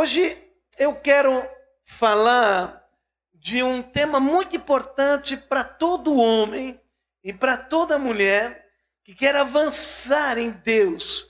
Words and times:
Hoje 0.00 0.34
eu 0.78 0.94
quero 0.94 1.30
falar 1.84 2.82
de 3.34 3.62
um 3.62 3.82
tema 3.82 4.18
muito 4.18 4.56
importante 4.56 5.36
para 5.36 5.62
todo 5.62 6.16
homem 6.16 6.80
e 7.22 7.34
para 7.34 7.58
toda 7.58 7.98
mulher 7.98 8.66
que 9.04 9.14
quer 9.14 9.36
avançar 9.36 10.38
em 10.38 10.52
Deus, 10.52 11.28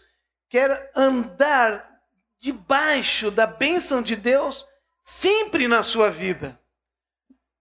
quer 0.48 0.92
andar 0.94 2.00
debaixo 2.38 3.28
da 3.32 3.44
bênção 3.44 4.00
de 4.00 4.14
Deus 4.14 4.64
sempre 5.02 5.66
na 5.66 5.82
sua 5.82 6.08
vida. 6.08 6.56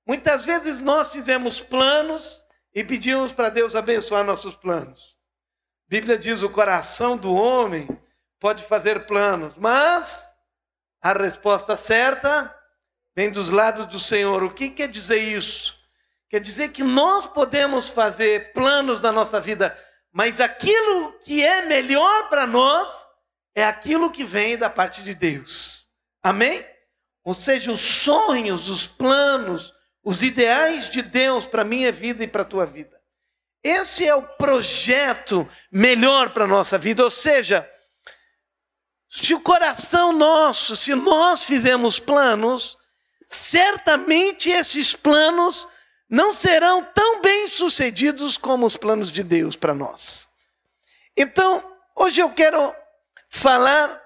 Muitas 0.05 0.45
vezes 0.45 0.79
nós 0.79 1.11
fizemos 1.11 1.59
planos 1.59 2.45
e 2.71 2.83
pedimos 2.83 3.31
para 3.31 3.49
Deus 3.49 3.75
abençoar 3.75 4.23
nossos 4.23 4.55
planos. 4.55 5.17
A 5.87 5.89
Bíblia 5.89 6.19
diz: 6.19 6.43
o 6.43 6.51
coração 6.51 7.17
do 7.17 7.33
homem 7.33 7.87
pode 8.39 8.63
fazer 8.63 9.07
planos, 9.07 9.57
mas 9.57 10.28
a 11.01 11.13
resposta 11.13 11.77
certa 11.77 12.55
vem 13.15 13.31
dos 13.31 13.49
lábios 13.49 13.87
do 13.87 13.99
Senhor. 13.99 14.43
O 14.43 14.53
que 14.53 14.69
quer 14.69 14.87
dizer 14.87 15.19
isso? 15.19 15.77
Quer 16.29 16.39
dizer 16.39 16.69
que 16.69 16.83
nós 16.83 17.25
podemos 17.25 17.89
fazer 17.89 18.53
planos 18.53 19.01
na 19.01 19.11
nossa 19.11 19.41
vida, 19.41 19.77
mas 20.11 20.39
aquilo 20.39 21.13
que 21.19 21.43
é 21.43 21.65
melhor 21.65 22.29
para 22.29 22.45
nós 22.45 22.89
é 23.55 23.65
aquilo 23.65 24.11
que 24.11 24.23
vem 24.23 24.57
da 24.57 24.69
parte 24.69 25.01
de 25.03 25.15
Deus. 25.15 25.87
Amém? 26.21 26.63
Ou 27.23 27.33
seja, 27.33 27.71
os 27.71 27.81
sonhos, 27.81 28.69
os 28.69 28.87
planos, 28.87 29.73
os 30.03 30.23
ideais 30.23 30.89
de 30.89 31.01
Deus 31.01 31.45
para 31.45 31.63
minha 31.63 31.91
vida 31.91 32.23
e 32.23 32.27
para 32.27 32.43
a 32.43 32.45
tua 32.45 32.65
vida. 32.65 32.99
Esse 33.63 34.07
é 34.07 34.15
o 34.15 34.21
projeto 34.21 35.49
melhor 35.71 36.29
para 36.29 36.45
a 36.45 36.47
nossa 36.47 36.77
vida. 36.77 37.03
Ou 37.03 37.11
seja, 37.11 37.69
se 39.09 39.33
o 39.33 39.41
coração 39.41 40.13
nosso, 40.13 40.75
se 40.75 40.93
nós 40.93 41.43
fizermos 41.43 41.99
planos, 41.99 42.77
certamente 43.27 44.49
esses 44.49 44.95
planos 44.95 45.67
não 46.07 46.31
serão 46.31 46.83
tão 46.83 47.21
bem 47.21 47.47
sucedidos 47.47 48.37
como 48.37 48.67
os 48.67 48.77
planos 48.77 49.11
de 49.11 49.23
Deus 49.23 49.55
para 49.55 49.73
nós. 49.73 50.27
Então, 51.17 51.75
hoje 51.97 52.21
eu 52.21 52.29
quero 52.29 52.75
falar 53.27 54.01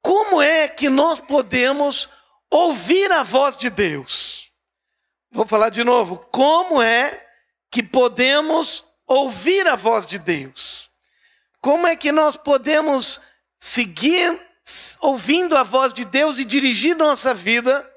como 0.00 0.40
é 0.40 0.66
que 0.66 0.88
nós 0.88 1.20
podemos 1.20 2.08
ouvir 2.50 3.12
a 3.12 3.22
voz 3.22 3.56
de 3.56 3.68
Deus. 3.68 4.50
Vou 5.30 5.46
falar 5.46 5.68
de 5.68 5.84
novo. 5.84 6.16
Como 6.32 6.80
é 6.80 7.26
que 7.70 7.82
podemos 7.82 8.84
ouvir 9.06 9.68
a 9.68 9.76
voz 9.76 10.06
de 10.06 10.18
Deus? 10.18 10.90
Como 11.60 11.86
é 11.86 11.94
que 11.94 12.10
nós 12.10 12.36
podemos 12.36 13.20
seguir 13.58 14.40
ouvindo 15.00 15.56
a 15.56 15.62
voz 15.62 15.92
de 15.92 16.04
Deus 16.04 16.38
e 16.38 16.44
dirigir 16.44 16.96
nossa 16.96 17.34
vida 17.34 17.88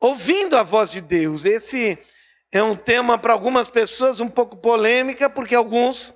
ouvindo 0.00 0.56
a 0.56 0.62
voz 0.62 0.90
de 0.90 1.00
Deus? 1.00 1.44
Esse 1.44 1.98
é 2.50 2.62
um 2.62 2.76
tema 2.76 3.18
para 3.18 3.32
algumas 3.32 3.70
pessoas 3.70 4.20
um 4.20 4.28
pouco 4.28 4.56
polêmica, 4.56 5.28
porque 5.28 5.54
alguns 5.54 6.14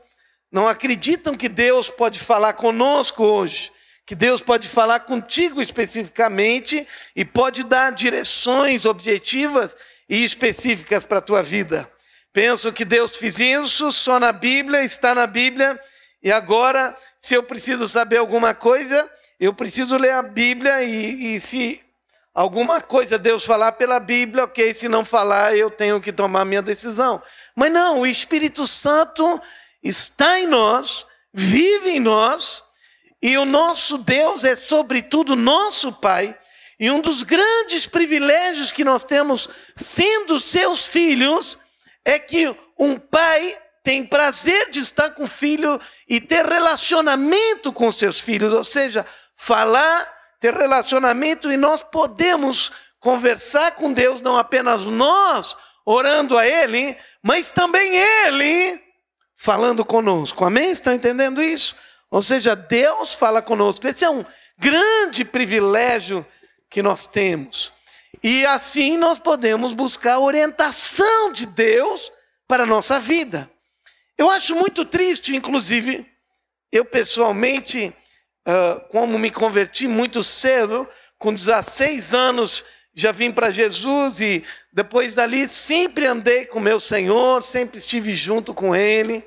não 0.52 0.68
acreditam 0.68 1.34
que 1.34 1.48
Deus 1.48 1.90
pode 1.90 2.18
falar 2.18 2.52
conosco 2.52 3.24
hoje 3.24 3.72
que 4.06 4.14
Deus 4.14 4.40
pode 4.40 4.68
falar 4.68 5.00
contigo 5.00 5.60
especificamente 5.60 6.86
e 7.14 7.24
pode 7.24 7.64
dar 7.64 7.90
direções 7.90 8.86
objetivas 8.86 9.74
e 10.08 10.22
específicas 10.22 11.04
para 11.04 11.18
a 11.18 11.22
tua 11.22 11.42
vida. 11.42 11.90
Penso 12.32 12.72
que 12.72 12.84
Deus 12.84 13.16
fez 13.16 13.40
isso 13.40 13.90
só 13.90 14.20
na 14.20 14.30
Bíblia, 14.30 14.84
está 14.84 15.12
na 15.12 15.26
Bíblia, 15.26 15.78
e 16.22 16.30
agora, 16.30 16.96
se 17.26 17.34
eu 17.34 17.42
preciso 17.42 17.88
saber 17.88 18.18
alguma 18.18 18.54
coisa, 18.54 19.10
eu 19.40 19.52
preciso 19.52 19.96
ler 19.96 20.12
a 20.12 20.22
Bíblia, 20.22 20.80
e, 20.84 21.34
e 21.34 21.40
se 21.40 21.80
alguma 22.32 22.80
coisa 22.80 23.18
Deus 23.18 23.44
falar 23.44 23.72
pela 23.72 23.98
Bíblia, 23.98 24.44
ok, 24.44 24.72
se 24.72 24.88
não 24.88 25.04
falar, 25.04 25.56
eu 25.56 25.68
tenho 25.68 26.00
que 26.00 26.12
tomar 26.12 26.44
minha 26.44 26.62
decisão. 26.62 27.20
Mas 27.56 27.72
não, 27.72 28.02
o 28.02 28.06
Espírito 28.06 28.64
Santo 28.64 29.42
está 29.82 30.38
em 30.38 30.46
nós, 30.46 31.04
vive 31.34 31.96
em 31.96 31.98
nós, 31.98 32.62
e 33.20 33.36
o 33.36 33.44
nosso 33.44 33.98
Deus 33.98 34.44
é, 34.44 34.54
sobretudo, 34.54 35.34
nosso 35.34 35.94
Pai. 35.94 36.38
E 36.78 36.88
um 36.92 37.00
dos 37.00 37.24
grandes 37.24 37.88
privilégios 37.88 38.70
que 38.70 38.84
nós 38.84 39.02
temos, 39.02 39.50
sendo 39.74 40.38
seus 40.38 40.86
filhos, 40.86 41.58
é 42.04 42.20
que 42.20 42.54
um 42.78 42.96
pai 42.96 43.58
tem 43.86 44.04
prazer 44.04 44.68
de 44.70 44.80
estar 44.80 45.10
com 45.10 45.22
o 45.22 45.28
filho 45.28 45.80
e 46.08 46.20
ter 46.20 46.44
relacionamento 46.44 47.72
com 47.72 47.92
seus 47.92 48.18
filhos, 48.18 48.52
ou 48.52 48.64
seja, 48.64 49.06
falar, 49.36 50.12
ter 50.40 50.52
relacionamento 50.52 51.52
e 51.52 51.56
nós 51.56 51.84
podemos 51.84 52.72
conversar 52.98 53.76
com 53.76 53.92
Deus, 53.92 54.20
não 54.20 54.36
apenas 54.36 54.82
nós 54.82 55.56
orando 55.84 56.36
a 56.36 56.44
Ele, 56.44 56.96
mas 57.22 57.52
também 57.52 57.96
Ele 57.96 58.82
falando 59.36 59.84
conosco. 59.84 60.44
Amém? 60.44 60.72
Estão 60.72 60.92
entendendo 60.92 61.40
isso? 61.40 61.76
Ou 62.10 62.22
seja, 62.22 62.56
Deus 62.56 63.14
fala 63.14 63.40
conosco. 63.40 63.86
Esse 63.86 64.04
é 64.04 64.10
um 64.10 64.24
grande 64.58 65.24
privilégio 65.24 66.26
que 66.68 66.82
nós 66.82 67.06
temos. 67.06 67.72
E 68.20 68.44
assim 68.46 68.96
nós 68.96 69.20
podemos 69.20 69.72
buscar 69.72 70.14
a 70.14 70.20
orientação 70.20 71.32
de 71.32 71.46
Deus 71.46 72.10
para 72.48 72.64
a 72.64 72.66
nossa 72.66 72.98
vida. 72.98 73.48
Eu 74.18 74.30
acho 74.30 74.54
muito 74.56 74.84
triste, 74.84 75.36
inclusive, 75.36 76.06
eu 76.72 76.84
pessoalmente, 76.84 77.92
como 78.90 79.18
me 79.18 79.30
converti 79.30 79.86
muito 79.86 80.22
cedo, 80.22 80.88
com 81.18 81.34
16 81.34 82.14
anos, 82.14 82.64
já 82.94 83.12
vim 83.12 83.30
para 83.30 83.50
Jesus 83.50 84.20
e 84.20 84.42
depois 84.72 85.12
dali 85.12 85.46
sempre 85.48 86.06
andei 86.06 86.46
com 86.46 86.58
meu 86.58 86.80
Senhor, 86.80 87.42
sempre 87.42 87.78
estive 87.78 88.14
junto 88.14 88.54
com 88.54 88.74
Ele. 88.74 89.22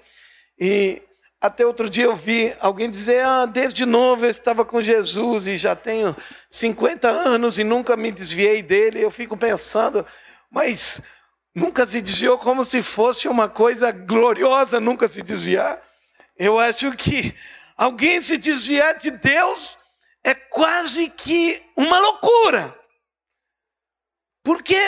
E 0.60 1.02
até 1.40 1.66
outro 1.66 1.88
dia 1.88 2.06
eu 2.06 2.16
vi 2.16 2.52
alguém 2.60 2.90
dizer: 2.90 3.24
Ah, 3.24 3.46
desde 3.46 3.86
novo 3.86 4.26
eu 4.26 4.30
estava 4.30 4.66
com 4.66 4.82
Jesus 4.82 5.46
e 5.46 5.56
já 5.56 5.76
tenho 5.76 6.16
50 6.50 7.08
anos 7.08 7.60
e 7.60 7.64
nunca 7.64 7.96
me 7.96 8.12
desviei 8.12 8.64
dele. 8.64 9.04
Eu 9.04 9.12
fico 9.12 9.38
pensando, 9.38 10.04
mas 10.52 11.00
nunca 11.60 11.86
se 11.86 12.02
desviou 12.02 12.38
como 12.38 12.64
se 12.64 12.82
fosse 12.82 13.28
uma 13.28 13.50
coisa 13.50 13.92
gloriosa 13.92 14.80
nunca 14.80 15.08
se 15.08 15.22
desviar. 15.22 15.80
Eu 16.38 16.58
acho 16.58 16.92
que 16.94 17.36
alguém 17.78 18.22
se 18.22 18.38
desviar 18.38 18.98
de 18.98 19.12
Deus 19.12 19.78
é 20.24 20.34
quase 20.34 21.10
que 21.10 21.62
uma 21.76 22.00
loucura. 22.00 22.76
Por 24.44 24.64
quê? 24.64 24.82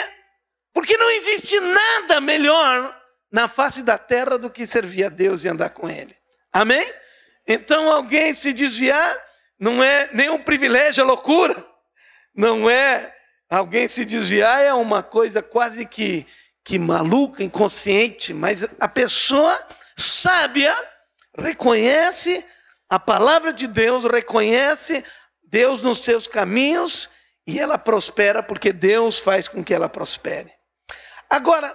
Porque 0.72 0.96
não 0.96 1.10
existe 1.10 1.60
nada 1.60 2.20
melhor 2.20 3.02
na 3.30 3.46
face 3.48 3.82
da 3.82 3.98
terra 3.98 4.38
do 4.38 4.50
que 4.50 4.66
servir 4.66 5.04
a 5.04 5.08
Deus 5.10 5.44
e 5.44 5.48
andar 5.48 5.70
com 5.70 5.88
Ele. 5.88 6.16
Amém? 6.52 6.84
Então 7.46 7.92
alguém 7.92 8.32
se 8.32 8.52
desviar 8.52 9.16
não 9.58 9.82
é 9.82 10.08
nenhum 10.12 10.38
privilégio, 10.42 11.02
é 11.02 11.04
loucura. 11.04 11.54
Não 12.34 12.68
é 12.68 13.14
alguém 13.48 13.86
se 13.86 14.04
desviar 14.04 14.62
é 14.62 14.72
uma 14.72 15.02
coisa 15.02 15.42
quase 15.42 15.84
que 15.84 16.26
que 16.64 16.78
maluca, 16.78 17.42
inconsciente, 17.42 18.32
mas 18.32 18.68
a 18.78 18.88
pessoa 18.88 19.58
sábia 19.96 20.72
reconhece 21.36 22.44
a 22.88 22.98
palavra 22.98 23.52
de 23.52 23.66
Deus, 23.66 24.04
reconhece 24.04 25.04
Deus 25.42 25.80
nos 25.82 26.00
seus 26.00 26.26
caminhos 26.26 27.08
e 27.46 27.58
ela 27.58 27.78
prospera 27.78 28.42
porque 28.42 28.72
Deus 28.72 29.18
faz 29.18 29.48
com 29.48 29.64
que 29.64 29.74
ela 29.74 29.88
prospere. 29.88 30.52
Agora, 31.28 31.74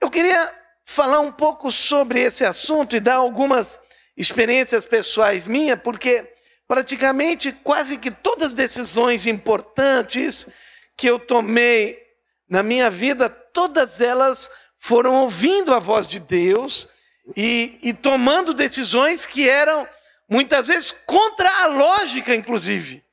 eu 0.00 0.10
queria 0.10 0.52
falar 0.84 1.20
um 1.20 1.32
pouco 1.32 1.70
sobre 1.70 2.20
esse 2.20 2.44
assunto 2.44 2.96
e 2.96 3.00
dar 3.00 3.16
algumas 3.16 3.80
experiências 4.16 4.86
pessoais 4.86 5.46
minhas, 5.46 5.80
porque 5.80 6.32
praticamente 6.66 7.52
quase 7.52 7.98
que 7.98 8.10
todas 8.10 8.48
as 8.48 8.54
decisões 8.54 9.26
importantes 9.26 10.46
que 10.96 11.08
eu 11.08 11.18
tomei 11.18 12.00
na 12.48 12.62
minha 12.62 12.90
vida, 12.90 13.28
todas 13.52 14.00
elas 14.00 14.50
foram 14.78 15.14
ouvindo 15.22 15.74
a 15.74 15.78
voz 15.78 16.06
de 16.06 16.18
Deus 16.18 16.88
e, 17.36 17.78
e 17.82 17.92
tomando 17.92 18.52
decisões 18.52 19.26
que 19.26 19.48
eram 19.48 19.88
muitas 20.28 20.66
vezes 20.66 20.94
contra 21.06 21.48
a 21.62 21.66
lógica, 21.66 22.34
inclusive. 22.34 23.04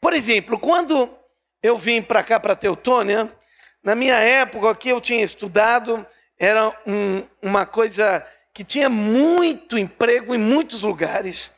Por 0.00 0.12
exemplo, 0.12 0.58
quando 0.58 1.16
eu 1.62 1.78
vim 1.78 2.02
para 2.02 2.22
cá, 2.22 2.38
para 2.38 2.54
Teutônia, 2.54 3.32
na 3.82 3.94
minha 3.94 4.16
época 4.16 4.74
que 4.74 4.88
eu 4.88 5.00
tinha 5.00 5.24
estudado, 5.24 6.06
era 6.38 6.68
um, 6.86 7.26
uma 7.42 7.64
coisa 7.64 8.24
que 8.52 8.64
tinha 8.64 8.88
muito 8.88 9.78
emprego 9.78 10.34
em 10.34 10.38
muitos 10.38 10.82
lugares, 10.82 11.52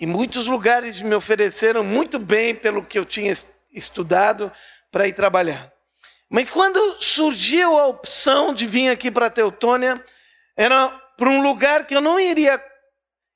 e 0.00 0.06
muitos 0.06 0.46
lugares 0.46 1.00
me 1.00 1.14
ofereceram 1.14 1.84
muito 1.84 2.18
bem 2.18 2.54
pelo 2.54 2.84
que 2.84 2.98
eu 2.98 3.04
tinha 3.04 3.34
estudado 3.72 4.52
para 4.90 5.06
ir 5.08 5.12
trabalhar. 5.12 5.73
Mas 6.34 6.50
quando 6.50 7.00
surgiu 7.00 7.78
a 7.78 7.86
opção 7.86 8.52
de 8.52 8.66
vir 8.66 8.88
aqui 8.88 9.08
para 9.08 9.30
Teutônia, 9.30 10.04
era 10.56 10.88
para 11.16 11.28
um 11.28 11.40
lugar 11.40 11.86
que 11.86 11.94
eu 11.94 12.00
não 12.00 12.18
iria 12.18 12.60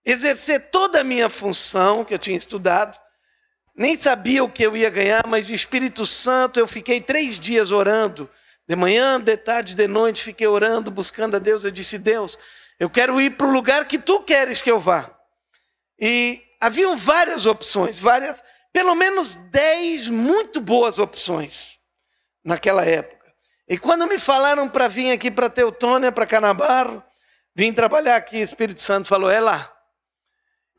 exercer 0.04 0.68
toda 0.72 1.02
a 1.02 1.04
minha 1.04 1.28
função 1.28 2.04
que 2.04 2.12
eu 2.12 2.18
tinha 2.18 2.36
estudado. 2.36 2.98
nem 3.72 3.96
sabia 3.96 4.42
o 4.42 4.50
que 4.50 4.64
eu 4.64 4.76
ia 4.76 4.90
ganhar, 4.90 5.24
mas 5.28 5.48
o 5.48 5.54
Espírito 5.54 6.04
Santo, 6.04 6.58
eu 6.58 6.66
fiquei 6.66 7.00
três 7.00 7.38
dias 7.38 7.70
orando, 7.70 8.28
de 8.66 8.74
manhã, 8.74 9.20
de 9.20 9.36
tarde, 9.36 9.76
de 9.76 9.86
noite, 9.86 10.24
fiquei 10.24 10.48
orando, 10.48 10.90
buscando 10.90 11.36
a 11.36 11.38
Deus. 11.38 11.62
Eu 11.62 11.70
disse: 11.70 11.98
Deus, 11.98 12.36
eu 12.80 12.90
quero 12.90 13.20
ir 13.20 13.36
para 13.36 13.46
o 13.46 13.52
lugar 13.52 13.86
que 13.86 14.00
tu 14.00 14.22
queres 14.22 14.60
que 14.60 14.72
eu 14.72 14.80
vá. 14.80 15.08
E 16.00 16.42
haviam 16.60 16.96
várias 16.96 17.46
opções, 17.46 17.96
várias, 17.96 18.42
pelo 18.72 18.96
menos 18.96 19.36
dez 19.36 20.08
muito 20.08 20.60
boas 20.60 20.98
opções 20.98 21.77
naquela 22.48 22.84
época. 22.84 23.30
E 23.68 23.76
quando 23.76 24.06
me 24.06 24.18
falaram 24.18 24.66
para 24.68 24.88
vir 24.88 25.12
aqui 25.12 25.30
para 25.30 25.50
Teutônia, 25.50 26.10
para 26.10 26.26
Canabarro, 26.26 27.04
vim 27.54 27.72
trabalhar 27.74 28.16
aqui, 28.16 28.38
Espírito 28.38 28.80
Santo 28.80 29.06
falou: 29.06 29.30
é 29.30 29.38
lá. 29.38 29.70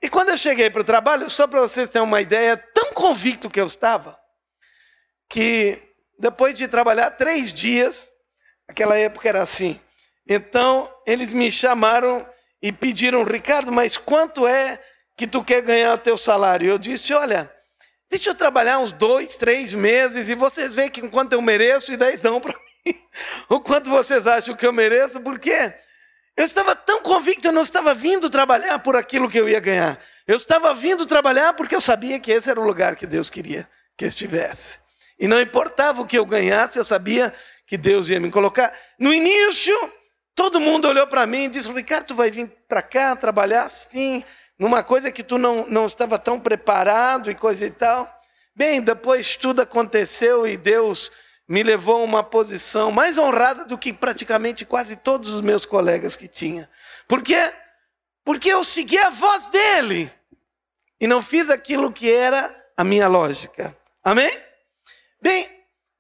E 0.01 0.09
quando 0.09 0.29
eu 0.29 0.37
cheguei 0.37 0.69
para 0.69 0.81
o 0.81 0.85
trabalho, 0.85 1.29
só 1.29 1.47
para 1.47 1.59
vocês 1.59 1.89
terem 1.89 2.07
uma 2.07 2.21
ideia, 2.21 2.57
tão 2.73 2.91
convicto 2.93 3.49
que 3.49 3.61
eu 3.61 3.67
estava, 3.67 4.19
que 5.29 5.79
depois 6.17 6.55
de 6.55 6.67
trabalhar 6.67 7.11
três 7.11 7.53
dias, 7.53 8.07
aquela 8.67 8.97
época 8.97 9.29
era 9.29 9.43
assim, 9.43 9.79
então 10.27 10.91
eles 11.05 11.31
me 11.31 11.51
chamaram 11.51 12.27
e 12.61 12.71
pediram, 12.71 13.23
Ricardo, 13.23 13.71
mas 13.71 13.95
quanto 13.95 14.47
é 14.47 14.81
que 15.15 15.27
tu 15.27 15.43
quer 15.43 15.61
ganhar 15.61 15.97
teu 15.97 16.17
salário? 16.17 16.67
Eu 16.67 16.79
disse, 16.79 17.13
olha, 17.13 17.53
deixa 18.09 18.31
eu 18.31 18.35
trabalhar 18.35 18.79
uns 18.79 18.91
dois, 18.91 19.37
três 19.37 19.73
meses 19.73 20.29
e 20.29 20.35
vocês 20.35 20.73
veem 20.73 20.89
que 20.89 21.07
quanto 21.09 21.33
eu 21.33 21.41
mereço 21.41 21.91
e 21.91 21.97
daí 21.97 22.17
dão 22.17 22.41
para 22.41 22.53
mim 22.53 22.95
o 23.49 23.59
quanto 23.59 23.89
vocês 23.89 24.25
acham 24.25 24.55
que 24.55 24.65
eu 24.65 24.73
mereço, 24.73 25.21
porque 25.21 25.73
eu 26.35 26.45
estava 26.45 26.75
tão 26.75 27.01
convicto, 27.01 27.47
eu 27.47 27.51
não 27.51 27.63
estava 27.63 27.93
vindo 27.93 28.29
trabalhar 28.29 28.79
por 28.79 28.95
aquilo 28.95 29.29
que 29.29 29.37
eu 29.37 29.49
ia 29.49 29.59
ganhar. 29.59 29.99
Eu 30.25 30.37
estava 30.37 30.73
vindo 30.73 31.05
trabalhar 31.05 31.53
porque 31.53 31.75
eu 31.75 31.81
sabia 31.81 32.19
que 32.19 32.31
esse 32.31 32.49
era 32.49 32.59
o 32.59 32.63
lugar 32.63 32.95
que 32.95 33.05
Deus 33.05 33.29
queria 33.29 33.69
que 33.97 34.05
estivesse. 34.05 34.77
E 35.19 35.27
não 35.27 35.41
importava 35.41 36.01
o 36.01 36.05
que 36.05 36.17
eu 36.17 36.25
ganhasse, 36.25 36.79
eu 36.79 36.85
sabia 36.85 37.33
que 37.67 37.77
Deus 37.77 38.07
ia 38.09 38.19
me 38.19 38.31
colocar. 38.31 38.73
No 38.97 39.13
início, 39.13 39.75
todo 40.33 40.59
mundo 40.61 40.87
olhou 40.87 41.05
para 41.07 41.25
mim 41.25 41.43
e 41.45 41.49
disse: 41.49 41.71
Ricardo, 41.71 42.05
tu 42.05 42.15
vai 42.15 42.31
vir 42.31 42.49
para 42.67 42.81
cá 42.81 43.15
trabalhar 43.15 43.63
assim, 43.63 44.23
numa 44.59 44.83
coisa 44.83 45.09
que 45.11 45.23
tu 45.23 45.37
não, 45.37 45.65
não 45.69 45.85
estava 45.85 46.19
tão 46.19 46.37
preparado 46.37 47.31
e 47.31 47.35
coisa 47.35 47.65
e 47.65 47.71
tal. 47.71 48.07
Bem, 48.53 48.81
depois 48.81 49.37
tudo 49.37 49.61
aconteceu 49.61 50.45
e 50.45 50.57
Deus 50.57 51.09
me 51.47 51.63
levou 51.63 52.01
a 52.01 52.03
uma 52.03 52.23
posição 52.23 52.91
mais 52.91 53.17
honrada 53.17 53.63
do 53.63 53.77
que 53.77 53.93
praticamente 53.93 54.65
quase 54.65 54.97
todos 54.97 55.29
os 55.29 55.41
meus 55.41 55.65
colegas 55.65 56.15
que 56.17 56.27
tinha. 56.27 56.69
Por 57.07 57.23
quê? 57.23 57.51
Porque 58.23 58.49
eu 58.49 58.63
segui 58.63 58.97
a 58.99 59.09
voz 59.09 59.47
dele 59.47 60.11
e 60.99 61.07
não 61.07 61.23
fiz 61.23 61.49
aquilo 61.49 61.91
que 61.91 62.11
era 62.11 62.53
a 62.75 62.83
minha 62.83 63.07
lógica. 63.07 63.75
Amém? 64.03 64.29
Bem, 65.21 65.49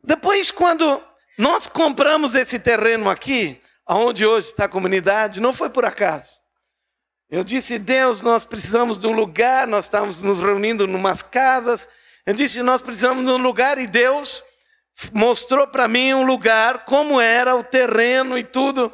depois 0.03 0.51
quando 0.51 1.01
nós 1.37 1.65
compramos 1.65 2.35
esse 2.35 2.59
terreno 2.59 3.09
aqui, 3.09 3.59
aonde 3.85 4.25
hoje 4.25 4.49
está 4.49 4.65
a 4.65 4.69
comunidade, 4.69 5.39
não 5.39 5.53
foi 5.53 5.69
por 5.69 5.85
acaso. 5.85 6.38
Eu 7.31 7.43
disse, 7.43 7.77
Deus, 7.77 8.23
nós 8.23 8.43
precisamos 8.43 8.97
de 8.97 9.05
um 9.05 9.11
lugar, 9.11 9.67
nós 9.67 9.85
estávamos 9.85 10.23
nos 10.23 10.39
reunindo 10.39 10.85
em 10.85 10.95
umas 10.95 11.21
casas. 11.21 11.87
Eu 12.25 12.33
disse, 12.33 12.63
nós 12.63 12.81
precisamos 12.81 13.23
de 13.23 13.29
um 13.29 13.37
lugar 13.37 13.77
e 13.77 13.85
Deus 13.85 14.43
mostrou 15.13 15.67
para 15.67 15.87
mim 15.87 16.11
um 16.13 16.25
lugar, 16.25 16.85
como 16.85 17.21
era 17.21 17.55
o 17.55 17.63
terreno 17.63 18.35
e 18.35 18.43
tudo. 18.43 18.91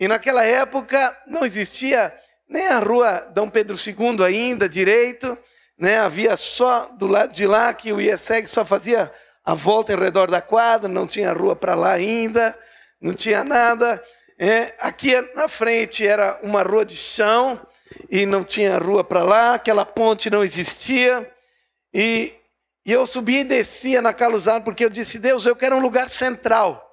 E 0.00 0.08
naquela 0.08 0.44
época 0.44 1.16
não 1.28 1.44
existia 1.44 2.12
nem 2.48 2.66
a 2.66 2.80
rua 2.80 3.30
Dom 3.32 3.48
Pedro 3.48 3.76
II 3.76 4.24
ainda 4.24 4.68
direito, 4.68 5.38
né? 5.78 6.00
havia 6.00 6.36
só 6.36 6.88
do 6.98 7.06
lado 7.06 7.32
de 7.32 7.46
lá 7.46 7.72
que 7.72 7.92
o 7.92 8.00
IESEG 8.00 8.48
só 8.48 8.64
fazia 8.64 9.08
a 9.44 9.54
volta 9.54 9.92
em 9.92 9.98
redor 9.98 10.28
da 10.28 10.40
quadra, 10.40 10.88
não 10.88 11.06
tinha 11.06 11.32
rua 11.32 11.54
para 11.54 11.76
lá 11.76 11.92
ainda, 11.92 12.58
não 13.00 13.14
tinha 13.14 13.44
nada. 13.44 14.02
É, 14.36 14.74
aqui 14.80 15.12
na 15.34 15.48
frente 15.48 16.06
era 16.06 16.40
uma 16.42 16.62
rua 16.62 16.84
de 16.84 16.96
chão 16.96 17.60
e 18.10 18.26
não 18.26 18.44
tinha 18.44 18.78
rua 18.78 19.02
para 19.02 19.22
lá, 19.22 19.54
aquela 19.54 19.84
ponte 19.84 20.30
não 20.30 20.42
existia. 20.44 21.32
E 21.92 22.34
e 22.88 22.92
eu 22.92 23.06
subia 23.06 23.40
e 23.40 23.44
descia 23.44 24.00
na 24.00 24.14
caluzada, 24.14 24.64
porque 24.64 24.82
eu 24.82 24.88
disse, 24.88 25.18
Deus, 25.18 25.44
eu 25.44 25.54
quero 25.54 25.76
um 25.76 25.80
lugar 25.80 26.08
central. 26.08 26.90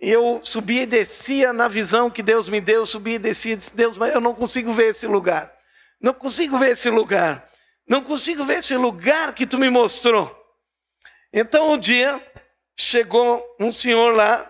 E 0.00 0.08
eu 0.08 0.40
subia 0.44 0.82
e 0.82 0.86
descia 0.86 1.52
na 1.52 1.66
visão 1.66 2.08
que 2.08 2.22
Deus 2.22 2.48
me 2.48 2.60
deu, 2.60 2.86
subia 2.86 3.16
e 3.16 3.18
descia 3.18 3.56
disse, 3.56 3.74
Deus, 3.74 3.96
mas 3.96 4.14
eu 4.14 4.20
não 4.20 4.36
consigo 4.36 4.72
ver 4.72 4.90
esse 4.90 5.04
lugar. 5.04 5.52
Não 6.00 6.14
consigo 6.14 6.56
ver 6.58 6.74
esse 6.74 6.88
lugar. 6.88 7.44
Não 7.88 8.04
consigo 8.04 8.44
ver 8.44 8.58
esse 8.58 8.76
lugar 8.76 9.34
que 9.34 9.44
tu 9.44 9.58
me 9.58 9.68
mostrou. 9.68 10.30
Então 11.32 11.72
um 11.72 11.78
dia 11.78 12.24
chegou 12.76 13.44
um 13.58 13.72
senhor 13.72 14.14
lá 14.14 14.48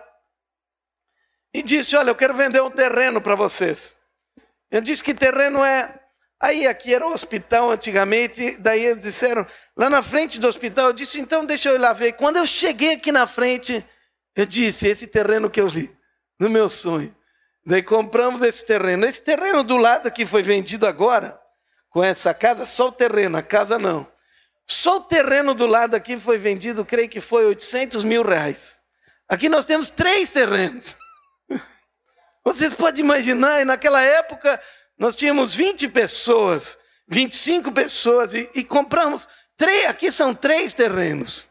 e 1.51 1.63
disse: 1.63 1.95
Olha, 1.95 2.11
eu 2.11 2.15
quero 2.15 2.35
vender 2.35 2.61
um 2.61 2.69
terreno 2.69 3.19
para 3.19 3.33
vocês. 3.33 3.97
Eu 4.73 4.81
disse 4.81 5.03
que 5.03 5.13
terreno 5.13 5.63
é. 5.63 5.93
Aí 6.41 6.65
aqui 6.65 6.91
era 6.91 7.07
o 7.07 7.13
hospital 7.13 7.69
antigamente, 7.69 8.57
daí 8.57 8.83
eles 8.83 9.03
disseram: 9.03 9.45
lá 9.77 9.87
na 9.87 10.01
frente 10.01 10.39
do 10.39 10.47
hospital, 10.47 10.87
eu 10.87 10.93
disse, 10.93 11.19
então 11.19 11.45
deixa 11.45 11.69
eu 11.69 11.75
ir 11.75 11.77
lá 11.77 11.93
ver. 11.93 12.13
Quando 12.13 12.37
eu 12.37 12.45
cheguei 12.47 12.93
aqui 12.95 13.11
na 13.11 13.27
frente, 13.27 13.85
eu 14.35 14.47
disse, 14.47 14.87
esse 14.87 15.05
terreno 15.05 15.47
que 15.47 15.61
eu 15.61 15.69
vi, 15.69 15.95
no 16.39 16.49
meu 16.49 16.67
sonho. 16.69 17.15
Daí 17.63 17.83
compramos 17.83 18.41
esse 18.41 18.65
terreno. 18.65 19.05
Esse 19.05 19.21
terreno 19.21 19.63
do 19.63 19.77
lado 19.77 20.11
que 20.11 20.25
foi 20.25 20.41
vendido 20.41 20.87
agora, 20.87 21.39
com 21.91 22.03
essa 22.03 22.33
casa, 22.33 22.65
só 22.65 22.87
o 22.87 22.91
terreno, 22.91 23.37
a 23.37 23.43
casa 23.43 23.77
não. 23.77 24.07
Só 24.65 24.97
o 24.97 25.01
terreno 25.01 25.53
do 25.53 25.67
lado 25.67 25.95
aqui 25.95 26.19
foi 26.19 26.39
vendido, 26.39 26.83
creio 26.83 27.07
que 27.07 27.21
foi 27.21 27.45
800 27.45 28.03
mil 28.03 28.23
reais. 28.23 28.79
Aqui 29.29 29.47
nós 29.47 29.65
temos 29.65 29.91
três 29.91 30.31
terrenos. 30.31 30.97
Vocês 32.43 32.73
podem 32.73 33.03
imaginar, 33.03 33.65
naquela 33.65 34.01
época 34.01 34.61
nós 34.97 35.15
tínhamos 35.15 35.53
20 35.53 35.87
pessoas, 35.89 36.77
25 37.07 37.71
pessoas, 37.71 38.33
e, 38.33 38.49
e 38.55 38.63
compramos 38.63 39.27
Três, 39.57 39.85
aqui 39.85 40.11
são 40.11 40.33
três 40.33 40.73
terrenos. 40.73 41.47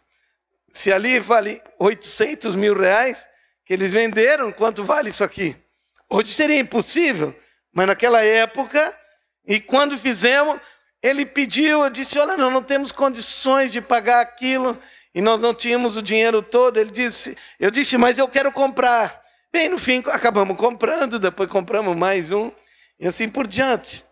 Se 0.71 0.93
ali 0.93 1.19
vale 1.19 1.63
800 1.79 2.55
mil 2.57 2.79
reais, 2.79 3.29
que 3.65 3.73
eles 3.73 3.93
venderam, 3.93 4.51
quanto 4.53 4.85
vale 4.85 5.11
isso 5.11 5.23
aqui? 5.23 5.57
Hoje 6.11 6.33
seria 6.33 6.59
impossível, 6.59 7.35
mas 7.73 7.87
naquela 7.87 8.23
época, 8.23 8.99
e 9.47 9.61
quando 9.61 9.97
fizemos, 9.97 10.61
ele 11.03 11.25
pediu, 11.25 11.85
eu 11.85 11.91
disse: 11.91 12.19
Olha, 12.19 12.37
nós 12.37 12.53
não 12.53 12.63
temos 12.63 12.91
condições 12.91 13.73
de 13.73 13.81
pagar 13.81 14.21
aquilo, 14.21 14.79
e 15.15 15.21
nós 15.21 15.41
não 15.41 15.55
tínhamos 15.55 15.97
o 15.97 16.03
dinheiro 16.03 16.43
todo. 16.43 16.79
Ele 16.79 16.91
disse: 16.91 17.37
Eu 17.59 17.71
disse, 17.71 17.97
mas 17.97 18.19
eu 18.19 18.29
quero 18.29 18.51
comprar. 18.51 19.22
Bem, 19.53 19.69
no 19.69 19.79
fim, 19.79 20.03
acabamos 20.07 20.57
comprando, 20.57 21.19
depois 21.19 21.51
compramos 21.51 21.97
mais 21.97 22.31
um, 22.31 22.51
e 22.99 23.07
assim 23.07 23.29
por 23.29 23.47
diante. 23.47 24.05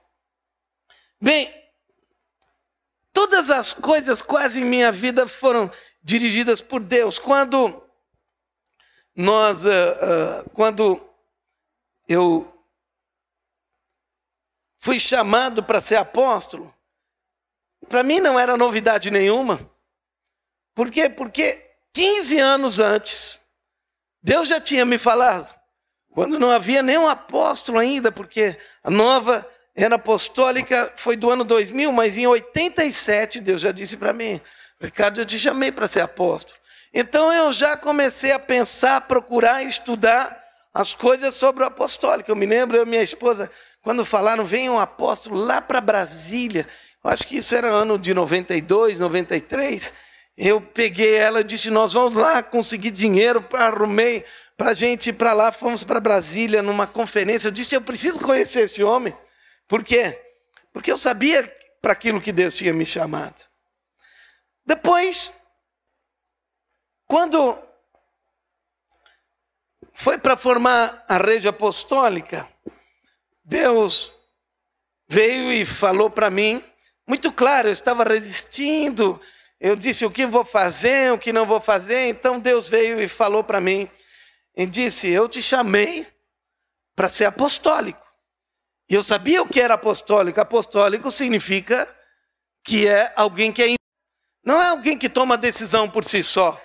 Bem, 1.20 1.60
Todas 3.12 3.50
as 3.50 3.72
coisas 3.72 4.22
quase 4.22 4.60
em 4.60 4.64
minha 4.64 4.92
vida 4.92 5.26
foram 5.26 5.70
dirigidas 6.02 6.60
por 6.62 6.80
Deus. 6.80 7.18
Quando 7.18 7.82
nós, 9.14 9.64
uh, 9.64 9.68
uh, 9.68 10.50
quando 10.50 10.98
eu 12.08 12.46
fui 14.78 14.98
chamado 14.98 15.62
para 15.62 15.80
ser 15.80 15.96
apóstolo, 15.96 16.72
para 17.88 18.02
mim 18.02 18.20
não 18.20 18.38
era 18.38 18.56
novidade 18.56 19.10
nenhuma. 19.10 19.58
Por 20.74 20.90
quê? 20.90 21.10
Porque 21.10 21.76
15 21.92 22.38
anos 22.38 22.78
antes, 22.78 23.39
Deus 24.22 24.48
já 24.48 24.60
tinha 24.60 24.84
me 24.84 24.98
falado, 24.98 25.48
quando 26.12 26.38
não 26.38 26.50
havia 26.50 26.82
nenhum 26.82 27.08
apóstolo 27.08 27.78
ainda, 27.78 28.12
porque 28.12 28.56
a 28.82 28.90
nova 28.90 29.46
era 29.74 29.94
apostólica 29.94 30.92
foi 30.96 31.16
do 31.16 31.30
ano 31.30 31.44
2000, 31.44 31.92
mas 31.92 32.16
em 32.16 32.26
87 32.26 33.40
Deus 33.40 33.60
já 33.60 33.72
disse 33.72 33.96
para 33.96 34.12
mim, 34.12 34.40
Ricardo, 34.80 35.20
eu 35.20 35.26
te 35.26 35.38
chamei 35.38 35.70
para 35.70 35.86
ser 35.86 36.00
apóstolo. 36.00 36.58
Então 36.92 37.32
eu 37.32 37.52
já 37.52 37.76
comecei 37.76 38.32
a 38.32 38.38
pensar, 38.38 39.02
procurar, 39.02 39.62
estudar 39.62 40.36
as 40.74 40.92
coisas 40.92 41.34
sobre 41.34 41.62
o 41.62 41.66
apostólico. 41.66 42.30
Eu 42.30 42.36
me 42.36 42.46
lembro, 42.46 42.76
eu 42.76 42.84
e 42.84 42.88
minha 42.88 43.02
esposa, 43.02 43.50
quando 43.82 44.04
falaram, 44.04 44.44
vem 44.44 44.68
um 44.68 44.78
apóstolo 44.78 45.36
lá 45.36 45.60
para 45.60 45.80
Brasília. 45.80 46.66
Eu 47.02 47.10
acho 47.10 47.26
que 47.26 47.36
isso 47.36 47.54
era 47.54 47.68
ano 47.68 47.98
de 47.98 48.12
92, 48.12 48.98
93. 48.98 49.92
Eu 50.36 50.60
peguei 50.60 51.14
ela 51.14 51.40
e 51.40 51.44
disse: 51.44 51.70
Nós 51.70 51.92
vamos 51.92 52.14
lá 52.14 52.42
conseguir 52.42 52.90
dinheiro, 52.90 53.46
arrumei 53.52 54.24
para 54.56 54.70
a 54.70 54.74
gente 54.74 55.10
ir 55.10 55.12
para 55.14 55.32
lá. 55.32 55.52
Fomos 55.52 55.84
para 55.84 56.00
Brasília 56.00 56.62
numa 56.62 56.86
conferência. 56.86 57.48
Eu 57.48 57.52
disse: 57.52 57.74
Eu 57.74 57.82
preciso 57.82 58.20
conhecer 58.20 58.60
esse 58.60 58.82
homem. 58.82 59.16
Por 59.68 59.84
quê? 59.84 60.20
Porque 60.72 60.90
eu 60.90 60.98
sabia 60.98 61.42
para 61.80 61.92
aquilo 61.92 62.20
que 62.20 62.32
Deus 62.32 62.54
tinha 62.54 62.72
me 62.72 62.86
chamado. 62.86 63.42
Depois, 64.64 65.32
quando 67.06 67.58
foi 69.94 70.16
para 70.16 70.36
formar 70.36 71.04
a 71.08 71.18
rede 71.18 71.48
apostólica, 71.48 72.48
Deus 73.44 74.12
veio 75.08 75.52
e 75.52 75.64
falou 75.64 76.08
para 76.08 76.30
mim, 76.30 76.64
muito 77.06 77.32
claro, 77.32 77.68
eu 77.68 77.72
estava 77.72 78.04
resistindo, 78.04 79.20
eu 79.60 79.76
disse 79.76 80.06
o 80.06 80.10
que 80.10 80.26
vou 80.26 80.44
fazer, 80.44 81.12
o 81.12 81.18
que 81.18 81.34
não 81.34 81.44
vou 81.44 81.60
fazer. 81.60 82.08
Então 82.08 82.40
Deus 82.40 82.66
veio 82.66 82.98
e 82.98 83.06
falou 83.06 83.44
para 83.44 83.60
mim 83.60 83.90
e 84.56 84.64
disse: 84.64 85.08
Eu 85.10 85.28
te 85.28 85.42
chamei 85.42 86.06
para 86.96 87.10
ser 87.10 87.26
apostólico. 87.26 88.06
E 88.88 88.94
eu 88.94 89.02
sabia 89.02 89.42
o 89.42 89.48
que 89.48 89.60
era 89.60 89.74
apostólico. 89.74 90.40
Apostólico 90.40 91.10
significa 91.10 91.86
que 92.64 92.88
é 92.88 93.12
alguém 93.14 93.52
que 93.52 93.62
é. 93.62 93.74
Não 94.42 94.60
é 94.60 94.68
alguém 94.68 94.96
que 94.96 95.10
toma 95.10 95.36
decisão 95.36 95.88
por 95.88 96.04
si 96.04 96.24
só. 96.24 96.58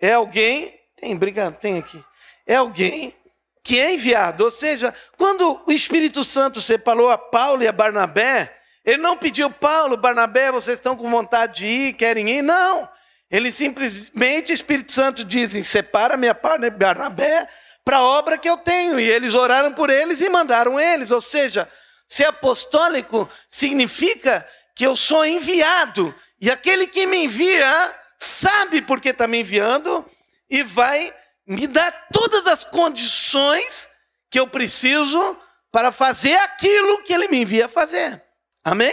É 0.00 0.12
alguém. 0.14 0.76
Tem, 0.96 1.14
obrigado, 1.14 1.56
tem 1.58 1.78
aqui. 1.78 2.04
É 2.44 2.56
alguém 2.56 3.16
que 3.62 3.78
é 3.78 3.94
enviado. 3.94 4.44
Ou 4.44 4.50
seja, 4.50 4.92
quando 5.16 5.62
o 5.66 5.72
Espírito 5.72 6.24
Santo 6.24 6.60
separou 6.60 7.08
a 7.08 7.16
Paulo 7.16 7.62
e 7.62 7.68
a 7.68 7.72
Barnabé, 7.72 8.52
ele 8.86 8.98
não 8.98 9.16
pediu, 9.16 9.50
Paulo, 9.50 9.96
Barnabé, 9.96 10.52
vocês 10.52 10.78
estão 10.78 10.96
com 10.96 11.10
vontade 11.10 11.58
de 11.58 11.66
ir, 11.66 11.92
querem 11.94 12.38
ir? 12.38 12.42
Não. 12.42 12.88
Ele 13.28 13.50
simplesmente, 13.50 14.52
Espírito 14.52 14.92
Santo 14.92 15.24
dizem, 15.24 15.64
separa 15.64 16.16
minha 16.16 16.36
Paulo 16.36 16.64
e 16.64 16.70
Barnabé 16.70 17.48
para 17.84 17.96
a 17.96 18.04
obra 18.04 18.38
que 18.38 18.48
eu 18.48 18.56
tenho. 18.58 19.00
E 19.00 19.10
eles 19.10 19.34
oraram 19.34 19.72
por 19.72 19.90
eles 19.90 20.20
e 20.20 20.28
mandaram 20.28 20.78
eles. 20.78 21.10
Ou 21.10 21.20
seja, 21.20 21.68
ser 22.08 22.26
apostólico 22.26 23.28
significa 23.48 24.48
que 24.72 24.86
eu 24.86 24.94
sou 24.94 25.26
enviado. 25.26 26.14
E 26.40 26.48
aquele 26.48 26.86
que 26.86 27.08
me 27.08 27.24
envia 27.24 27.94
sabe 28.20 28.82
por 28.82 29.00
que 29.00 29.08
está 29.08 29.26
me 29.26 29.40
enviando 29.40 30.08
e 30.48 30.62
vai 30.62 31.12
me 31.44 31.66
dar 31.66 31.90
todas 32.12 32.46
as 32.46 32.62
condições 32.62 33.88
que 34.30 34.38
eu 34.38 34.46
preciso 34.46 35.40
para 35.72 35.90
fazer 35.90 36.36
aquilo 36.36 37.02
que 37.02 37.12
ele 37.12 37.26
me 37.26 37.40
envia 37.40 37.68
fazer. 37.68 38.25
Amém? 38.66 38.92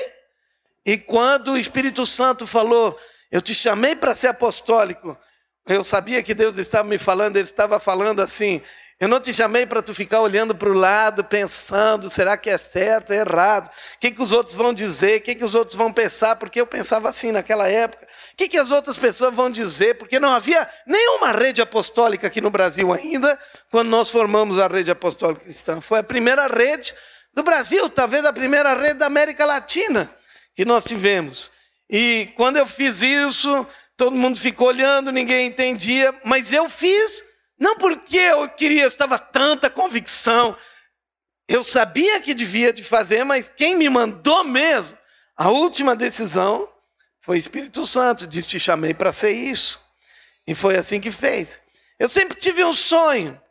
E 0.86 1.00
quando 1.00 1.54
o 1.54 1.58
Espírito 1.58 2.06
Santo 2.06 2.46
falou, 2.46 2.96
eu 3.32 3.42
te 3.42 3.56
chamei 3.56 3.96
para 3.96 4.14
ser 4.14 4.28
apostólico, 4.28 5.18
eu 5.66 5.84
sabia 5.84 6.22
que 6.22 6.36
Deus 6.36 6.58
estava 6.58 6.88
me 6.88 7.00
falando, 7.00 7.38
ele 7.38 7.46
estava 7.46 7.80
falando 7.80 8.22
assim, 8.22 8.62
eu 9.00 9.08
não 9.08 9.20
te 9.20 9.34
chamei 9.34 9.66
para 9.66 9.82
tu 9.82 9.92
ficar 9.92 10.22
olhando 10.22 10.54
para 10.54 10.70
o 10.70 10.74
lado, 10.74 11.24
pensando, 11.24 12.08
será 12.08 12.38
que 12.38 12.52
é 12.52 12.58
certo, 12.60 13.14
é 13.14 13.18
errado? 13.18 13.68
O 13.68 14.00
que, 14.00 14.12
que 14.12 14.22
os 14.22 14.32
outros 14.32 14.56
vão 14.56 14.76
dizer? 14.76 15.18
O 15.18 15.22
que, 15.22 15.34
que 15.34 15.44
os 15.44 15.56
outros 15.56 15.76
vão 15.76 15.92
pensar? 15.92 16.36
Porque 16.36 16.62
eu 16.62 16.68
pensava 16.68 17.10
assim 17.10 17.32
naquela 17.32 17.68
época. 17.68 18.06
O 18.34 18.36
que, 18.38 18.48
que 18.48 18.60
as 18.60 18.70
outras 18.70 18.96
pessoas 18.96 19.34
vão 19.34 19.50
dizer? 19.50 19.96
Porque 19.96 20.20
não 20.20 20.30
havia 20.30 20.70
nenhuma 20.86 21.32
rede 21.32 21.64
apostólica 21.64 22.28
aqui 22.28 22.42
no 22.42 22.52
Brasil 22.52 22.94
ainda, 22.94 23.40
quando 23.72 23.90
nós 23.90 24.12
formamos 24.12 24.60
a 24.60 24.68
rede 24.68 24.92
apostólica 24.92 25.46
cristã. 25.46 25.82
Foi 25.82 25.98
a 25.98 26.04
primeira 26.04 26.46
rede 26.46 26.94
do 27.34 27.44
Brasil, 27.44 27.90
talvez 27.90 28.24
a 28.26 28.34
primeira 28.34 28.74
rede 28.74 29.00
da 29.00 29.08
América 29.08 29.46
Latina 29.46 30.10
que 30.56 30.66
nós 30.66 30.86
tivemos. 30.86 31.52
E 31.90 32.32
quando 32.36 32.58
eu 32.58 32.68
fiz 32.68 33.02
isso, 33.02 33.68
todo 33.98 34.16
mundo 34.16 34.40
ficou 34.40 34.68
olhando, 34.68 35.12
ninguém 35.12 35.48
entendia, 35.48 36.14
mas 36.24 36.52
eu 36.54 36.70
fiz 36.70 37.24
não 37.64 37.78
porque 37.78 38.18
eu 38.18 38.50
queria, 38.50 38.86
estava 38.86 39.18
tanta 39.18 39.70
convicção. 39.70 40.54
Eu 41.48 41.64
sabia 41.64 42.20
que 42.20 42.34
devia 42.34 42.74
de 42.74 42.84
fazer, 42.84 43.24
mas 43.24 43.50
quem 43.56 43.76
me 43.76 43.90
mandou 43.90 44.44
mesmo, 44.44 44.98
a 45.36 45.50
última 45.50 45.96
decisão 45.96 46.72
foi 47.22 47.38
o 47.38 47.40
Espírito 47.40 47.86
Santo, 47.86 48.28
disse: 48.28 48.50
Te 48.50 48.60
chamei 48.60 48.94
para 48.94 49.14
ser 49.14 49.32
isso. 49.32 49.82
E 50.46 50.54
foi 50.54 50.76
assim 50.76 51.00
que 51.00 51.10
fez. 51.12 51.62
Eu 51.98 52.10
sempre 52.10 52.38
tive 52.38 52.64
um 52.66 52.74
sonho, 52.74 53.42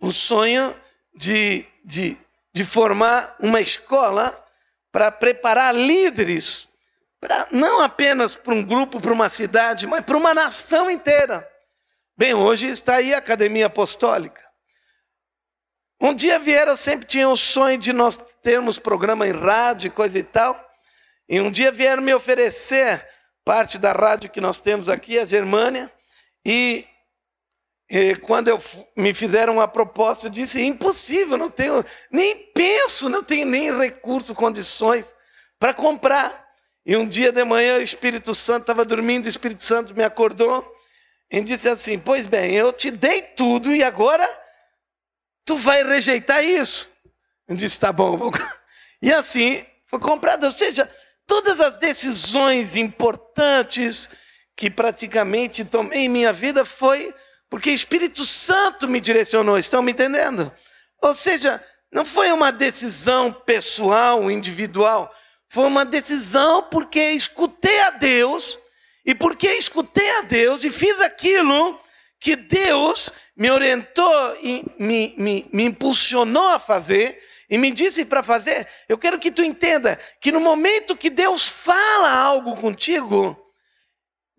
um 0.00 0.10
sonho 0.10 0.78
de, 1.14 1.64
de, 1.82 2.16
de 2.52 2.64
formar 2.64 3.36
uma 3.40 3.60
escola 3.60 4.38
para 4.90 5.10
preparar 5.10 5.74
líderes, 5.74 6.68
pra, 7.20 7.48
não 7.50 7.82
apenas 7.82 8.34
para 8.34 8.52
um 8.52 8.62
grupo, 8.62 9.00
para 9.00 9.12
uma 9.12 9.28
cidade, 9.28 9.86
mas 9.86 10.04
para 10.04 10.16
uma 10.16 10.34
nação 10.34 10.90
inteira. 10.90 11.48
Bem, 12.16 12.34
hoje 12.34 12.66
está 12.66 12.96
aí 12.96 13.14
a 13.14 13.18
Academia 13.18 13.66
Apostólica. 13.66 14.42
Um 16.00 16.12
dia 16.12 16.38
vieram, 16.38 16.76
sempre 16.76 17.06
tinha 17.06 17.28
o 17.28 17.36
sonho 17.36 17.78
de 17.78 17.92
nós 17.92 18.20
termos 18.42 18.78
programa 18.78 19.26
em 19.26 19.32
rádio, 19.32 19.90
coisa 19.92 20.18
e 20.18 20.22
tal. 20.22 20.54
E 21.28 21.40
um 21.40 21.50
dia 21.50 21.70
vieram 21.70 22.02
me 22.02 22.12
oferecer 22.12 23.06
parte 23.44 23.78
da 23.78 23.92
rádio 23.92 24.28
que 24.28 24.40
nós 24.40 24.60
temos 24.60 24.88
aqui, 24.88 25.18
a 25.18 25.24
Germânia. 25.24 25.90
E, 26.44 26.84
e 27.92 28.16
quando 28.16 28.48
eu, 28.48 28.60
me 28.96 29.12
fizeram 29.12 29.54
uma 29.54 29.68
proposta, 29.68 30.26
eu 30.26 30.30
disse: 30.30 30.62
impossível, 30.62 31.36
não 31.36 31.50
tenho, 31.50 31.84
nem 32.10 32.34
penso, 32.54 33.08
não 33.08 33.22
tenho 33.22 33.46
nem 33.46 33.76
recurso, 33.76 34.34
condições 34.34 35.14
para 35.58 35.74
comprar. 35.74 36.42
E 36.84 36.96
um 36.96 37.06
dia 37.06 37.30
de 37.30 37.44
manhã 37.44 37.78
o 37.78 37.82
Espírito 37.82 38.34
Santo 38.34 38.62
estava 38.62 38.84
dormindo, 38.84 39.26
o 39.26 39.28
Espírito 39.28 39.62
Santo 39.62 39.94
me 39.94 40.02
acordou 40.02 40.72
ele 41.32 41.44
disse 41.44 41.66
assim: 41.66 41.96
Pois 41.96 42.26
bem, 42.26 42.54
eu 42.54 42.70
te 42.74 42.90
dei 42.90 43.22
tudo 43.22 43.74
e 43.74 43.82
agora 43.82 44.28
tu 45.46 45.56
vai 45.56 45.82
rejeitar 45.82 46.44
isso. 46.44 46.90
Eu 47.48 47.56
disse: 47.56 47.80
Tá 47.80 47.90
bom. 47.90 48.18
Vou... 48.18 48.30
E 49.00 49.12
assim 49.12 49.64
foi 49.86 49.98
comprado. 49.98 50.44
Ou 50.44 50.52
seja, 50.52 50.88
todas 51.26 51.58
as 51.58 51.78
decisões 51.78 52.76
importantes 52.76 54.10
que 54.54 54.70
praticamente 54.70 55.64
tomei 55.64 56.00
em 56.02 56.08
minha 56.08 56.32
vida 56.32 56.64
foi 56.64 57.12
porque 57.52 57.68
o 57.68 57.74
Espírito 57.74 58.24
Santo 58.24 58.88
me 58.88 58.98
direcionou. 58.98 59.58
Estão 59.58 59.82
me 59.82 59.92
entendendo? 59.92 60.50
Ou 61.02 61.14
seja, 61.14 61.62
não 61.92 62.02
foi 62.02 62.32
uma 62.32 62.50
decisão 62.50 63.30
pessoal, 63.30 64.30
individual. 64.30 65.14
Foi 65.50 65.64
uma 65.64 65.84
decisão 65.84 66.62
porque 66.70 66.98
escutei 66.98 67.78
a 67.82 67.90
Deus 67.90 68.58
e 69.04 69.14
porque 69.14 69.46
escutei 69.48 70.10
a 70.16 70.22
Deus 70.22 70.64
e 70.64 70.70
fiz 70.70 70.98
aquilo 71.02 71.78
que 72.18 72.36
Deus 72.36 73.10
me 73.36 73.50
orientou 73.50 74.36
e 74.42 74.64
me, 74.78 75.14
me, 75.18 75.50
me 75.52 75.64
impulsionou 75.64 76.48
a 76.54 76.58
fazer 76.58 77.22
e 77.50 77.58
me 77.58 77.70
disse 77.70 78.06
para 78.06 78.22
fazer, 78.22 78.66
eu 78.88 78.96
quero 78.96 79.18
que 79.18 79.30
tu 79.30 79.42
entenda 79.42 80.00
que 80.22 80.32
no 80.32 80.40
momento 80.40 80.96
que 80.96 81.10
Deus 81.10 81.48
fala 81.48 82.14
algo 82.14 82.56
contigo, 82.56 83.41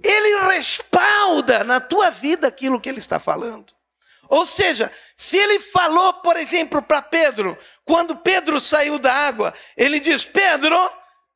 Ele 0.01 0.53
respalda 0.53 1.63
na 1.63 1.79
tua 1.79 2.09
vida 2.09 2.47
aquilo 2.47 2.79
que 2.79 2.89
Ele 2.89 2.99
está 2.99 3.19
falando. 3.19 3.73
Ou 4.29 4.45
seja, 4.45 4.91
se 5.15 5.37
Ele 5.37 5.59
falou, 5.59 6.13
por 6.15 6.37
exemplo, 6.37 6.81
para 6.81 7.01
Pedro, 7.01 7.57
quando 7.85 8.15
Pedro 8.15 8.59
saiu 8.59 8.97
da 8.97 9.13
água, 9.13 9.53
Ele 9.77 9.99
diz: 9.99 10.25
Pedro, 10.25 10.77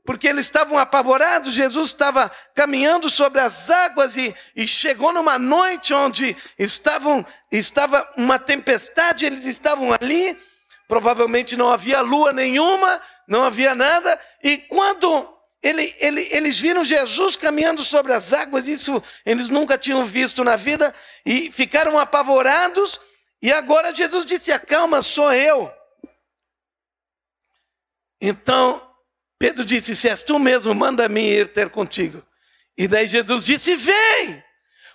porque 0.08 0.26
eles 0.26 0.46
estavam 0.46 0.78
apavorados. 0.78 1.54
Jesus 1.54 1.90
estava 1.90 2.32
caminhando 2.56 3.10
sobre 3.10 3.42
as 3.42 3.70
águas 3.70 4.16
e, 4.16 4.34
e, 4.56 4.66
chegou 4.66 5.12
numa 5.12 5.38
noite 5.38 5.94
onde 5.94 6.36
estavam, 6.58 7.26
estava 7.52 8.10
uma 8.16 8.40
tempestade, 8.40 9.26
eles 9.26 9.46
estavam 9.46 9.92
ali, 9.92 10.40
provavelmente 10.88 11.58
não 11.58 11.70
havia 11.70 12.00
lua 12.00 12.32
nenhuma, 12.32 13.02
não 13.28 13.44
havia 13.44 13.76
nada, 13.76 14.18
e 14.42 14.58
quando 14.58 15.37
ele, 15.62 15.96
ele, 16.00 16.28
eles 16.32 16.60
viram 16.60 16.84
Jesus 16.84 17.36
caminhando 17.36 17.84
sobre 17.84 18.14
as 18.14 18.32
águas, 18.34 18.68
isso 18.68 19.02
eles 19.26 19.50
nunca 19.50 19.78
tinham 19.78 20.06
visto 20.06 20.44
na 20.44 20.56
vida, 20.56 20.94
e 21.26 21.52
ficaram 21.52 21.98
apavorados, 21.98 23.00
e 23.42 23.52
agora 23.52 23.94
Jesus 23.94 24.26
disse: 24.26 24.52
Acalma, 24.52 25.02
sou 25.02 25.32
eu. 25.34 25.72
Então, 28.22 28.82
Pedro 29.40 29.66
disse: 29.66 29.96
Se 29.96 30.10
és 30.10 30.22
tu 30.22 30.40
mesmo, 30.40 30.74
manda-me 30.74 31.22
ir 31.22 31.48
ter 31.48 31.70
contigo. 31.70 32.26
E 32.78 32.88
daí 32.88 33.08
Jesus 33.08 33.44
disse: 33.44 33.76
Vem! 33.76 34.48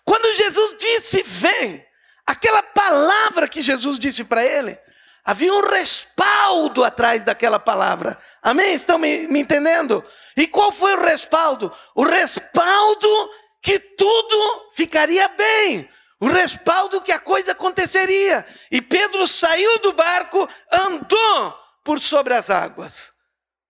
Quando 0.04 0.36
Jesus 0.36 0.76
disse 0.78 1.22
vem, 1.22 1.86
aquela 2.26 2.62
palavra 2.62 3.48
que 3.48 3.62
Jesus 3.62 3.98
disse 3.98 4.24
para 4.24 4.44
ele, 4.44 4.78
havia 5.24 5.52
um 5.52 5.60
respaldo 5.70 6.84
atrás 6.84 7.24
daquela 7.24 7.58
palavra. 7.58 8.18
Amém? 8.42 8.74
Estão 8.74 8.98
me, 8.98 9.26
me 9.28 9.40
entendendo? 9.40 10.04
E 10.36 10.46
qual 10.46 10.72
foi 10.72 10.94
o 10.94 11.04
respaldo? 11.04 11.72
O 11.94 12.04
respaldo 12.04 13.30
que 13.62 13.78
tudo 13.78 14.70
ficaria 14.74 15.28
bem. 15.28 15.88
O 16.20 16.26
respaldo 16.26 17.00
que 17.00 17.12
a 17.12 17.18
coisa 17.18 17.52
aconteceria. 17.52 18.46
E 18.70 18.80
Pedro 18.80 19.26
saiu 19.26 19.78
do 19.78 19.92
barco, 19.92 20.48
andou 20.70 21.58
por 21.84 22.00
sobre 22.00 22.34
as 22.34 22.50
águas. 22.50 23.10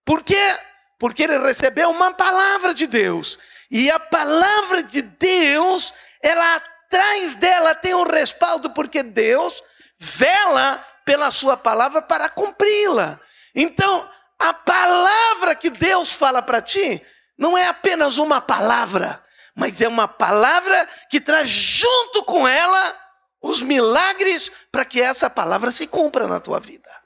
Por 0.05 0.23
quê? 0.23 0.59
Porque 0.99 1.23
ele 1.23 1.39
recebeu 1.39 1.91
uma 1.91 2.13
palavra 2.13 2.75
de 2.75 2.87
Deus. 2.87 3.39
E 3.71 3.91
a 3.91 3.99
palavra 3.99 4.83
de 4.83 5.01
Deus, 5.01 5.95
ela 6.23 6.57
atrás 6.57 7.37
dela 7.37 7.75
tem 7.75 7.95
um 7.95 8.03
respaldo, 8.03 8.71
porque 8.71 9.03
Deus 9.03 9.63
vela 9.99 10.85
pela 11.05 11.31
sua 11.31 11.57
palavra 11.57 12.03
para 12.03 12.29
cumpri-la. 12.29 13.19
Então, 13.55 14.11
a 14.39 14.53
palavra 14.53 15.55
que 15.55 15.71
Deus 15.71 16.13
fala 16.13 16.43
para 16.43 16.63
ti 16.63 17.01
não 17.39 17.57
é 17.57 17.67
apenas 17.67 18.19
uma 18.19 18.41
palavra, 18.41 19.23
mas 19.57 19.81
é 19.81 19.89
uma 19.89 20.09
palavra 20.09 20.89
que 21.11 21.21
traz 21.21 21.49
junto 21.49 22.25
com 22.25 22.47
ela 22.47 22.97
os 23.43 23.61
milagres 23.63 24.51
para 24.71 24.85
que 24.85 25.01
essa 25.01 25.29
palavra 25.29 25.71
se 25.73 25.87
cumpra 25.87 26.27
na 26.27 26.41
tua 26.41 26.61
vida 26.61 27.03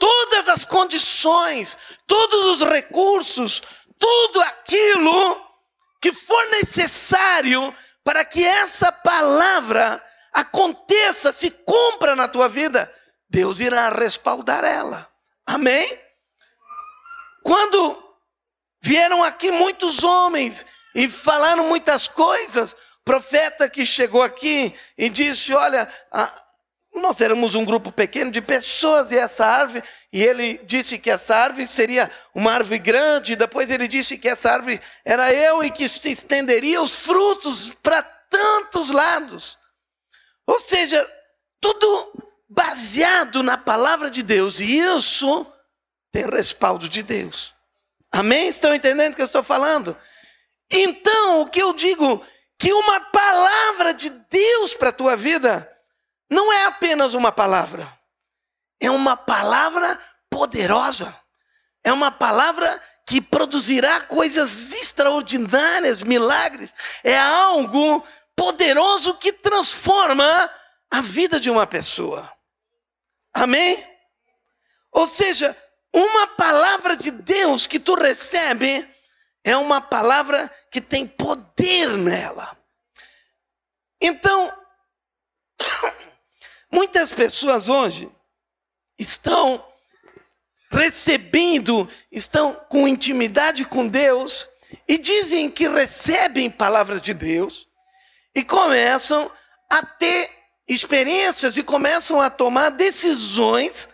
todas 0.00 0.48
as 0.48 0.64
condições, 0.64 1.76
todos 2.06 2.62
os 2.62 2.68
recursos, 2.68 3.62
tudo 3.98 4.40
aquilo 4.40 5.46
que 6.00 6.12
for 6.12 6.50
necessário 6.52 7.74
para 8.02 8.24
que 8.24 8.44
essa 8.44 8.90
palavra 8.90 10.02
aconteça, 10.32 11.32
se 11.32 11.50
cumpra 11.50 12.16
na 12.16 12.26
tua 12.26 12.48
vida, 12.48 12.90
Deus 13.30 13.60
irá 13.60 13.88
respaldar 13.90 14.64
ela. 14.64 15.08
Amém? 15.46 15.88
Quando 17.42 18.16
vieram 18.82 19.22
aqui 19.22 19.52
muitos 19.52 20.02
homens 20.02 20.66
e 20.94 21.08
falaram 21.08 21.68
muitas 21.68 22.08
coisas, 22.08 22.76
profeta 23.04 23.70
que 23.70 23.86
chegou 23.86 24.20
aqui 24.20 24.74
e 24.98 25.08
disse: 25.08 25.54
Olha, 25.54 25.88
nós 26.94 27.20
éramos 27.20 27.54
um 27.54 27.64
grupo 27.64 27.92
pequeno 27.92 28.32
de 28.32 28.42
pessoas 28.42 29.12
e 29.12 29.16
essa 29.16 29.46
árvore, 29.46 29.84
e 30.12 30.22
ele 30.22 30.58
disse 30.64 30.98
que 30.98 31.08
essa 31.08 31.36
árvore 31.36 31.68
seria 31.68 32.10
uma 32.34 32.52
árvore 32.52 32.80
grande, 32.80 33.36
depois 33.36 33.70
ele 33.70 33.86
disse 33.86 34.18
que 34.18 34.28
essa 34.28 34.50
árvore 34.50 34.80
era 35.04 35.32
eu 35.32 35.62
e 35.62 35.70
que 35.70 35.84
estenderia 35.84 36.82
os 36.82 36.96
frutos 36.96 37.70
para 37.82 38.02
tantos 38.02 38.90
lados. 38.90 39.56
Ou 40.46 40.58
seja, 40.58 41.19
baseado 42.90 43.40
na 43.44 43.56
palavra 43.56 44.10
de 44.10 44.20
Deus, 44.20 44.58
e 44.58 44.78
isso 44.78 45.46
tem 46.10 46.28
respaldo 46.28 46.88
de 46.88 47.04
Deus. 47.04 47.54
Amém? 48.10 48.48
Estão 48.48 48.74
entendendo 48.74 49.12
o 49.12 49.16
que 49.16 49.22
eu 49.22 49.26
estou 49.26 49.44
falando? 49.44 49.96
Então, 50.68 51.42
o 51.42 51.46
que 51.46 51.62
eu 51.62 51.72
digo, 51.72 52.24
que 52.58 52.72
uma 52.72 53.00
palavra 53.00 53.94
de 53.94 54.10
Deus 54.10 54.74
para 54.74 54.88
a 54.88 54.92
tua 54.92 55.16
vida 55.16 55.70
não 56.28 56.52
é 56.52 56.64
apenas 56.66 57.14
uma 57.14 57.30
palavra, 57.30 57.88
é 58.80 58.90
uma 58.90 59.16
palavra 59.16 59.98
poderosa, 60.28 61.16
é 61.84 61.92
uma 61.92 62.10
palavra 62.10 62.82
que 63.06 63.20
produzirá 63.20 64.00
coisas 64.00 64.72
extraordinárias, 64.72 66.02
milagres, 66.02 66.70
é 67.04 67.16
algo 67.16 68.04
poderoso 68.34 69.14
que 69.14 69.32
transforma 69.32 70.26
a 70.90 71.00
vida 71.00 71.38
de 71.38 71.48
uma 71.48 71.68
pessoa. 71.68 72.28
Amém? 73.34 73.78
Ou 74.92 75.06
seja, 75.06 75.56
uma 75.92 76.28
palavra 76.28 76.96
de 76.96 77.10
Deus 77.10 77.66
que 77.66 77.78
tu 77.78 77.94
recebe 77.94 78.88
é 79.44 79.56
uma 79.56 79.80
palavra 79.80 80.52
que 80.70 80.80
tem 80.80 81.06
poder 81.06 81.96
nela. 81.96 82.56
Então, 84.00 84.52
muitas 86.72 87.12
pessoas 87.12 87.68
hoje 87.68 88.10
estão 88.98 89.64
recebendo, 90.70 91.88
estão 92.12 92.54
com 92.68 92.86
intimidade 92.86 93.64
com 93.64 93.88
Deus 93.88 94.48
e 94.86 94.98
dizem 94.98 95.50
que 95.50 95.68
recebem 95.68 96.48
palavras 96.48 97.02
de 97.02 97.12
Deus 97.12 97.68
e 98.34 98.44
começam 98.44 99.30
a 99.68 99.84
ter 99.84 100.39
experiências 100.72 101.56
e 101.56 101.62
começam 101.62 102.20
a 102.20 102.30
tomar 102.30 102.70
decisões 102.70 103.88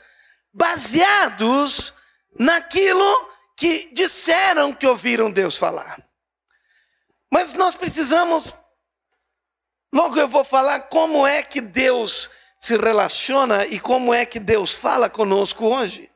baseados 0.52 1.94
naquilo 2.38 3.30
que 3.56 3.88
disseram 3.92 4.72
que 4.72 4.86
ouviram 4.86 5.30
Deus 5.30 5.56
falar. 5.56 6.06
Mas 7.32 7.54
nós 7.54 7.74
precisamos, 7.74 8.54
logo 9.92 10.18
eu 10.18 10.28
vou 10.28 10.44
falar 10.44 10.80
como 10.80 11.26
é 11.26 11.42
que 11.42 11.60
Deus 11.60 12.30
se 12.58 12.76
relaciona 12.76 13.66
e 13.66 13.80
como 13.80 14.12
é 14.12 14.26
que 14.26 14.38
Deus 14.38 14.72
fala 14.72 15.08
conosco 15.08 15.66
hoje. 15.66 16.12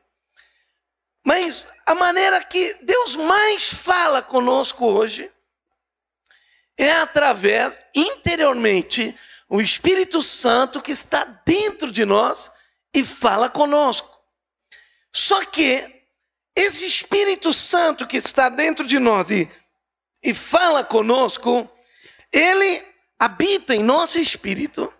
Mas 1.25 1.67
a 1.85 1.95
maneira 1.95 2.43
que 2.43 2.75
Deus 2.81 3.15
mais 3.15 3.73
fala 3.73 4.21
conosco 4.21 4.85
hoje 4.85 5.31
é 6.77 6.91
através, 6.93 7.81
interiormente, 7.93 9.15
o 9.51 9.59
Espírito 9.59 10.21
Santo 10.21 10.81
que 10.81 10.93
está 10.93 11.25
dentro 11.45 11.91
de 11.91 12.05
nós 12.05 12.49
e 12.95 13.03
fala 13.03 13.49
conosco. 13.49 14.17
Só 15.13 15.43
que 15.43 16.03
esse 16.55 16.85
Espírito 16.85 17.51
Santo 17.51 18.07
que 18.07 18.15
está 18.15 18.47
dentro 18.47 18.87
de 18.87 18.97
nós 18.97 19.29
e, 19.29 19.51
e 20.23 20.33
fala 20.33 20.85
conosco, 20.85 21.69
ele 22.31 22.81
habita 23.19 23.75
em 23.75 23.83
nosso 23.83 24.19
espírito, 24.19 24.91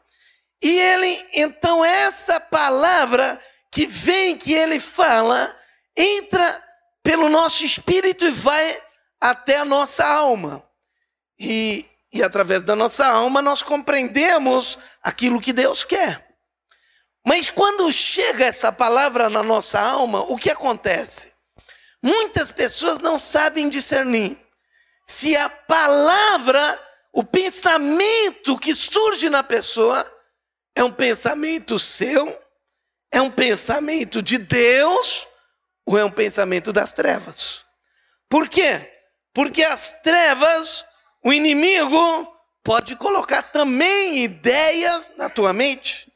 e 0.62 0.80
ele, 0.80 1.30
então, 1.34 1.84
essa 1.84 2.39
palavra 2.39 3.41
que 3.71 3.88
vem, 3.88 4.38
que 4.38 4.54
ele 4.54 4.82
fala, 4.82 5.58
entra 5.95 6.67
pelo 7.02 7.30
nosso 7.30 7.65
espírito 7.65 8.25
e 8.25 8.32
vai 8.32 8.84
até 9.19 9.58
a 9.58 9.65
nossa 9.65 10.06
alma. 10.06 10.63
E, 11.39 11.89
e 12.12 12.24
através 12.24 12.63
da 12.63 12.76
nossa 12.76 13.06
alma 13.06 13.41
nós 13.41 13.62
compreendemos 13.62 14.78
aquilo 15.02 15.41
que 15.41 15.54
Deus 15.54 15.84
quer. 15.84 16.28
Mas 17.26 17.50
quando 17.50 17.91
chega 17.91 18.45
essa 18.45 18.71
palavra 18.71 19.30
na 19.30 19.43
nossa 19.43 19.80
alma, 19.80 20.21
o 20.21 20.38
que 20.38 20.50
acontece? 20.50 21.32
Muitas 22.04 22.52
pessoas 22.52 23.00
não 23.00 23.19
sabem 23.19 23.69
discernir 23.69 24.38
se 25.06 25.36
a 25.36 25.50
palavra, 25.50 26.89
o 27.13 27.24
pensamento 27.24 28.58
que 28.58 28.74
surge 28.74 29.30
na 29.30 29.43
pessoa, 29.43 30.10
é 30.76 30.84
um 30.84 30.91
pensamento 30.91 31.78
seu, 31.78 32.39
é 33.12 33.21
um 33.21 33.30
pensamento 33.30 34.21
de 34.21 34.38
Deus 34.38 35.28
ou 35.86 35.97
é 35.97 36.06
um 36.06 36.12
pensamento 36.12 36.71
das 36.71 36.93
trevas. 36.93 37.65
Por 38.30 38.47
quê? 38.47 38.89
Porque 39.34 39.63
as 39.63 40.02
trevas, 40.02 40.86
o 41.23 41.31
inimigo 41.31 42.27
pode 42.63 42.95
colocar 42.95 43.43
também 43.43 44.19
ideias 44.19 45.13
na 45.17 45.29
tua 45.29 45.53
mente 45.53 46.12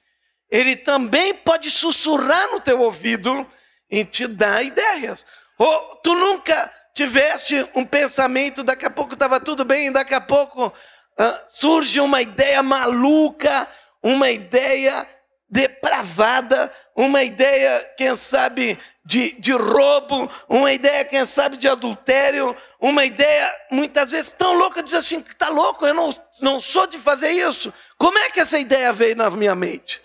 ele 0.49 0.75
também 0.75 1.33
pode 1.33 1.69
sussurrar 1.69 2.51
no 2.51 2.61
teu 2.61 2.79
ouvido 2.81 3.45
e 3.89 4.05
te 4.05 4.27
dar 4.27 4.63
ideias. 4.63 5.25
Ou 5.57 5.95
tu 5.97 6.13
nunca 6.15 6.71
tiveste 6.93 7.67
um 7.75 7.83
pensamento, 7.83 8.63
daqui 8.63 8.85
a 8.85 8.89
pouco 8.89 9.13
estava 9.13 9.39
tudo 9.39 9.65
bem, 9.65 9.91
daqui 9.91 10.13
a 10.13 10.21
pouco 10.21 10.67
uh, 10.67 11.39
surge 11.49 11.99
uma 11.99 12.21
ideia 12.21 12.63
maluca, 12.63 13.67
uma 14.01 14.29
ideia 14.31 15.05
depravada, 15.49 16.71
uma 16.95 17.23
ideia, 17.23 17.93
quem 17.97 18.15
sabe, 18.15 18.79
de, 19.05 19.39
de 19.39 19.51
roubo, 19.51 20.29
uma 20.49 20.73
ideia, 20.73 21.05
quem 21.05 21.23
sabe, 21.27 21.57
de 21.57 21.67
adultério, 21.67 22.57
uma 22.81 23.05
ideia, 23.05 23.55
muitas 23.71 24.09
vezes, 24.09 24.31
tão 24.31 24.57
louca, 24.57 24.81
diz 24.81 24.95
assim, 24.95 25.19
está 25.19 25.47
louco, 25.49 25.85
eu 25.85 25.93
não, 25.93 26.13
não 26.41 26.59
sou 26.59 26.87
de 26.87 26.97
fazer 26.97 27.29
isso. 27.29 27.71
Como 27.99 28.17
é 28.17 28.31
que 28.31 28.39
essa 28.39 28.57
ideia 28.57 28.91
veio 28.91 29.15
na 29.15 29.29
minha 29.29 29.53
mente? 29.53 30.01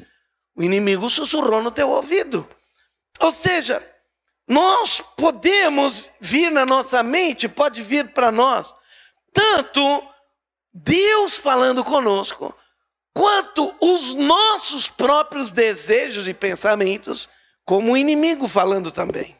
O 0.54 0.62
inimigo 0.62 1.08
sussurrou 1.08 1.62
no 1.62 1.70
teu 1.70 1.88
ouvido. 1.88 2.46
Ou 3.20 3.32
seja, 3.32 3.82
nós 4.46 5.02
podemos 5.16 6.10
vir 6.20 6.52
na 6.52 6.66
nossa 6.66 7.02
mente, 7.02 7.48
pode 7.48 7.82
vir 7.82 8.12
para 8.12 8.30
nós, 8.30 8.74
tanto 9.32 9.80
Deus 10.74 11.36
falando 11.36 11.82
conosco, 11.82 12.54
quanto 13.14 13.74
os 13.80 14.14
nossos 14.14 14.88
próprios 14.88 15.52
desejos 15.52 16.28
e 16.28 16.34
pensamentos, 16.34 17.28
como 17.64 17.92
o 17.92 17.96
inimigo 17.96 18.48
falando 18.48 18.90
também. 18.90 19.36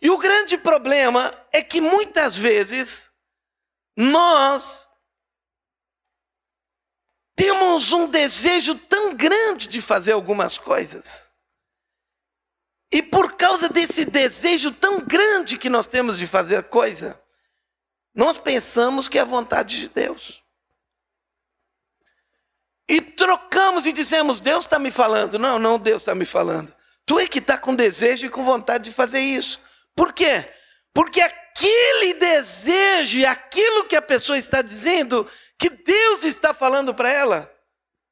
E 0.00 0.10
o 0.10 0.18
grande 0.18 0.58
problema 0.58 1.32
é 1.52 1.62
que 1.62 1.80
muitas 1.80 2.36
vezes 2.36 3.10
nós 3.96 4.88
temos 7.34 7.90
um 7.92 8.06
desejo 8.06 8.74
tão 8.74 9.14
grande 9.14 9.66
de 9.66 9.80
fazer 9.80 10.12
algumas 10.12 10.58
coisas. 10.58 11.30
E 12.92 13.02
por 13.02 13.36
causa 13.36 13.68
desse 13.68 14.04
desejo 14.04 14.72
tão 14.72 15.00
grande 15.00 15.56
que 15.56 15.70
nós 15.70 15.86
temos 15.86 16.18
de 16.18 16.26
fazer 16.26 16.64
coisa, 16.64 17.22
nós 18.14 18.36
pensamos 18.36 19.08
que 19.08 19.16
é 19.16 19.22
a 19.22 19.24
vontade 19.24 19.80
de 19.80 19.88
Deus. 19.88 20.39
E 22.90 23.00
trocamos 23.00 23.86
e 23.86 23.92
dizemos: 23.92 24.40
Deus 24.40 24.64
está 24.64 24.76
me 24.76 24.90
falando. 24.90 25.38
Não, 25.38 25.60
não, 25.60 25.78
Deus 25.78 26.02
está 26.02 26.12
me 26.12 26.26
falando. 26.26 26.74
Tu 27.06 27.20
é 27.20 27.26
que 27.28 27.38
está 27.38 27.56
com 27.56 27.72
desejo 27.72 28.26
e 28.26 28.28
com 28.28 28.44
vontade 28.44 28.84
de 28.84 28.92
fazer 28.92 29.20
isso. 29.20 29.60
Por 29.94 30.12
quê? 30.12 30.44
Porque 30.92 31.20
aquele 31.20 32.14
desejo 32.14 33.18
e 33.18 33.26
aquilo 33.26 33.84
que 33.84 33.94
a 33.94 34.02
pessoa 34.02 34.36
está 34.36 34.60
dizendo 34.60 35.24
que 35.56 35.70
Deus 35.70 36.24
está 36.24 36.52
falando 36.52 36.92
para 36.92 37.08
ela, 37.08 37.48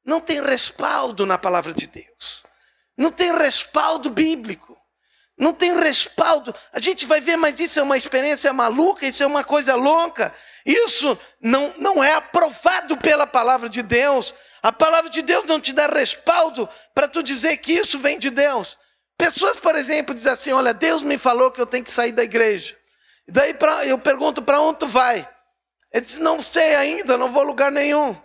não 0.05 0.21
tem 0.21 0.41
respaldo 0.41 1.25
na 1.25 1.37
palavra 1.37 1.73
de 1.73 1.85
Deus. 1.85 2.43
Não 2.97 3.11
tem 3.11 3.35
respaldo 3.37 4.09
bíblico. 4.09 4.77
Não 5.37 5.53
tem 5.53 5.77
respaldo. 5.77 6.55
A 6.71 6.79
gente 6.79 7.05
vai 7.05 7.19
ver, 7.19 7.35
mas 7.35 7.59
isso 7.59 7.81
é 7.81 7.83
uma 7.83 7.97
experiência 7.97 8.53
maluca, 8.53 9.05
isso 9.05 9.23
é 9.23 9.27
uma 9.27 9.43
coisa 9.43 9.75
louca. 9.75 10.33
Isso 10.65 11.19
não, 11.41 11.73
não 11.79 12.03
é 12.03 12.13
aprovado 12.13 12.95
pela 12.97 13.27
palavra 13.27 13.67
de 13.67 13.81
Deus. 13.81 14.33
A 14.61 14.71
palavra 14.71 15.09
de 15.09 15.21
Deus 15.21 15.45
não 15.45 15.59
te 15.59 15.71
dá 15.73 15.87
respaldo 15.87 16.67
para 16.93 17.07
tu 17.07 17.23
dizer 17.23 17.57
que 17.57 17.73
isso 17.73 17.99
vem 17.99 18.19
de 18.19 18.29
Deus. 18.29 18.77
Pessoas, 19.17 19.57
por 19.57 19.75
exemplo, 19.75 20.15
dizem 20.15 20.31
assim: 20.31 20.51
Olha, 20.51 20.73
Deus 20.73 21.01
me 21.01 21.17
falou 21.17 21.51
que 21.51 21.59
eu 21.59 21.65
tenho 21.65 21.83
que 21.83 21.91
sair 21.91 22.11
da 22.11 22.23
igreja. 22.23 22.77
E 23.27 23.31
daí 23.31 23.53
pra, 23.53 23.85
eu 23.85 23.97
pergunto: 23.97 24.41
Para 24.41 24.61
onde 24.61 24.79
tu 24.79 24.87
vai? 24.87 25.27
Ele 25.93 26.01
disse: 26.01 26.19
Não 26.19 26.41
sei 26.41 26.75
ainda, 26.75 27.17
não 27.17 27.31
vou 27.31 27.43
a 27.43 27.45
lugar 27.45 27.71
nenhum. 27.71 28.15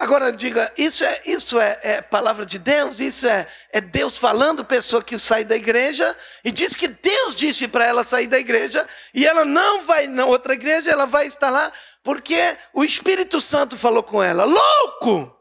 Agora 0.00 0.30
diga, 0.30 0.72
isso 0.78 1.02
é, 1.02 1.22
isso 1.26 1.58
é, 1.58 1.80
é 1.82 2.00
palavra 2.00 2.46
de 2.46 2.56
Deus? 2.56 3.00
Isso 3.00 3.26
é, 3.26 3.48
é 3.72 3.80
Deus 3.80 4.16
falando 4.16 4.64
pessoa 4.64 5.02
que 5.02 5.18
sai 5.18 5.44
da 5.44 5.56
igreja 5.56 6.16
e 6.44 6.52
diz 6.52 6.76
que 6.76 6.86
Deus 6.86 7.34
disse 7.34 7.66
para 7.66 7.84
ela 7.84 8.04
sair 8.04 8.28
da 8.28 8.38
igreja 8.38 8.86
e 9.12 9.26
ela 9.26 9.44
não 9.44 9.84
vai 9.84 10.06
na 10.06 10.24
outra 10.24 10.54
igreja, 10.54 10.88
ela 10.88 11.04
vai 11.04 11.26
estar 11.26 11.50
lá 11.50 11.72
porque 12.04 12.38
o 12.72 12.84
Espírito 12.84 13.40
Santo 13.40 13.76
falou 13.76 14.04
com 14.04 14.22
ela. 14.22 14.44
Louco! 14.44 15.37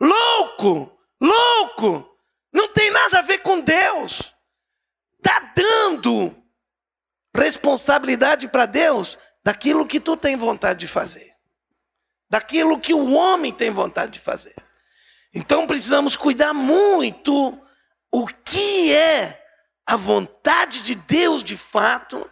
Louco! 0.00 0.98
Louco! 1.20 2.18
Não 2.52 2.68
tem 2.68 2.90
nada 2.90 3.18
a 3.20 3.22
ver 3.22 3.38
com 3.38 3.60
Deus. 3.60 4.34
Está 5.18 5.52
dando 5.54 6.34
responsabilidade 7.34 8.48
para 8.48 8.66
Deus 8.66 9.18
daquilo 9.44 9.86
que 9.86 10.00
tu 10.00 10.16
tem 10.16 10.36
vontade 10.36 10.80
de 10.80 10.88
fazer 10.88 11.38
daquilo 12.28 12.78
que 12.78 12.92
o 12.92 13.12
homem 13.12 13.52
tem 13.52 13.70
vontade 13.70 14.12
de 14.12 14.20
fazer. 14.20 14.54
Então 15.32 15.66
precisamos 15.66 16.16
cuidar 16.16 16.52
muito 16.52 17.58
o 18.12 18.26
que 18.26 18.92
é 18.92 19.44
a 19.86 19.96
vontade 19.96 20.82
de 20.82 20.94
Deus 20.94 21.42
de 21.42 21.56
fato 21.56 22.30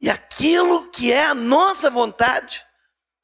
e 0.00 0.10
aquilo 0.10 0.90
que 0.90 1.12
é 1.12 1.26
a 1.26 1.34
nossa 1.34 1.88
vontade, 1.88 2.66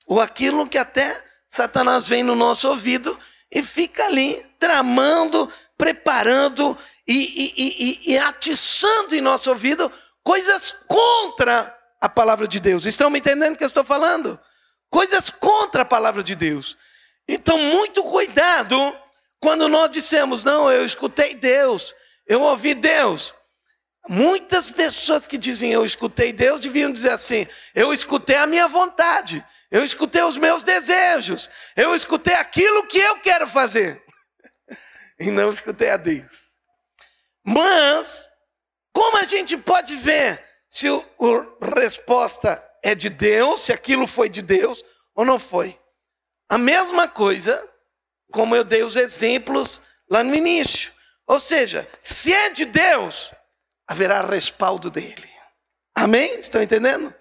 ou 0.06 0.20
aquilo 0.20 0.68
que 0.68 0.78
até 0.78 1.24
Satanás 1.48 2.06
vem 2.06 2.22
no 2.22 2.36
nosso 2.36 2.68
ouvido 2.68 3.18
e 3.50 3.62
fica 3.62 4.04
ali 4.06 4.44
tramando, 4.58 5.50
preparando 5.76 6.76
e, 7.06 7.14
e, 7.14 7.54
e, 7.56 8.12
e 8.12 8.18
atiçando 8.18 9.14
em 9.14 9.20
nosso 9.20 9.50
ouvido 9.50 9.90
coisas 10.22 10.74
contra 10.86 11.74
a 12.00 12.08
palavra 12.08 12.46
de 12.46 12.60
Deus. 12.60 12.84
Estão 12.84 13.10
me 13.10 13.18
entendendo 13.18 13.54
o 13.54 13.56
que 13.56 13.64
eu 13.64 13.68
estou 13.68 13.84
falando? 13.84 14.38
coisas 14.90 15.30
contra 15.30 15.82
a 15.82 15.86
palavra 15.86 16.22
de 16.22 16.34
Deus. 16.34 16.76
Então, 17.26 17.58
muito 17.58 18.02
cuidado 18.04 18.76
quando 19.40 19.68
nós 19.68 19.90
dissemos, 19.90 20.44
não, 20.44 20.70
eu 20.70 20.84
escutei 20.84 21.34
Deus, 21.34 21.94
eu 22.26 22.40
ouvi 22.40 22.74
Deus. 22.74 23.34
Muitas 24.08 24.70
pessoas 24.70 25.26
que 25.26 25.36
dizem 25.36 25.72
eu 25.72 25.84
escutei 25.84 26.32
Deus 26.32 26.60
deviam 26.60 26.92
dizer 26.92 27.10
assim: 27.10 27.46
eu 27.74 27.92
escutei 27.92 28.36
a 28.36 28.46
minha 28.46 28.66
vontade, 28.66 29.44
eu 29.70 29.84
escutei 29.84 30.22
os 30.22 30.36
meus 30.36 30.62
desejos, 30.62 31.50
eu 31.76 31.94
escutei 31.94 32.34
aquilo 32.34 32.86
que 32.86 32.98
eu 32.98 33.18
quero 33.20 33.46
fazer, 33.46 34.02
e 35.18 35.30
não 35.30 35.52
escutei 35.52 35.90
a 35.90 35.96
Deus. 35.96 36.48
Mas, 37.44 38.28
como 38.92 39.18
a 39.18 39.24
gente 39.24 39.56
pode 39.56 39.96
ver 39.96 40.44
se 40.68 40.86
a 40.88 41.80
resposta 41.80 42.62
é 42.82 42.94
de 42.94 43.08
Deus, 43.08 43.62
se 43.62 43.72
aquilo 43.72 44.06
foi 44.06 44.28
de 44.28 44.42
Deus 44.42 44.84
ou 45.14 45.24
não 45.24 45.38
foi. 45.38 45.78
A 46.48 46.58
mesma 46.58 47.08
coisa, 47.08 47.62
como 48.30 48.54
eu 48.54 48.64
dei 48.64 48.82
os 48.82 48.96
exemplos 48.96 49.80
lá 50.08 50.22
no 50.22 50.34
início. 50.34 50.92
Ou 51.26 51.38
seja, 51.38 51.88
se 52.00 52.32
é 52.32 52.50
de 52.50 52.64
Deus, 52.64 53.32
haverá 53.86 54.22
respaldo 54.22 54.90
dele. 54.90 55.28
Amém? 55.94 56.38
Estão 56.38 56.62
entendendo? 56.62 57.14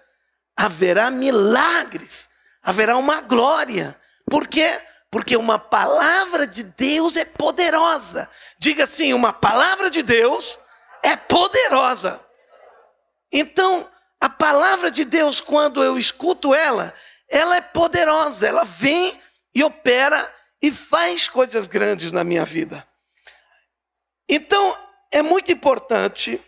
Haverá 0.56 1.10
milagres, 1.10 2.27
haverá 2.68 2.98
uma 2.98 3.22
glória. 3.22 3.98
Por 4.30 4.46
quê? 4.46 4.68
Porque 5.10 5.34
uma 5.38 5.58
palavra 5.58 6.46
de 6.46 6.62
Deus 6.62 7.16
é 7.16 7.24
poderosa. 7.24 8.28
Diga 8.58 8.84
assim: 8.84 9.14
uma 9.14 9.32
palavra 9.32 9.90
de 9.90 10.02
Deus 10.02 10.58
é 11.02 11.16
poderosa. 11.16 12.22
Então, 13.32 13.90
a 14.20 14.28
palavra 14.28 14.90
de 14.90 15.06
Deus, 15.06 15.40
quando 15.40 15.82
eu 15.82 15.98
escuto 15.98 16.54
ela, 16.54 16.94
ela 17.30 17.56
é 17.56 17.62
poderosa, 17.62 18.46
ela 18.46 18.64
vem 18.64 19.18
e 19.54 19.64
opera 19.64 20.34
e 20.60 20.70
faz 20.70 21.26
coisas 21.26 21.66
grandes 21.66 22.12
na 22.12 22.22
minha 22.22 22.44
vida. 22.44 22.86
Então, 24.28 24.76
é 25.10 25.22
muito 25.22 25.50
importante, 25.50 26.38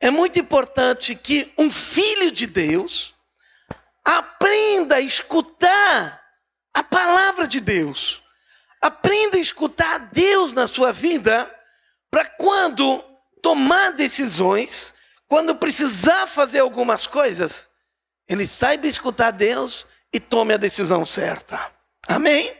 é 0.00 0.10
muito 0.10 0.38
importante 0.38 1.14
que 1.14 1.52
um 1.58 1.70
filho 1.70 2.30
de 2.30 2.46
Deus 2.46 3.13
aprenda 4.04 4.96
a 4.96 5.00
escutar 5.00 6.22
a 6.74 6.82
palavra 6.82 7.46
de 7.46 7.60
Deus. 7.60 8.22
Aprenda 8.80 9.36
a 9.36 9.40
escutar 9.40 9.98
Deus 10.12 10.52
na 10.52 10.66
sua 10.66 10.92
vida, 10.92 11.50
para 12.10 12.26
quando 12.26 13.02
tomar 13.42 13.92
decisões, 13.92 14.94
quando 15.26 15.56
precisar 15.56 16.26
fazer 16.26 16.60
algumas 16.60 17.06
coisas, 17.06 17.68
ele 18.28 18.46
saiba 18.46 18.86
escutar 18.86 19.30
Deus 19.30 19.86
e 20.12 20.20
tome 20.20 20.54
a 20.54 20.58
decisão 20.58 21.04
certa. 21.04 21.72
Amém? 22.06 22.56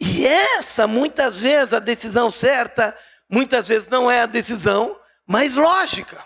E 0.00 0.26
essa, 0.26 0.86
muitas 0.86 1.40
vezes, 1.40 1.72
a 1.72 1.78
decisão 1.78 2.30
certa, 2.30 2.96
muitas 3.30 3.68
vezes 3.68 3.88
não 3.88 4.10
é 4.10 4.22
a 4.22 4.26
decisão 4.26 4.98
mais 5.28 5.54
lógica. 5.54 6.24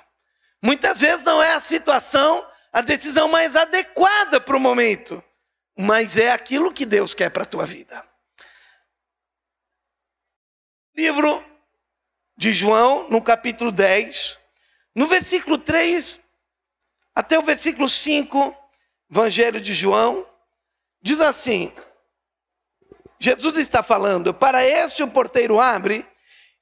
Muitas 0.62 1.00
vezes 1.00 1.24
não 1.24 1.42
é 1.42 1.54
a 1.54 1.60
situação, 1.60 2.48
a 2.76 2.82
decisão 2.82 3.26
mais 3.28 3.56
adequada 3.56 4.38
para 4.38 4.54
o 4.54 4.60
momento. 4.60 5.24
Mas 5.78 6.18
é 6.18 6.30
aquilo 6.30 6.74
que 6.74 6.84
Deus 6.84 7.14
quer 7.14 7.30
para 7.30 7.44
a 7.44 7.46
tua 7.46 7.64
vida. 7.64 8.06
Livro 10.94 11.42
de 12.36 12.52
João, 12.52 13.08
no 13.08 13.22
capítulo 13.22 13.72
10, 13.72 14.38
no 14.94 15.06
versículo 15.06 15.56
3 15.56 16.20
até 17.14 17.38
o 17.38 17.42
versículo 17.42 17.88
5, 17.88 18.54
Evangelho 19.10 19.58
de 19.58 19.72
João, 19.72 20.26
diz 21.00 21.18
assim: 21.18 21.74
Jesus 23.18 23.56
está 23.56 23.82
falando, 23.82 24.34
para 24.34 24.62
este 24.62 25.02
o 25.02 25.08
porteiro 25.08 25.58
abre, 25.58 26.06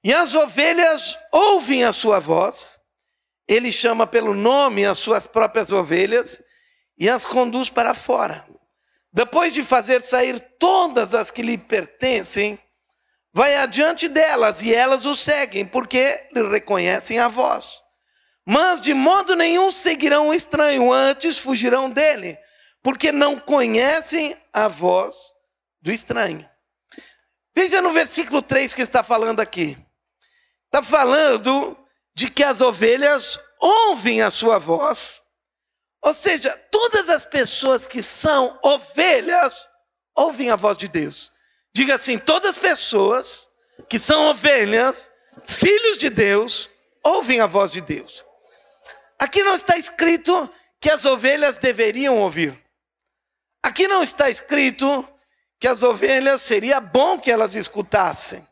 e 0.04 0.14
as 0.14 0.32
ovelhas 0.32 1.18
ouvem 1.32 1.82
a 1.82 1.92
sua 1.92 2.20
voz, 2.20 2.73
ele 3.48 3.70
chama 3.70 4.06
pelo 4.06 4.34
nome 4.34 4.84
as 4.84 4.98
suas 4.98 5.26
próprias 5.26 5.70
ovelhas 5.70 6.40
e 6.98 7.08
as 7.08 7.24
conduz 7.24 7.68
para 7.68 7.94
fora. 7.94 8.46
Depois 9.12 9.52
de 9.52 9.62
fazer 9.62 10.02
sair 10.02 10.40
todas 10.58 11.14
as 11.14 11.30
que 11.30 11.42
lhe 11.42 11.56
pertencem, 11.56 12.58
vai 13.32 13.54
adiante 13.56 14.08
delas 14.08 14.62
e 14.62 14.74
elas 14.74 15.04
o 15.06 15.14
seguem, 15.14 15.64
porque 15.64 16.28
lhe 16.32 16.48
reconhecem 16.48 17.18
a 17.18 17.28
voz. 17.28 17.82
Mas 18.46 18.80
de 18.80 18.92
modo 18.92 19.36
nenhum 19.36 19.70
seguirão 19.70 20.28
o 20.28 20.34
estranho, 20.34 20.92
antes 20.92 21.38
fugirão 21.38 21.90
dele, 21.90 22.36
porque 22.82 23.12
não 23.12 23.38
conhecem 23.38 24.36
a 24.52 24.68
voz 24.68 25.14
do 25.80 25.92
estranho. 25.92 26.48
Veja 27.54 27.80
no 27.80 27.92
versículo 27.92 28.42
3 28.42 28.74
que 28.74 28.82
está 28.82 29.04
falando 29.04 29.40
aqui. 29.40 29.78
Está 30.66 30.82
falando 30.82 31.78
de 32.14 32.30
que 32.30 32.42
as 32.42 32.60
ovelhas 32.60 33.38
ouvem 33.60 34.22
a 34.22 34.30
sua 34.30 34.58
voz. 34.58 35.22
Ou 36.02 36.12
seja, 36.14 36.50
todas 36.70 37.08
as 37.08 37.24
pessoas 37.24 37.86
que 37.86 38.02
são 38.02 38.58
ovelhas 38.62 39.68
ouvem 40.14 40.50
a 40.50 40.56
voz 40.56 40.76
de 40.76 40.86
Deus. 40.86 41.32
Diga 41.74 41.94
assim: 41.94 42.18
todas 42.18 42.50
as 42.50 42.58
pessoas 42.58 43.48
que 43.88 43.98
são 43.98 44.30
ovelhas, 44.30 45.10
filhos 45.46 45.98
de 45.98 46.10
Deus, 46.10 46.70
ouvem 47.02 47.40
a 47.40 47.46
voz 47.46 47.72
de 47.72 47.80
Deus. 47.80 48.24
Aqui 49.18 49.42
não 49.42 49.54
está 49.54 49.76
escrito 49.76 50.50
que 50.80 50.90
as 50.90 51.04
ovelhas 51.04 51.58
deveriam 51.58 52.18
ouvir. 52.18 52.56
Aqui 53.62 53.88
não 53.88 54.02
está 54.02 54.28
escrito 54.28 55.08
que 55.58 55.66
as 55.66 55.82
ovelhas 55.82 56.42
seria 56.42 56.80
bom 56.80 57.18
que 57.18 57.30
elas 57.30 57.54
escutassem. 57.54 58.46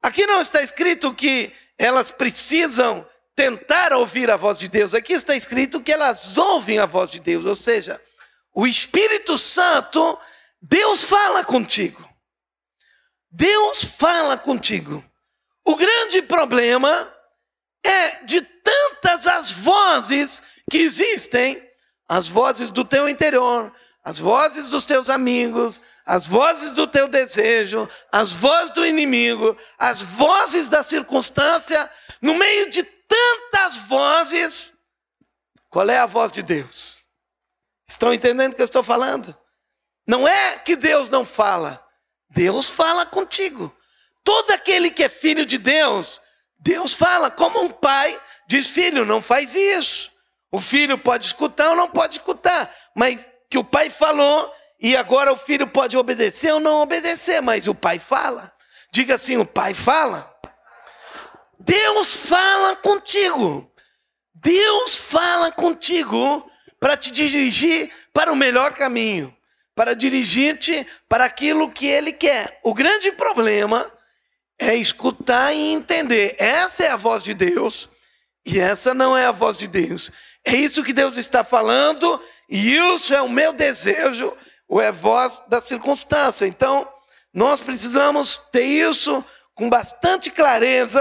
Aqui 0.00 0.24
não 0.26 0.40
está 0.40 0.62
escrito 0.62 1.12
que 1.12 1.52
elas 1.78 2.10
precisam 2.10 3.06
tentar 3.34 3.92
ouvir 3.92 4.30
a 4.30 4.36
voz 4.36 4.56
de 4.56 4.68
Deus. 4.68 4.94
Aqui 4.94 5.12
está 5.12 5.36
escrito 5.36 5.82
que 5.82 5.92
elas 5.92 6.38
ouvem 6.38 6.78
a 6.78 6.86
voz 6.86 7.10
de 7.10 7.20
Deus, 7.20 7.44
ou 7.44 7.54
seja, 7.54 8.00
o 8.54 8.66
Espírito 8.66 9.36
Santo, 9.36 10.18
Deus 10.62 11.04
fala 11.04 11.44
contigo. 11.44 12.02
Deus 13.30 13.84
fala 13.84 14.38
contigo. 14.38 15.04
O 15.62 15.76
grande 15.76 16.22
problema 16.22 17.14
é 17.84 18.24
de 18.24 18.40
tantas 18.40 19.26
as 19.26 19.50
vozes 19.52 20.42
que 20.70 20.78
existem, 20.78 21.62
as 22.08 22.28
vozes 22.28 22.70
do 22.70 22.84
teu 22.84 23.08
interior, 23.08 23.70
as 24.02 24.18
vozes 24.18 24.70
dos 24.70 24.86
teus 24.86 25.10
amigos, 25.10 25.82
as 26.06 26.26
vozes 26.28 26.70
do 26.70 26.86
teu 26.86 27.08
desejo, 27.08 27.88
as 28.12 28.32
vozes 28.32 28.70
do 28.70 28.86
inimigo, 28.86 29.56
as 29.76 30.00
vozes 30.00 30.68
da 30.68 30.84
circunstância, 30.84 31.90
no 32.22 32.34
meio 32.34 32.70
de 32.70 32.84
tantas 32.84 33.76
vozes, 33.88 34.72
qual 35.68 35.90
é 35.90 35.98
a 35.98 36.06
voz 36.06 36.30
de 36.30 36.42
Deus? 36.42 37.02
Estão 37.86 38.14
entendendo 38.14 38.52
o 38.52 38.56
que 38.56 38.62
eu 38.62 38.66
estou 38.66 38.84
falando? 38.84 39.36
Não 40.06 40.26
é 40.26 40.58
que 40.58 40.76
Deus 40.76 41.10
não 41.10 41.26
fala, 41.26 41.84
Deus 42.30 42.70
fala 42.70 43.04
contigo. 43.04 43.74
Todo 44.22 44.52
aquele 44.52 44.90
que 44.90 45.02
é 45.02 45.08
filho 45.08 45.44
de 45.44 45.58
Deus, 45.58 46.20
Deus 46.58 46.92
fala 46.94 47.30
como 47.30 47.62
um 47.62 47.70
pai 47.70 48.20
diz: 48.46 48.70
filho, 48.70 49.04
não 49.04 49.20
faz 49.20 49.54
isso. 49.54 50.10
O 50.52 50.60
filho 50.60 50.96
pode 50.96 51.26
escutar 51.26 51.70
ou 51.70 51.76
não 51.76 51.88
pode 51.90 52.18
escutar, 52.18 52.72
mas 52.94 53.28
que 53.50 53.58
o 53.58 53.64
pai 53.64 53.90
falou 53.90 54.52
e 54.80 54.96
agora 54.96 55.32
o 55.32 55.36
filho 55.36 55.66
pode 55.66 55.96
obedecer 55.96 56.52
ou 56.52 56.60
não 56.60 56.82
obedecer, 56.82 57.40
mas 57.40 57.66
o 57.66 57.74
pai 57.74 57.98
fala. 57.98 58.52
Diga 58.92 59.14
assim: 59.14 59.36
o 59.36 59.46
pai 59.46 59.74
fala. 59.74 60.34
Deus 61.58 62.12
fala 62.12 62.76
contigo. 62.76 63.70
Deus 64.34 64.96
fala 64.96 65.50
contigo 65.50 66.50
para 66.78 66.96
te 66.96 67.10
dirigir 67.10 67.90
para 68.12 68.32
o 68.32 68.36
melhor 68.36 68.72
caminho, 68.74 69.34
para 69.74 69.94
dirigir-te 69.94 70.86
para 71.08 71.24
aquilo 71.24 71.70
que 71.70 71.86
Ele 71.86 72.12
quer. 72.12 72.60
O 72.62 72.72
grande 72.72 73.10
problema 73.12 73.84
é 74.58 74.74
escutar 74.74 75.52
e 75.52 75.72
entender. 75.72 76.36
Essa 76.38 76.84
é 76.84 76.88
a 76.90 76.96
voz 76.96 77.22
de 77.22 77.34
Deus 77.34 77.88
e 78.44 78.60
essa 78.60 78.94
não 78.94 79.16
é 79.16 79.26
a 79.26 79.32
voz 79.32 79.56
de 79.56 79.66
Deus. 79.66 80.12
É 80.44 80.54
isso 80.54 80.84
que 80.84 80.92
Deus 80.92 81.16
está 81.16 81.42
falando 81.42 82.22
e 82.48 82.76
isso 82.76 83.12
é 83.12 83.20
o 83.20 83.28
meu 83.28 83.52
desejo, 83.52 84.32
ou 84.68 84.80
é 84.80 84.90
voz 84.90 85.42
da 85.48 85.60
circunstância. 85.60 86.46
Então, 86.46 86.88
nós 87.32 87.60
precisamos 87.60 88.38
ter 88.50 88.64
isso 88.64 89.24
com 89.54 89.68
bastante 89.68 90.30
clareza, 90.30 91.00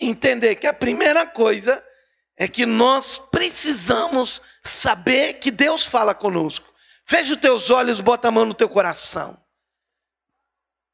entender 0.00 0.56
que 0.56 0.66
a 0.66 0.72
primeira 0.72 1.26
coisa 1.26 1.82
é 2.36 2.48
que 2.48 2.66
nós 2.66 3.18
precisamos 3.30 4.42
saber 4.62 5.34
que 5.34 5.50
Deus 5.50 5.84
fala 5.84 6.14
conosco. 6.14 6.72
Feche 7.06 7.32
os 7.32 7.38
teus 7.38 7.70
olhos, 7.70 8.00
bota 8.00 8.28
a 8.28 8.30
mão 8.30 8.46
no 8.46 8.54
teu 8.54 8.68
coração. 8.68 9.38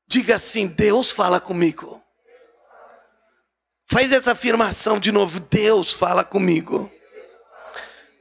Diga 0.06 0.36
assim: 0.36 0.66
Deus 0.66 1.10
fala 1.10 1.40
comigo. 1.40 2.02
Faz 3.86 4.12
essa 4.12 4.32
afirmação 4.32 4.98
de 4.98 5.12
novo: 5.12 5.40
Deus 5.40 5.92
fala 5.92 6.24
comigo. 6.24 6.92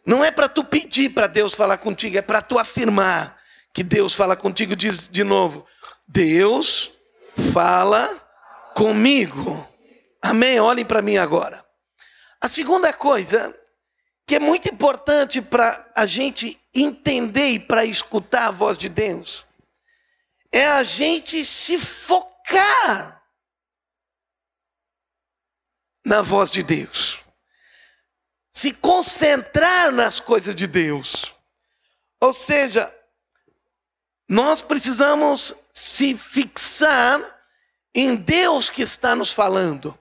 Não 0.09 0.25
é 0.25 0.31
para 0.31 0.49
tu 0.49 0.63
pedir 0.63 1.11
para 1.11 1.27
Deus 1.27 1.53
falar 1.53 1.77
contigo, 1.77 2.17
é 2.17 2.21
para 2.23 2.41
tu 2.41 2.57
afirmar 2.57 3.39
que 3.71 3.83
Deus 3.83 4.15
fala 4.15 4.35
contigo. 4.35 4.75
Diz 4.75 5.07
de 5.07 5.23
novo: 5.23 5.63
Deus 6.07 6.93
fala 7.53 8.07
comigo. 8.73 9.69
Amém? 10.19 10.59
Olhem 10.59 10.83
para 10.83 11.03
mim 11.03 11.17
agora. 11.17 11.63
A 12.41 12.47
segunda 12.47 12.91
coisa 12.91 13.55
que 14.25 14.37
é 14.37 14.39
muito 14.39 14.67
importante 14.67 15.43
para 15.43 15.91
a 15.95 16.07
gente 16.07 16.59
entender 16.73 17.49
e 17.51 17.59
para 17.59 17.85
escutar 17.85 18.47
a 18.47 18.51
voz 18.51 18.79
de 18.79 18.89
Deus 18.89 19.45
é 20.51 20.65
a 20.65 20.81
gente 20.81 21.45
se 21.45 21.77
focar 21.77 23.23
na 26.03 26.23
voz 26.23 26.49
de 26.49 26.63
Deus, 26.63 27.19
se 28.59 28.73
concentrar 28.73 29.89
nas 29.89 30.19
coisas 30.19 30.53
de 30.53 30.67
Deus. 30.67 31.33
Ou 32.19 32.33
seja, 32.33 32.93
nós 34.27 34.61
precisamos 34.61 35.55
se 35.71 36.17
fixar 36.17 37.21
em 37.95 38.17
Deus 38.17 38.69
que 38.69 38.81
está 38.81 39.15
nos 39.15 39.31
falando. 39.31 39.97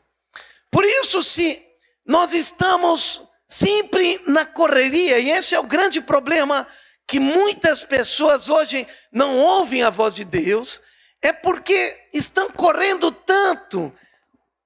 Por 0.72 0.84
isso, 0.84 1.22
se 1.22 1.64
nós 2.04 2.32
estamos 2.32 3.22
sempre 3.48 4.20
na 4.26 4.44
correria, 4.44 5.20
e 5.20 5.30
esse 5.30 5.54
é 5.54 5.60
o 5.60 5.62
grande 5.62 6.00
problema 6.00 6.66
que 7.06 7.20
muitas 7.20 7.84
pessoas 7.84 8.48
hoje 8.48 8.88
não 9.12 9.38
ouvem 9.38 9.84
a 9.84 9.90
voz 9.90 10.12
de 10.12 10.24
Deus, 10.24 10.82
é 11.22 11.32
porque 11.32 12.08
estão 12.12 12.50
correndo 12.50 13.12
tanto, 13.12 13.94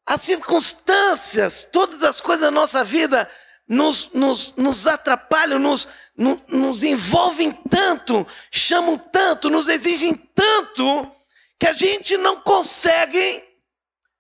as 0.07 0.23
circunstâncias, 0.23 1.69
todas 1.71 2.03
as 2.03 2.23
coisas 2.23 2.41
da 2.41 2.51
nossa 2.51 2.83
vida 2.83 3.31
nos, 3.69 4.11
nos, 4.13 4.55
nos 4.57 4.87
atrapalham, 4.87 5.59
nos, 5.59 5.89
nos, 6.17 6.41
nos 6.49 6.83
envolvem 6.83 7.53
tanto, 7.71 8.27
chamam 8.51 8.99
tanto, 8.99 9.49
nos 9.49 9.69
exigem 9.69 10.15
tanto, 10.15 11.11
que 11.59 11.67
a 11.67 11.73
gente 11.73 12.17
não 12.17 12.41
consegue 12.41 13.45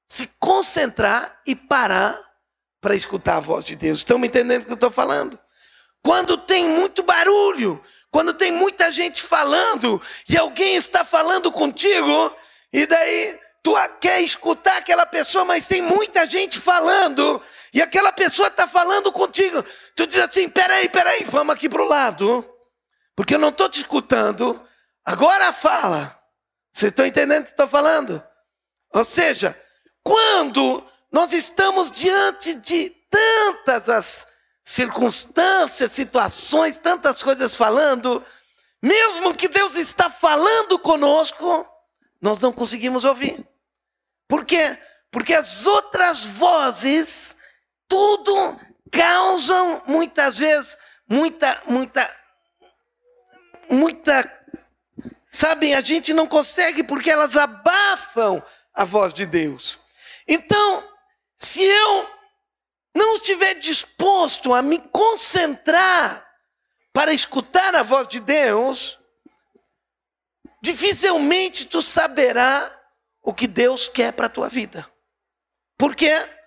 se 0.06 0.28
concentrar 0.38 1.40
e 1.46 1.56
parar 1.56 2.18
para 2.80 2.94
escutar 2.94 3.36
a 3.36 3.40
voz 3.40 3.64
de 3.64 3.76
Deus. 3.76 3.98
Estão 3.98 4.18
me 4.18 4.26
entendendo 4.26 4.62
o 4.62 4.66
que 4.66 4.72
eu 4.72 4.74
estou 4.74 4.90
falando? 4.90 5.38
Quando 6.02 6.36
tem 6.36 6.68
muito 6.68 7.02
barulho, 7.02 7.82
quando 8.10 8.34
tem 8.34 8.52
muita 8.52 8.92
gente 8.92 9.22
falando 9.22 10.02
e 10.28 10.36
alguém 10.36 10.76
está 10.76 11.04
falando 11.04 11.50
contigo, 11.50 12.36
e 12.72 12.84
daí 12.84 13.40
tu 13.62 13.74
quer 14.00 14.20
escutar 14.20 14.76
aquela 14.76 15.06
pessoa, 15.06 15.44
mas 15.44 15.66
tem 15.66 15.80
muita 15.80 16.26
gente 16.26 16.58
falando, 16.58 17.40
e 17.72 17.80
aquela 17.80 18.12
pessoa 18.12 18.48
está 18.48 18.66
falando 18.66 19.10
contigo. 19.12 19.64
Tu 19.96 20.06
diz 20.06 20.18
assim: 20.18 20.48
peraí, 20.48 20.88
peraí, 20.88 21.24
vamos 21.24 21.54
aqui 21.54 21.68
para 21.68 21.82
o 21.82 21.88
lado, 21.88 22.48
porque 23.16 23.34
eu 23.34 23.38
não 23.38 23.48
estou 23.48 23.68
te 23.68 23.80
escutando. 23.80 24.62
Agora 25.04 25.52
fala. 25.52 26.18
Vocês 26.72 26.90
estão 26.90 27.04
entendendo 27.04 27.42
o 27.42 27.44
que 27.44 27.50
estou 27.50 27.68
falando? 27.68 28.24
Ou 28.94 29.04
seja, 29.04 29.58
quando 30.02 30.82
nós 31.12 31.32
estamos 31.32 31.90
diante 31.90 32.54
de 32.54 32.88
tantas 33.10 33.88
as 33.90 34.26
circunstâncias, 34.64 35.92
situações, 35.92 36.78
tantas 36.78 37.22
coisas 37.22 37.54
falando, 37.54 38.24
mesmo 38.82 39.34
que 39.34 39.48
Deus 39.48 39.76
está 39.76 40.08
falando 40.08 40.78
conosco, 40.78 41.68
nós 42.20 42.38
não 42.38 42.52
conseguimos 42.52 43.04
ouvir. 43.04 43.46
Por 44.26 44.44
quê? 44.44 44.78
Porque 45.10 45.34
as 45.34 45.66
outras 45.66 46.24
vozes, 46.24 47.36
tudo 47.92 48.58
causam 48.90 49.82
muitas 49.86 50.38
vezes 50.38 50.78
muita, 51.06 51.60
muita, 51.66 52.16
muita, 53.68 54.46
sabem, 55.26 55.74
a 55.74 55.80
gente 55.80 56.14
não 56.14 56.26
consegue 56.26 56.82
porque 56.82 57.10
elas 57.10 57.36
abafam 57.36 58.42
a 58.72 58.86
voz 58.86 59.12
de 59.12 59.26
Deus. 59.26 59.78
Então, 60.26 60.90
se 61.36 61.62
eu 61.62 62.10
não 62.96 63.16
estiver 63.16 63.56
disposto 63.56 64.54
a 64.54 64.62
me 64.62 64.78
concentrar 64.78 66.26
para 66.94 67.12
escutar 67.12 67.74
a 67.74 67.82
voz 67.82 68.08
de 68.08 68.20
Deus, 68.20 68.98
dificilmente 70.62 71.66
tu 71.66 71.82
saberá 71.82 72.70
o 73.22 73.34
que 73.34 73.46
Deus 73.46 73.86
quer 73.86 74.14
para 74.14 74.28
a 74.28 74.30
tua 74.30 74.48
vida. 74.48 74.90
Por 75.76 75.94
quê? 75.94 76.41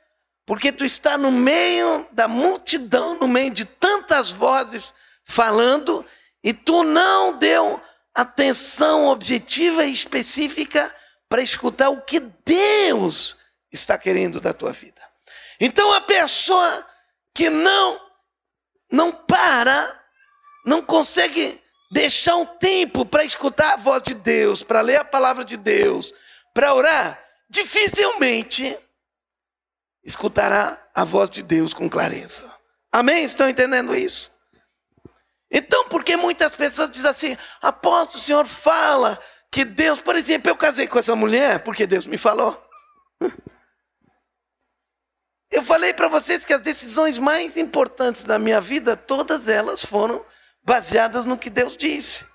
Porque 0.46 0.72
tu 0.72 0.86
está 0.86 1.18
no 1.18 1.32
meio 1.32 2.08
da 2.12 2.28
multidão, 2.28 3.18
no 3.20 3.28
meio 3.28 3.52
de 3.52 3.66
tantas 3.66 4.30
vozes 4.30 4.94
falando, 5.24 6.06
e 6.44 6.54
tu 6.54 6.84
não 6.84 7.38
deu 7.38 7.82
atenção 8.14 9.08
objetiva 9.08 9.84
e 9.84 9.92
específica 9.92 10.94
para 11.28 11.42
escutar 11.42 11.90
o 11.90 12.02
que 12.02 12.20
Deus 12.20 13.38
está 13.72 13.98
querendo 13.98 14.40
da 14.40 14.54
tua 14.54 14.72
vida. 14.72 15.02
Então 15.60 15.92
a 15.94 16.02
pessoa 16.02 16.88
que 17.34 17.50
não 17.50 18.06
não 18.92 19.12
para, 19.12 20.04
não 20.66 20.82
consegue 20.82 21.62
deixar 21.92 22.36
um 22.36 22.46
tempo 22.46 23.06
para 23.06 23.24
escutar 23.24 23.74
a 23.74 23.78
voz 23.78 24.04
de 24.04 24.14
Deus, 24.14 24.64
para 24.64 24.82
ler 24.82 24.98
a 24.98 25.04
palavra 25.06 25.44
de 25.44 25.58
Deus, 25.58 26.14
para 26.54 26.74
orar, 26.74 27.20
dificilmente 27.50 28.78
escutará 30.06 30.82
a 30.94 31.04
voz 31.04 31.30
de 31.30 31.42
Deus 31.42 31.74
com 31.74 31.90
clareza. 31.90 32.50
Amém? 32.92 33.26
Estão 33.26 33.50
entendendo 33.50 33.96
isso? 33.96 34.32
Então, 35.52 35.88
porque 35.90 36.16
muitas 36.16 36.56
pessoas 36.56 36.90
dizem 36.92 37.10
assim, 37.10 37.38
apóstolo, 37.62 38.20
o 38.20 38.24
senhor 38.24 38.46
fala 38.46 39.20
que 39.52 39.66
Deus, 39.66 40.02
por 40.02 40.16
exemplo, 40.16 40.50
eu 40.50 40.56
casei 40.56 40.88
com 40.88 41.00
essa 41.00 41.16
mulher 41.16 41.60
porque 41.64 41.88
Deus 41.88 42.06
me 42.06 42.18
falou. 42.18 42.56
Eu 45.52 45.64
falei 45.64 45.94
para 45.94 46.10
vocês 46.10 46.44
que 46.44 46.52
as 46.52 46.60
decisões 46.60 47.18
mais 47.18 47.56
importantes 47.56 48.26
da 48.26 48.38
minha 48.38 48.60
vida, 48.60 48.98
todas 48.98 49.48
elas 49.48 49.86
foram 49.86 50.26
baseadas 50.62 51.24
no 51.24 51.38
que 51.38 51.50
Deus 51.50 51.78
disse. 51.78 52.26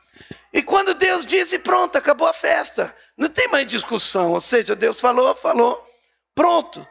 E 0.52 0.62
quando 0.62 0.94
Deus 0.94 1.26
disse, 1.26 1.59
pronto, 1.59 1.98
acabou 1.98 2.26
a 2.26 2.33
festa. 2.33 2.94
Não 3.18 3.28
tem 3.28 3.48
mais 3.48 3.66
discussão. 3.66 4.30
Ou 4.30 4.40
seja, 4.40 4.74
Deus 4.74 4.98
falou, 5.00 5.35
falou, 5.37 5.87
pronto. 6.35 6.87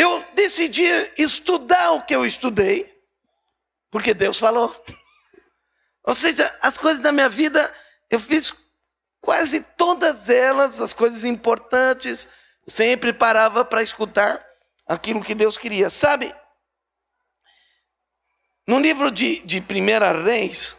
Eu 0.00 0.24
decidi 0.32 0.82
estudar 1.18 1.92
o 1.92 2.00
que 2.06 2.16
eu 2.16 2.24
estudei, 2.24 2.90
porque 3.90 4.14
Deus 4.14 4.38
falou. 4.38 4.74
Ou 6.04 6.14
seja, 6.14 6.58
as 6.62 6.78
coisas 6.78 7.02
da 7.02 7.12
minha 7.12 7.28
vida, 7.28 7.70
eu 8.08 8.18
fiz 8.18 8.50
quase 9.20 9.60
todas 9.60 10.30
elas, 10.30 10.80
as 10.80 10.94
coisas 10.94 11.22
importantes, 11.24 12.26
sempre 12.66 13.12
parava 13.12 13.62
para 13.62 13.82
escutar 13.82 14.42
aquilo 14.86 15.22
que 15.22 15.34
Deus 15.34 15.58
queria. 15.58 15.90
Sabe? 15.90 16.34
No 18.66 18.78
livro 18.78 19.10
de, 19.10 19.40
de 19.40 19.58
1 19.58 20.24
Reis, 20.24 20.78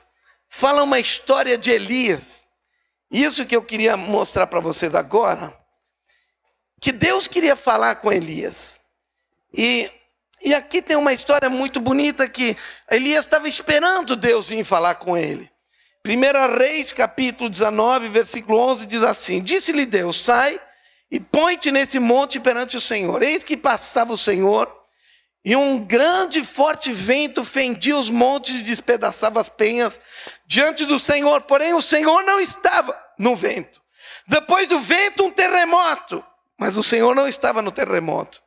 fala 0.49 0.81
uma 0.81 0.97
história 0.97 1.59
de 1.59 1.69
Elias. 1.69 2.41
Isso 3.11 3.45
que 3.45 3.55
eu 3.55 3.61
queria 3.61 3.95
mostrar 3.95 4.47
para 4.47 4.59
vocês 4.59 4.95
agora. 4.95 5.55
Que 6.81 6.91
Deus 6.91 7.27
queria 7.27 7.55
falar 7.55 7.97
com 7.97 8.11
Elias. 8.11 8.80
E, 9.53 9.89
e 10.41 10.53
aqui 10.53 10.81
tem 10.81 10.95
uma 10.95 11.13
história 11.13 11.49
muito 11.49 11.79
bonita 11.79 12.27
que 12.27 12.55
Elias 12.89 13.25
estava 13.25 13.47
esperando 13.47 14.15
Deus 14.15 14.49
vir 14.49 14.63
falar 14.63 14.95
com 14.95 15.17
ele. 15.17 15.49
1 16.05 16.57
Reis, 16.57 16.91
capítulo 16.91 17.49
19, 17.49 18.09
versículo 18.09 18.57
11, 18.59 18.85
diz 18.85 19.03
assim: 19.03 19.41
Disse-lhe 19.41 19.85
Deus: 19.85 20.19
Sai 20.19 20.59
e 21.11 21.19
põe-te 21.19 21.71
nesse 21.71 21.99
monte 21.99 22.39
perante 22.39 22.77
o 22.77 22.81
Senhor. 22.81 23.21
Eis 23.21 23.43
que 23.43 23.55
passava 23.55 24.13
o 24.13 24.17
Senhor, 24.17 24.67
e 25.43 25.55
um 25.55 25.79
grande 25.79 26.39
e 26.39 26.45
forte 26.45 26.91
vento 26.91 27.43
fendia 27.43 27.97
os 27.97 28.09
montes 28.09 28.59
e 28.59 28.63
despedaçava 28.63 29.41
as 29.41 29.49
penhas 29.49 29.99
diante 30.45 30.85
do 30.85 30.99
Senhor. 30.99 31.41
Porém, 31.41 31.73
o 31.73 31.81
Senhor 31.81 32.23
não 32.23 32.39
estava 32.39 32.97
no 33.17 33.35
vento. 33.35 33.81
Depois 34.27 34.67
do 34.67 34.79
vento, 34.79 35.23
um 35.25 35.31
terremoto. 35.31 36.23
Mas 36.59 36.77
o 36.77 36.83
Senhor 36.83 37.15
não 37.15 37.27
estava 37.27 37.61
no 37.61 37.71
terremoto. 37.71 38.41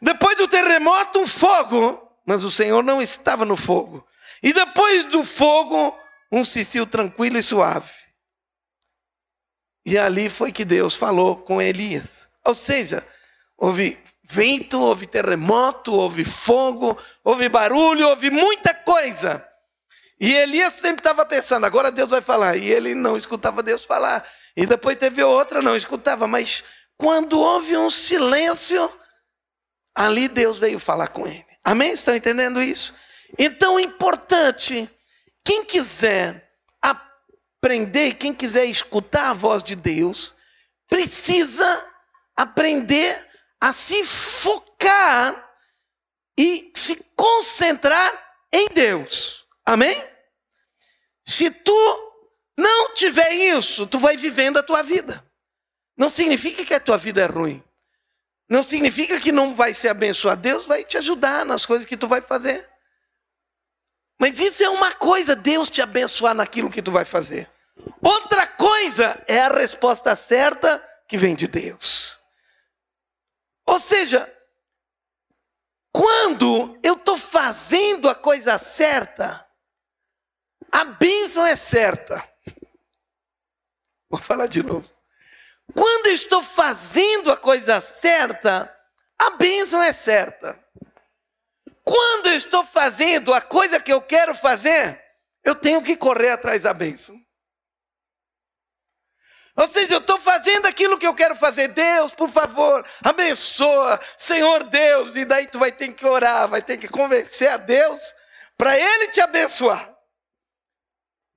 Depois 0.00 0.36
do 0.36 0.48
terremoto, 0.48 1.20
um 1.20 1.26
fogo. 1.26 2.08
Mas 2.26 2.44
o 2.44 2.50
Senhor 2.50 2.82
não 2.82 3.02
estava 3.02 3.44
no 3.44 3.56
fogo. 3.56 4.06
E 4.42 4.52
depois 4.52 5.04
do 5.04 5.24
fogo, 5.24 5.98
um 6.30 6.44
cicio 6.44 6.86
tranquilo 6.86 7.38
e 7.38 7.42
suave. 7.42 7.90
E 9.84 9.98
ali 9.98 10.30
foi 10.30 10.52
que 10.52 10.64
Deus 10.64 10.94
falou 10.94 11.36
com 11.36 11.60
Elias. 11.60 12.28
Ou 12.44 12.54
seja, 12.54 13.06
houve 13.56 13.98
vento, 14.22 14.80
houve 14.80 15.06
terremoto, 15.06 15.92
houve 15.92 16.24
fogo, 16.24 16.96
houve 17.24 17.48
barulho, 17.48 18.08
houve 18.08 18.30
muita 18.30 18.72
coisa. 18.72 19.46
E 20.20 20.32
Elias 20.32 20.74
sempre 20.74 21.00
estava 21.00 21.24
pensando, 21.24 21.64
agora 21.64 21.90
Deus 21.90 22.10
vai 22.10 22.20
falar. 22.20 22.56
E 22.56 22.68
ele 22.68 22.94
não 22.94 23.16
escutava 23.16 23.62
Deus 23.62 23.84
falar. 23.84 24.24
E 24.56 24.66
depois 24.66 24.98
teve 24.98 25.22
outra, 25.22 25.62
não 25.62 25.76
escutava. 25.76 26.26
Mas 26.26 26.62
quando 26.96 27.40
houve 27.40 27.76
um 27.76 27.90
silêncio, 27.90 28.99
ali 30.00 30.28
Deus 30.28 30.58
veio 30.58 30.78
falar 30.78 31.08
com 31.08 31.26
ele. 31.26 31.44
Amém? 31.62 31.92
Estão 31.92 32.14
entendendo 32.14 32.62
isso? 32.62 32.94
Então, 33.38 33.78
é 33.78 33.82
importante, 33.82 34.88
quem 35.44 35.62
quiser 35.64 36.50
aprender, 36.80 38.14
quem 38.14 38.32
quiser 38.32 38.64
escutar 38.64 39.30
a 39.30 39.34
voz 39.34 39.62
de 39.62 39.76
Deus, 39.76 40.34
precisa 40.88 41.88
aprender 42.34 43.28
a 43.60 43.74
se 43.74 44.02
focar 44.02 45.50
e 46.38 46.72
se 46.74 46.96
concentrar 47.14 48.36
em 48.50 48.68
Deus. 48.68 49.44
Amém? 49.66 50.02
Se 51.26 51.50
tu 51.50 52.12
não 52.56 52.94
tiver 52.94 53.32
isso, 53.32 53.86
tu 53.86 53.98
vai 53.98 54.16
vivendo 54.16 54.58
a 54.58 54.62
tua 54.62 54.82
vida. 54.82 55.22
Não 55.94 56.08
significa 56.08 56.64
que 56.64 56.72
a 56.72 56.80
tua 56.80 56.96
vida 56.96 57.20
é 57.20 57.26
ruim. 57.26 57.62
Não 58.50 58.64
significa 58.64 59.20
que 59.20 59.30
não 59.30 59.54
vai 59.54 59.72
ser 59.72 59.90
abençoado. 59.90 60.42
Deus 60.42 60.66
vai 60.66 60.82
te 60.82 60.98
ajudar 60.98 61.46
nas 61.46 61.64
coisas 61.64 61.86
que 61.86 61.96
tu 61.96 62.08
vai 62.08 62.20
fazer. 62.20 62.68
Mas 64.20 64.40
isso 64.40 64.64
é 64.64 64.68
uma 64.68 64.92
coisa, 64.92 65.36
Deus 65.36 65.70
te 65.70 65.80
abençoar 65.80 66.34
naquilo 66.34 66.68
que 66.68 66.82
tu 66.82 66.90
vai 66.90 67.04
fazer. 67.04 67.48
Outra 68.02 68.46
coisa 68.48 69.24
é 69.28 69.38
a 69.38 69.48
resposta 69.48 70.16
certa 70.16 70.84
que 71.08 71.16
vem 71.16 71.34
de 71.34 71.46
Deus. 71.46 72.18
Ou 73.66 73.78
seja, 73.78 74.28
quando 75.92 76.78
eu 76.82 76.94
estou 76.94 77.16
fazendo 77.16 78.08
a 78.08 78.14
coisa 78.14 78.58
certa, 78.58 79.48
a 80.72 80.84
bênção 80.84 81.46
é 81.46 81.56
certa. 81.56 82.28
Vou 84.10 84.20
falar 84.20 84.48
de 84.48 84.62
novo. 84.62 84.90
Quando 85.74 86.06
eu 86.06 86.14
estou 86.14 86.42
fazendo 86.42 87.30
a 87.30 87.36
coisa 87.36 87.80
certa, 87.80 88.74
a 89.18 89.30
bênção 89.30 89.82
é 89.82 89.92
certa. 89.92 90.58
Quando 91.84 92.28
eu 92.28 92.36
estou 92.36 92.64
fazendo 92.64 93.34
a 93.34 93.40
coisa 93.40 93.80
que 93.80 93.92
eu 93.92 94.00
quero 94.00 94.34
fazer, 94.34 95.02
eu 95.44 95.54
tenho 95.54 95.82
que 95.82 95.96
correr 95.96 96.30
atrás 96.30 96.62
da 96.62 96.74
bênção. 96.74 97.14
Ou 99.56 99.68
seja, 99.68 99.94
eu 99.94 99.98
estou 99.98 100.18
fazendo 100.18 100.66
aquilo 100.66 100.98
que 100.98 101.06
eu 101.06 101.14
quero 101.14 101.36
fazer. 101.36 101.68
Deus, 101.68 102.12
por 102.12 102.30
favor, 102.30 102.86
abençoa. 103.02 104.00
Senhor 104.16 104.64
Deus. 104.64 105.16
E 105.16 105.24
daí 105.24 105.46
tu 105.48 105.58
vai 105.58 105.72
ter 105.72 105.92
que 105.92 106.06
orar, 106.06 106.48
vai 106.48 106.62
ter 106.62 106.78
que 106.78 106.88
convencer 106.88 107.48
a 107.48 107.56
Deus 107.56 108.00
para 108.56 108.78
Ele 108.78 109.08
te 109.08 109.20
abençoar. 109.20 109.94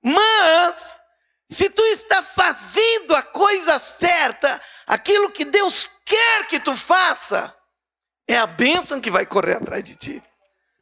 Mas, 0.02 1.00
se 1.50 1.70
tu 1.70 1.82
está 1.86 2.22
fazendo 2.22 3.14
a 3.14 3.22
coisa 3.22 3.78
certa, 3.78 4.60
aquilo 4.86 5.30
que 5.30 5.44
Deus 5.44 5.88
quer 6.04 6.46
que 6.46 6.60
tu 6.60 6.76
faça, 6.76 7.54
é 8.26 8.36
a 8.36 8.46
bênção 8.46 9.00
que 9.00 9.10
vai 9.10 9.26
correr 9.26 9.56
atrás 9.56 9.84
de 9.84 9.94
ti. 9.94 10.22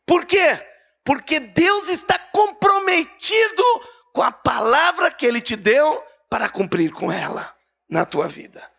Por 0.06 0.24
quê? 0.24 0.60
Porque 1.04 1.40
Deus 1.40 1.88
está 1.88 2.18
comprometido 2.18 3.64
com 4.12 4.22
a 4.22 4.30
palavra 4.30 5.10
que 5.10 5.26
Ele 5.26 5.40
te 5.40 5.56
deu 5.56 6.06
para 6.28 6.48
cumprir 6.48 6.92
com 6.92 7.10
ela 7.10 7.54
na 7.90 8.06
tua 8.06 8.28
vida. 8.28 8.70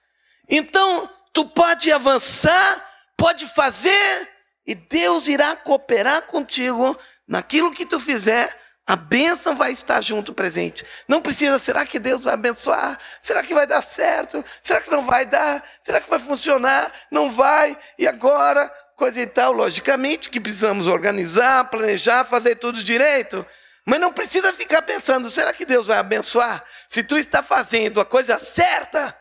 Então, 0.50 1.10
tu 1.34 1.46
pode 1.46 1.91
avançar, 1.91 2.91
pode 3.17 3.46
fazer, 3.48 4.30
e 4.65 4.74
Deus 4.74 5.28
irá 5.28 5.56
cooperar 5.56 6.24
contigo 6.24 6.98
naquilo 7.28 7.74
que 7.74 7.86
tu 7.86 8.00
fizer. 8.00 8.62
A 8.86 8.96
bênção 8.96 9.56
vai 9.56 9.72
estar 9.72 10.02
junto 10.02 10.34
presente. 10.34 10.86
Não 11.08 11.22
precisa, 11.22 11.58
será 11.58 11.86
que 11.86 12.00
Deus 12.00 12.24
vai 12.24 12.34
abençoar? 12.34 13.00
Será 13.22 13.41
que 13.41 13.54
vai 13.54 13.65
dar 13.65 13.82
certo? 13.82 14.43
Será 14.62 14.82
que 14.82 14.91
não 14.91 15.06
vai 15.06 15.26
dar? 15.26 15.63
Será 15.86 16.02
que 16.02 16.10
vai 16.10 16.19
funcionar? 16.19 16.91
Não 17.10 17.32
vai? 17.32 17.78
E 17.98 18.06
agora? 18.06 18.69
coisa 18.96 19.19
e 19.19 19.28
tal. 19.28 19.52
Logicamente 19.52 20.30
que 20.30 20.39
precisamos 20.39 20.88
organizar, 20.88 21.65
planejar, 21.65 22.26
fazer 22.26 22.56
tudo 22.56 22.82
direito. 22.84 23.46
Mas 23.86 24.00
não 24.00 24.13
precisa 24.13 24.54
ficar 24.54 24.82
pensando, 24.82 25.30
será 25.30 25.52
que 25.52 25.65
Deus 25.65 25.88
vai 25.88 25.98
abençoar? 25.98 26.63
Se 26.88 27.04
tu 27.04 27.17
está 27.17 27.43
fazendo 27.43 28.00
a 28.00 28.06
coisa 28.06 28.39
certa, 28.39 29.17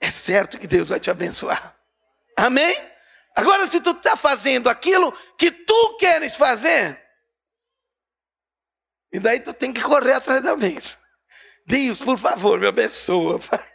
é 0.00 0.10
certo 0.10 0.58
que 0.58 0.66
Deus 0.66 0.88
vai 0.88 0.98
te 0.98 1.10
abençoar. 1.10 1.76
Amém? 2.38 2.74
Agora, 3.36 3.68
se 3.68 3.80
tu 3.80 3.90
está 3.90 4.16
fazendo 4.16 4.70
aquilo 4.70 5.12
que 5.36 5.50
tu 5.50 5.96
queres 5.98 6.36
fazer, 6.36 7.01
e 9.12 9.20
daí 9.20 9.40
tu 9.40 9.52
tem 9.52 9.72
que 9.72 9.82
correr 9.82 10.14
atrás 10.14 10.42
da 10.42 10.56
bênção. 10.56 10.96
Deus, 11.66 12.00
por 12.00 12.18
favor, 12.18 12.58
me 12.58 12.66
abençoa, 12.66 13.38
Pai. 13.38 13.72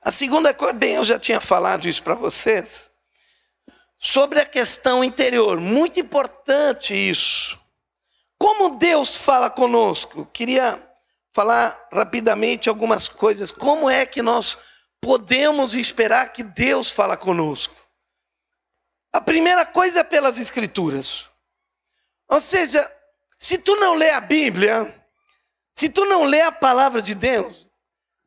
A 0.00 0.12
segunda 0.12 0.54
coisa, 0.54 0.72
bem, 0.72 0.94
eu 0.94 1.04
já 1.04 1.18
tinha 1.18 1.40
falado 1.40 1.88
isso 1.88 2.00
para 2.00 2.14
vocês, 2.14 2.88
sobre 3.98 4.38
a 4.38 4.46
questão 4.46 5.02
interior, 5.02 5.60
muito 5.60 5.98
importante 5.98 6.94
isso. 6.94 7.58
Como 8.38 8.78
Deus 8.78 9.16
fala 9.16 9.50
conosco? 9.50 10.24
Queria 10.26 10.80
falar 11.36 11.88
rapidamente 11.92 12.66
algumas 12.66 13.08
coisas. 13.08 13.52
Como 13.52 13.90
é 13.90 14.06
que 14.06 14.22
nós 14.22 14.56
podemos 15.02 15.74
esperar 15.74 16.32
que 16.32 16.42
Deus 16.42 16.90
fala 16.90 17.14
conosco? 17.14 17.76
A 19.12 19.20
primeira 19.20 19.66
coisa 19.66 20.00
é 20.00 20.04
pelas 20.04 20.38
escrituras. 20.38 21.28
Ou 22.26 22.40
seja, 22.40 22.90
se 23.38 23.58
tu 23.58 23.76
não 23.76 23.96
lê 23.96 24.08
a 24.12 24.20
Bíblia, 24.22 25.06
se 25.74 25.90
tu 25.90 26.06
não 26.06 26.24
lê 26.24 26.40
a 26.40 26.50
palavra 26.50 27.02
de 27.02 27.14
Deus, 27.14 27.68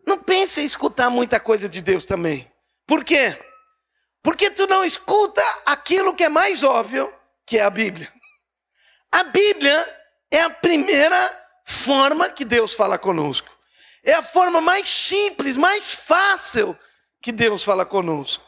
não 0.06 0.20
pense 0.22 0.62
em 0.62 0.66
escutar 0.66 1.10
muita 1.10 1.40
coisa 1.40 1.68
de 1.68 1.82
Deus 1.82 2.06
também. 2.06 2.48
Por 2.86 3.04
quê? 3.04 3.36
Porque 4.22 4.52
tu 4.52 4.68
não 4.68 4.86
escuta 4.86 5.42
aquilo 5.66 6.16
que 6.16 6.26
é 6.26 6.30
mais 6.30 6.62
óbvio, 6.62 7.12
que 7.44 7.58
é 7.58 7.64
a 7.64 7.72
Bíblia. 7.72 8.14
A 9.12 9.24
Bíblia 9.24 10.00
é 10.30 10.42
a 10.42 10.50
primeira 10.52 11.49
forma 11.70 12.30
que 12.30 12.44
Deus 12.44 12.74
fala 12.74 12.98
conosco. 12.98 13.50
É 14.04 14.14
a 14.14 14.24
forma 14.24 14.60
mais 14.60 14.90
simples, 14.90 15.56
mais 15.56 15.94
fácil 15.94 16.78
que 17.22 17.32
Deus 17.32 17.64
fala 17.64 17.86
conosco. 17.86 18.44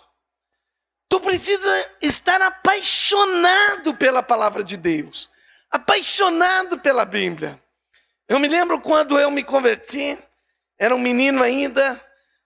Tu 1.08 1.20
precisa 1.20 1.89
estar 2.02 2.41
apaixonado 2.41 3.93
pela 3.95 4.24
palavra 4.24 4.64
de 4.64 4.76
Deus, 4.76 5.30
apaixonado 5.70 6.80
pela 6.80 7.06
Bíblia. 7.06 7.62
Eu 8.28 8.39
me 8.39 8.48
lembro 8.48 8.80
quando 8.82 9.20
eu 9.20 9.30
me 9.30 9.43
converti, 9.43 10.18
era 10.80 10.95
um 10.95 11.00
menino 11.00 11.43
ainda, 11.43 12.02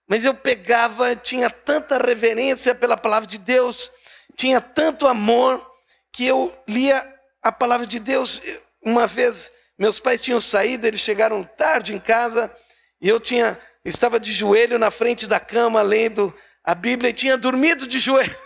mas 0.06 0.24
eu 0.24 0.34
pegava, 0.34 1.16
tinha 1.16 1.48
tanta 1.48 1.96
reverência 1.96 2.74
pela 2.74 2.96
palavra 2.96 3.26
de 3.26 3.38
Deus, 3.38 3.90
tinha 4.36 4.60
tanto 4.60 5.06
amor, 5.06 5.64
que 6.12 6.26
eu 6.26 6.54
lia 6.68 7.02
a 7.42 7.52
palavra 7.52 7.86
de 7.86 7.98
Deus. 7.98 8.42
Uma 8.82 9.06
vez, 9.06 9.52
meus 9.78 10.00
pais 10.00 10.20
tinham 10.20 10.40
saído, 10.40 10.86
eles 10.86 11.00
chegaram 11.00 11.42
tarde 11.44 11.94
em 11.94 11.98
casa, 11.98 12.54
e 13.00 13.08
eu 13.08 13.20
tinha, 13.20 13.58
estava 13.84 14.18
de 14.18 14.32
joelho 14.32 14.78
na 14.78 14.90
frente 14.90 15.26
da 15.26 15.38
cama, 15.38 15.82
lendo 15.82 16.34
a 16.64 16.74
Bíblia, 16.74 17.10
e 17.10 17.14
tinha 17.14 17.36
dormido 17.36 17.86
de 17.86 17.98
joelho, 17.98 18.36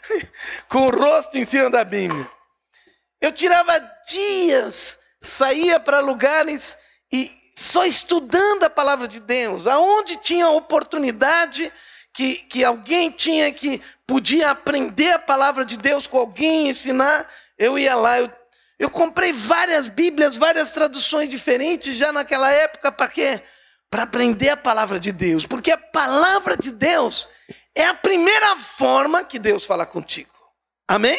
com 0.68 0.86
o 0.86 0.90
rosto 0.90 1.36
em 1.36 1.44
cima 1.44 1.68
da 1.70 1.84
Bíblia. 1.84 2.30
Eu 3.20 3.32
tirava 3.32 3.78
dias, 4.08 4.98
saía 5.20 5.80
para 5.80 5.98
lugares 5.98 6.78
e 7.12 7.30
só 7.56 7.84
estudando 7.84 8.62
a 8.62 8.70
palavra 8.70 9.08
de 9.08 9.18
Deus. 9.18 9.66
Aonde 9.66 10.16
tinha 10.16 10.48
oportunidade 10.50 11.72
que, 12.12 12.36
que 12.36 12.64
alguém 12.64 13.10
tinha 13.10 13.52
que 13.52 13.82
podia 14.06 14.50
aprender 14.50 15.10
a 15.10 15.18
palavra 15.18 15.64
de 15.64 15.76
Deus 15.76 16.06
com 16.06 16.18
alguém, 16.18 16.68
ensinar, 16.68 17.28
eu 17.58 17.78
ia 17.78 17.96
lá. 17.96 18.18
Eu, 18.18 18.30
eu 18.78 18.88
comprei 18.88 19.32
várias 19.32 19.88
Bíblias, 19.88 20.36
várias 20.36 20.70
traduções 20.70 21.28
diferentes 21.28 21.96
já 21.96 22.12
naquela 22.12 22.50
época, 22.50 22.92
para 22.92 23.08
quê? 23.08 23.42
Para 23.90 24.04
aprender 24.04 24.50
a 24.50 24.56
palavra 24.56 25.00
de 25.00 25.10
Deus. 25.10 25.44
Porque 25.44 25.72
a 25.72 25.78
palavra 25.78 26.56
de 26.56 26.70
Deus 26.70 27.28
é 27.74 27.84
a 27.86 27.94
primeira 27.94 28.56
forma 28.56 29.24
que 29.24 29.38
Deus 29.38 29.64
fala 29.64 29.84
contigo. 29.84 30.32
Amém? 30.86 31.18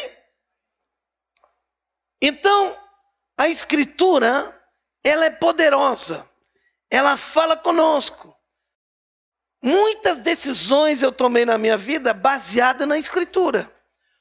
Então, 2.21 2.77
a 3.37 3.49
Escritura, 3.49 4.55
ela 5.03 5.25
é 5.25 5.29
poderosa. 5.29 6.29
Ela 6.89 7.17
fala 7.17 7.57
conosco. 7.57 8.35
Muitas 9.61 10.19
decisões 10.19 11.03
eu 11.03 11.11
tomei 11.11 11.45
na 11.45 11.57
minha 11.57 11.77
vida 11.77 12.13
baseada 12.13 12.85
na 12.85 12.97
Escritura. 12.97 13.69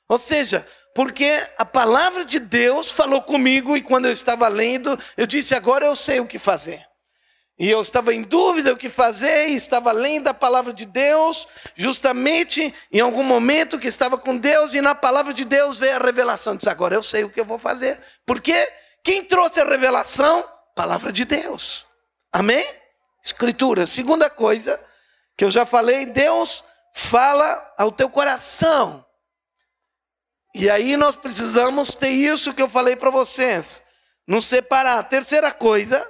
Ou 0.09 0.19
seja, 0.19 0.67
porque 0.99 1.41
a 1.57 1.65
palavra 1.65 2.25
de 2.25 2.41
Deus 2.41 2.91
falou 2.91 3.23
comigo 3.23 3.77
e 3.77 3.81
quando 3.81 4.07
eu 4.07 4.11
estava 4.11 4.49
lendo, 4.49 4.99
eu 5.17 5.29
disse: 5.29 5.55
agora 5.55 5.85
eu 5.85 5.95
sei 5.95 6.19
o 6.19 6.27
que 6.27 6.41
fazer. 6.41 6.85
E 7.57 7.71
eu 7.71 7.81
estava 7.81 8.13
em 8.13 8.23
dúvida 8.23 8.73
o 8.73 8.77
que 8.77 8.91
fazer, 8.91 9.51
e 9.51 9.55
estava 9.55 9.93
lendo 9.93 10.27
a 10.27 10.35
palavra 10.35 10.73
de 10.73 10.85
Deus, 10.85 11.47
justamente 11.77 12.75
em 12.91 12.99
algum 12.99 13.23
momento 13.23 13.79
que 13.79 13.87
estava 13.87 14.19
com 14.19 14.37
Deus, 14.37 14.75
e 14.75 14.81
na 14.81 14.93
palavra 14.93 15.33
de 15.33 15.45
Deus 15.45 15.79
veio 15.79 15.95
a 15.95 16.05
revelação. 16.05 16.57
Disse: 16.57 16.69
agora 16.69 16.97
eu 16.97 17.03
sei 17.05 17.23
o 17.23 17.31
que 17.31 17.39
eu 17.41 17.47
vou 17.47 17.61
fazer. 17.61 17.97
Porque 18.27 18.53
quem 19.05 19.23
trouxe 19.23 19.61
a 19.61 19.65
revelação? 19.65 20.45
Palavra 20.75 21.13
de 21.13 21.25
Deus. 21.25 21.87
Amém? 22.33 22.69
Escritura. 23.25 23.87
Segunda 23.87 24.29
coisa 24.29 24.85
que 25.37 25.45
eu 25.45 25.51
já 25.53 25.65
falei, 25.65 26.07
Deus 26.07 26.65
fala 26.93 27.75
ao 27.79 27.93
teu 27.93 28.11
coração. 28.11 29.07
E 30.61 30.69
aí 30.69 30.97
nós 30.97 31.15
precisamos 31.15 31.95
ter 31.95 32.09
isso 32.09 32.53
que 32.53 32.61
eu 32.61 32.69
falei 32.69 32.97
para 32.97 33.11
vocês, 33.11 33.81
nos 34.27 34.45
separar. 34.45 35.05
Terceira 35.05 35.53
coisa, 35.53 36.05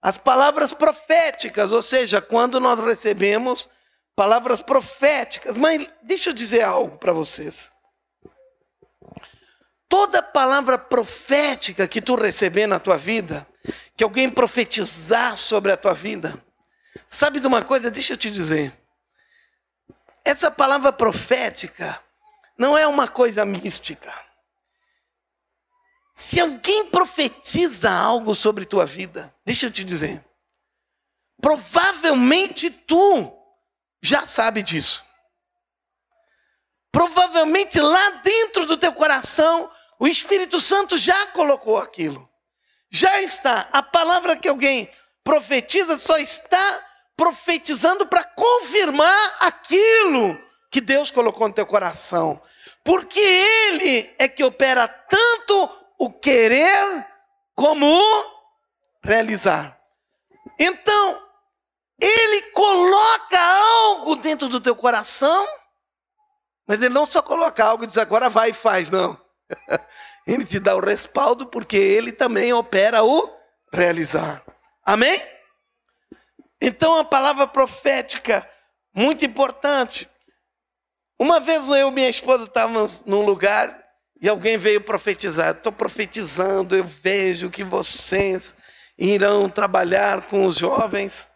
as 0.00 0.16
palavras 0.16 0.72
proféticas, 0.72 1.70
ou 1.70 1.82
seja, 1.82 2.18
quando 2.18 2.58
nós 2.58 2.80
recebemos 2.80 3.68
palavras 4.16 4.62
proféticas. 4.62 5.54
Mas 5.54 5.86
deixa 6.02 6.30
eu 6.30 6.32
dizer 6.32 6.62
algo 6.62 6.96
para 6.96 7.12
vocês. 7.12 7.70
Toda 9.86 10.22
palavra 10.22 10.78
profética 10.78 11.86
que 11.86 12.00
tu 12.00 12.14
receber 12.14 12.66
na 12.66 12.80
tua 12.80 12.96
vida, 12.96 13.46
que 13.94 14.02
alguém 14.02 14.30
profetizar 14.30 15.36
sobre 15.36 15.72
a 15.72 15.76
tua 15.76 15.92
vida, 15.92 16.42
sabe 17.06 17.38
de 17.38 17.46
uma 17.46 17.62
coisa? 17.62 17.90
Deixa 17.90 18.14
eu 18.14 18.16
te 18.16 18.30
dizer. 18.30 18.74
Essa 20.24 20.50
palavra 20.50 20.90
profética 20.90 22.02
não 22.60 22.76
é 22.76 22.86
uma 22.86 23.08
coisa 23.08 23.42
mística. 23.42 24.14
Se 26.12 26.38
alguém 26.38 26.84
profetiza 26.90 27.90
algo 27.90 28.34
sobre 28.34 28.66
tua 28.66 28.84
vida, 28.84 29.34
deixa 29.46 29.64
eu 29.64 29.70
te 29.70 29.82
dizer, 29.82 30.22
provavelmente 31.40 32.68
tu 32.68 33.34
já 34.02 34.26
sabe 34.26 34.62
disso. 34.62 35.02
Provavelmente 36.92 37.80
lá 37.80 38.10
dentro 38.22 38.66
do 38.66 38.76
teu 38.76 38.92
coração 38.92 39.72
o 39.98 40.06
Espírito 40.06 40.60
Santo 40.60 40.98
já 40.98 41.28
colocou 41.28 41.78
aquilo. 41.78 42.28
Já 42.90 43.22
está. 43.22 43.70
A 43.72 43.82
palavra 43.82 44.36
que 44.36 44.48
alguém 44.48 44.86
profetiza 45.24 45.96
só 45.96 46.18
está 46.18 46.88
profetizando 47.16 48.06
para 48.06 48.22
confirmar 48.22 49.36
aquilo 49.40 50.38
que 50.70 50.80
Deus 50.80 51.10
colocou 51.10 51.48
no 51.48 51.54
teu 51.54 51.64
coração. 51.64 52.40
Porque 52.84 53.20
Ele 53.20 54.14
é 54.18 54.28
que 54.28 54.42
opera 54.42 54.88
tanto 54.88 55.70
o 55.98 56.10
querer 56.10 57.06
como 57.54 57.86
o 57.86 58.40
realizar. 59.02 59.78
Então, 60.58 61.28
Ele 62.00 62.42
coloca 62.52 63.38
algo 63.38 64.16
dentro 64.16 64.48
do 64.48 64.60
teu 64.60 64.74
coração, 64.74 65.46
mas 66.66 66.80
Ele 66.82 66.94
não 66.94 67.06
só 67.06 67.20
coloca 67.20 67.64
algo 67.64 67.84
e 67.84 67.86
diz 67.86 67.98
agora 67.98 68.28
vai 68.28 68.50
e 68.50 68.54
faz, 68.54 68.88
não. 68.90 69.20
Ele 70.26 70.44
te 70.44 70.60
dá 70.60 70.76
o 70.76 70.80
respaldo 70.80 71.46
porque 71.46 71.76
ele 71.76 72.12
também 72.12 72.52
opera 72.52 73.02
o 73.02 73.28
realizar. 73.72 74.44
Amém? 74.84 75.20
Então 76.60 76.96
a 76.98 77.04
palavra 77.04 77.46
profética, 77.46 78.48
muito 78.94 79.24
importante. 79.24 80.08
Uma 81.20 81.38
vez 81.38 81.68
eu 81.68 81.88
e 81.88 81.90
minha 81.90 82.08
esposa 82.08 82.44
estávamos 82.44 83.04
num 83.04 83.26
lugar 83.26 83.78
e 84.22 84.26
alguém 84.26 84.56
veio 84.56 84.80
profetizar. 84.80 85.50
Estou 85.50 85.70
profetizando, 85.70 86.74
eu 86.74 86.82
vejo 86.82 87.50
que 87.50 87.62
vocês 87.62 88.56
irão 88.96 89.46
trabalhar 89.46 90.22
com 90.28 90.46
os 90.46 90.56
jovens. 90.56 91.28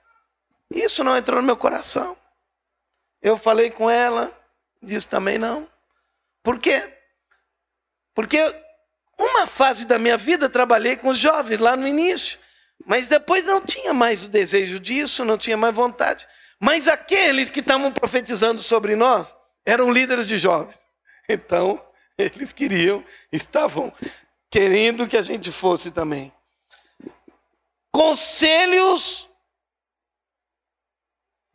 Isso 0.73 1.05
não 1.05 1.15
entrou 1.15 1.39
no 1.39 1.47
meu 1.47 1.59
coração. 1.59 2.17
Eu 3.21 3.37
falei 3.37 3.71
com 3.71 3.91
ela, 3.91 4.33
disse 4.83 5.07
também 5.07 5.37
não. 5.37 5.69
Por 6.43 6.59
quê? 6.59 6.83
Porque 8.15 8.39
uma 9.19 9.47
fase 9.47 9.85
da 9.85 9.99
minha 9.99 10.17
vida 10.17 10.49
trabalhei 10.49 10.97
com 10.97 11.09
os 11.09 11.19
jovens 11.19 11.61
lá 11.61 11.77
no 11.77 11.87
início, 11.87 12.39
mas 12.87 13.07
depois 13.07 13.45
não 13.45 13.61
tinha 13.61 13.93
mais 13.93 14.25
o 14.25 14.29
desejo 14.29 14.81
disso, 14.81 15.27
não 15.27 15.37
tinha 15.37 15.59
mais 15.59 15.75
vontade. 15.75 16.27
Mas 16.59 16.89
aqueles 16.89 17.51
que 17.51 17.61
estavam 17.61 17.93
profetizando 17.93 18.63
sobre 18.63 18.97
nós 18.97 19.37
eram 19.65 19.91
líderes 19.91 20.27
de 20.27 20.37
jovens. 20.39 20.79
Então, 21.29 21.83
eles 22.19 22.53
queriam, 22.53 23.05
estavam 23.33 23.93
querendo 24.51 25.07
que 25.07 25.17
a 25.17 25.23
gente 25.23 25.51
fosse 25.51 25.91
também. 25.91 26.33
Conselhos 27.91 29.29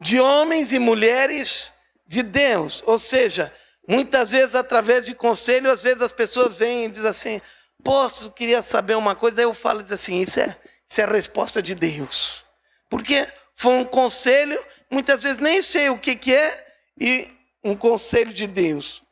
de 0.01 0.19
homens 0.19 0.71
e 0.71 0.79
mulheres 0.79 1.73
de 2.07 2.23
Deus, 2.23 2.81
ou 2.85 2.97
seja, 2.97 3.53
Muitas 3.89 4.29
vezes, 4.29 4.53
através 4.53 5.03
de 5.03 5.15
conselho, 5.15 5.71
às 5.71 5.81
vezes 5.81 5.99
as 6.03 6.11
pessoas 6.11 6.55
vêm 6.55 6.85
e 6.85 6.89
dizem 6.89 7.09
assim: 7.09 7.41
Posso, 7.83 8.29
queria 8.29 8.61
saber 8.61 8.95
uma 8.95 9.15
coisa. 9.15 9.41
Aí 9.41 9.45
eu 9.45 9.53
falo 9.53 9.79
assim: 9.79 10.21
Isso 10.21 10.39
é, 10.39 10.55
isso 10.87 11.01
é 11.01 11.05
a 11.05 11.11
resposta 11.11 11.59
de 11.59 11.73
Deus. 11.73 12.45
Porque 12.87 13.27
foi 13.55 13.73
um 13.73 13.83
conselho, 13.83 14.63
muitas 14.91 15.23
vezes 15.23 15.39
nem 15.39 15.59
sei 15.63 15.89
o 15.89 15.97
que, 15.97 16.15
que 16.15 16.35
é, 16.35 16.67
e 16.99 17.33
um 17.63 17.75
conselho 17.75 18.33
de 18.33 18.47
Deus. 18.47 19.03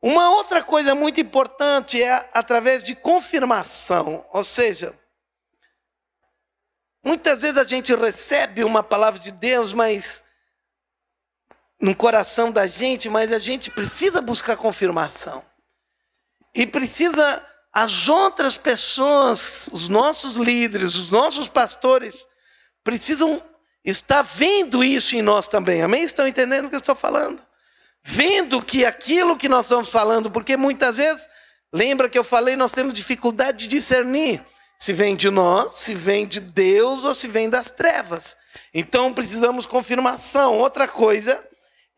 Uma 0.00 0.30
outra 0.36 0.62
coisa 0.62 0.94
muito 0.94 1.20
importante 1.20 2.00
é 2.00 2.30
através 2.32 2.82
de 2.82 2.94
confirmação, 2.94 4.24
ou 4.32 4.44
seja, 4.44 4.96
muitas 7.04 7.42
vezes 7.42 7.56
a 7.56 7.64
gente 7.64 7.94
recebe 7.94 8.62
uma 8.62 8.82
palavra 8.82 9.18
de 9.18 9.32
Deus, 9.32 9.72
mas 9.72 10.22
no 11.80 11.94
coração 11.96 12.52
da 12.52 12.66
gente, 12.66 13.08
mas 13.08 13.32
a 13.32 13.38
gente 13.38 13.70
precisa 13.70 14.20
buscar 14.20 14.56
confirmação. 14.56 15.44
E 16.54 16.66
precisa 16.66 17.44
as 17.72 18.08
outras 18.08 18.56
pessoas, 18.56 19.68
os 19.72 19.88
nossos 19.88 20.34
líderes, 20.34 20.94
os 20.94 21.10
nossos 21.10 21.48
pastores, 21.48 22.26
precisam 22.82 23.40
estar 23.84 24.22
vendo 24.22 24.82
isso 24.82 25.14
em 25.14 25.22
nós 25.22 25.46
também. 25.46 25.82
Amém? 25.82 26.02
Estão 26.02 26.26
entendendo 26.26 26.66
o 26.66 26.68
que 26.68 26.76
eu 26.76 26.80
estou 26.80 26.96
falando? 26.96 27.47
Vendo 28.10 28.62
que 28.62 28.86
aquilo 28.86 29.36
que 29.36 29.50
nós 29.50 29.66
estamos 29.66 29.90
falando, 29.90 30.30
porque 30.30 30.56
muitas 30.56 30.96
vezes, 30.96 31.28
lembra 31.70 32.08
que 32.08 32.18
eu 32.18 32.24
falei, 32.24 32.56
nós 32.56 32.72
temos 32.72 32.94
dificuldade 32.94 33.58
de 33.58 33.66
discernir 33.66 34.42
se 34.78 34.94
vem 34.94 35.14
de 35.14 35.28
nós, 35.28 35.74
se 35.74 35.94
vem 35.94 36.26
de 36.26 36.40
Deus 36.40 37.04
ou 37.04 37.14
se 37.14 37.28
vem 37.28 37.50
das 37.50 37.70
trevas. 37.70 38.34
Então 38.72 39.12
precisamos 39.12 39.66
confirmação. 39.66 40.56
Outra 40.56 40.88
coisa 40.88 41.38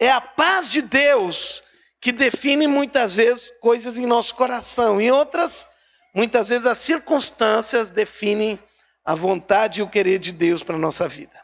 é 0.00 0.10
a 0.10 0.20
paz 0.20 0.68
de 0.68 0.82
Deus 0.82 1.62
que 2.00 2.10
define 2.10 2.66
muitas 2.66 3.14
vezes 3.14 3.52
coisas 3.60 3.96
em 3.96 4.04
nosso 4.04 4.34
coração. 4.34 5.00
Em 5.00 5.12
outras, 5.12 5.64
muitas 6.12 6.48
vezes 6.48 6.66
as 6.66 6.78
circunstâncias 6.78 7.88
definem 7.88 8.58
a 9.04 9.14
vontade 9.14 9.78
e 9.78 9.82
o 9.84 9.88
querer 9.88 10.18
de 10.18 10.32
Deus 10.32 10.64
para 10.64 10.74
a 10.74 10.80
nossa 10.80 11.08
vida. 11.08 11.40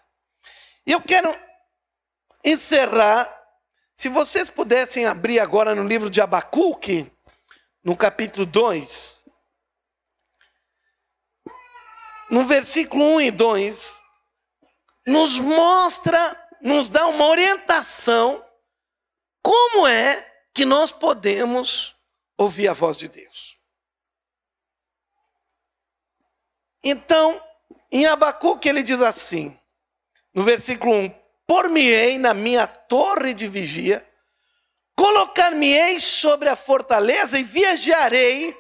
E 0.85 0.91
eu 0.91 1.01
quero 1.01 1.33
encerrar. 2.45 3.36
Se 3.97 4.11
vocês 4.11 4.51
pudessem 4.51 5.07
abrir 5.07 5.41
agora 5.41 5.75
no 5.75 5.89
livro 5.89 6.11
de 6.11 6.21
Abacuque, 6.21 7.11
no 7.83 7.97
capítulo 7.97 8.45
2, 8.45 9.25
no 12.31 12.45
versículo 12.45 13.03
1 13.17 13.21
e 13.23 13.31
2, 13.31 14.01
nos 15.07 15.39
mostra, 15.39 16.49
nos 16.61 16.91
dá 16.91 17.07
uma 17.07 17.25
orientação 17.25 18.45
como 19.43 19.87
é 19.87 20.43
que 20.53 20.65
nós 20.65 20.91
podemos 20.93 21.97
ouvir 22.37 22.69
a 22.69 22.75
voz 22.75 22.99
de 22.99 23.09
Deus? 23.09 23.57
Então, 26.83 27.41
Em 27.91 28.05
Abacuque 28.07 28.69
ele 28.69 28.83
diz 28.83 29.01
assim, 29.01 29.59
no 30.35 30.43
versículo 30.43 30.93
1: 30.93 31.26
Por-me-ei 31.47 32.19
na 32.19 32.35
minha 32.35 32.67
torre 32.67 33.33
de 33.33 33.47
vigia, 33.47 34.05
colocar-me-ei 34.97 36.01
sobre 36.01 36.49
a 36.49 36.57
fortaleza 36.57 37.39
e 37.39 37.45
viajarei 37.45 38.57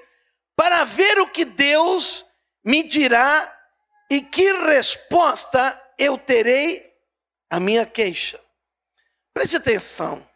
para 0.54 0.84
ver 0.84 1.18
o 1.20 1.28
que 1.28 1.44
Deus 1.44 2.24
me 2.64 2.82
dirá 2.82 3.52
e 4.10 4.20
que 4.20 4.52
resposta 4.64 5.92
eu 5.98 6.16
terei 6.16 6.94
à 7.50 7.58
minha 7.58 7.84
queixa. 7.84 8.40
Preste 9.34 9.56
atenção. 9.56 10.26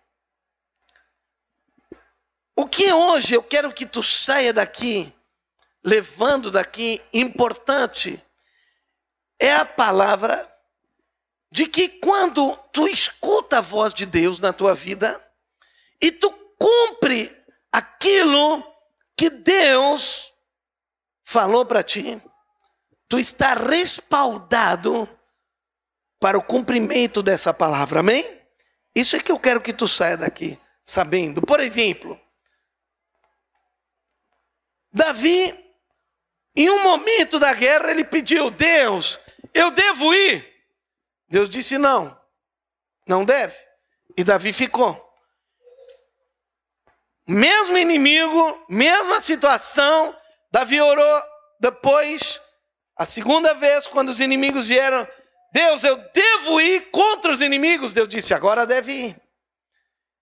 O 2.57 2.67
que 2.67 2.93
hoje 2.93 3.35
eu 3.35 3.43
quero 3.43 3.73
que 3.73 3.87
tu 3.87 4.03
saia 4.03 4.53
daqui, 4.53 5.11
levando 5.83 6.51
daqui, 6.51 7.03
importante, 7.13 8.23
é 9.39 9.55
a 9.55 9.65
palavra 9.65 10.47
de 11.51 11.67
que 11.67 11.89
quando 11.89 12.57
tu 12.73 12.87
escuta 12.87 13.59
a 13.59 13.63
voz 13.63 13.93
de 13.93 14.07
Deus 14.07 14.39
na 14.39 14.53
tua 14.53 14.75
vida 14.75 15.19
e 16.01 16.13
tu 16.13 16.31
cumpre 16.59 17.37
aquilo 17.73 18.65
que 19.17 19.29
Deus 19.29 20.33
falou 21.25 21.67
para 21.67 21.83
ti, 21.83 22.23
tu 23.09 23.19
está 23.19 23.55
respaldado 23.55 25.09
para 26.21 26.39
o 26.39 26.43
cumprimento 26.43 27.23
dessa 27.23 27.53
palavra, 27.53 28.01
amém? 28.01 28.25
Isso 28.95 29.17
é 29.17 29.21
que 29.21 29.33
eu 29.33 29.39
quero 29.39 29.61
que 29.61 29.73
tu 29.73 29.89
saia 29.89 30.17
daqui 30.17 30.59
sabendo. 30.83 31.41
Por 31.43 31.61
exemplo, 31.61 32.21
Davi, 34.93 35.55
em 36.57 36.69
um 36.69 36.83
momento 36.83 37.39
da 37.39 37.55
guerra, 37.55 37.91
ele 37.91 38.05
pediu: 38.05 38.51
Deus, 38.51 39.19
eu 39.55 39.71
devo 39.71 40.13
ir. 40.13 40.50
Deus 41.31 41.49
disse: 41.49 41.79
Não, 41.79 42.19
não 43.07 43.25
deve. 43.25 43.57
E 44.17 44.25
Davi 44.25 44.53
ficou. 44.53 45.09
Mesmo 47.27 47.79
inimigo, 47.79 48.65
mesma 48.69 49.21
situação, 49.21 50.17
Davi 50.51 50.81
orou 50.81 51.23
depois, 51.61 52.41
a 52.97 53.07
segunda 53.07 53.55
vez, 53.55 53.87
quando 53.87 54.09
os 54.09 54.19
inimigos 54.19 54.67
vieram: 54.67 55.07
Deus, 55.53 55.85
eu 55.85 55.97
devo 56.13 56.61
ir 56.61 56.91
contra 56.91 57.31
os 57.31 57.41
inimigos. 57.41 57.93
Deus 57.93 58.09
disse: 58.09 58.35
Agora 58.35 58.67
deve 58.67 58.93
ir. 58.93 59.17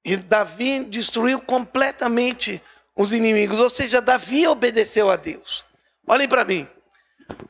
E 0.04 0.16
Davi 0.16 0.84
destruiu 0.84 1.40
completamente 1.40 2.62
os 2.94 3.12
inimigos. 3.12 3.58
Ou 3.58 3.70
seja, 3.70 4.00
Davi 4.00 4.46
obedeceu 4.46 5.10
a 5.10 5.16
Deus. 5.16 5.64
Olhem 6.06 6.28
para 6.28 6.44
mim. 6.44 6.68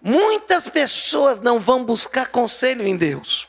Muitas 0.03 0.69
pessoas 0.69 1.41
não 1.41 1.61
vão 1.61 1.85
buscar 1.85 2.29
conselho 2.29 2.87
em 2.87 2.97
Deus. 2.97 3.49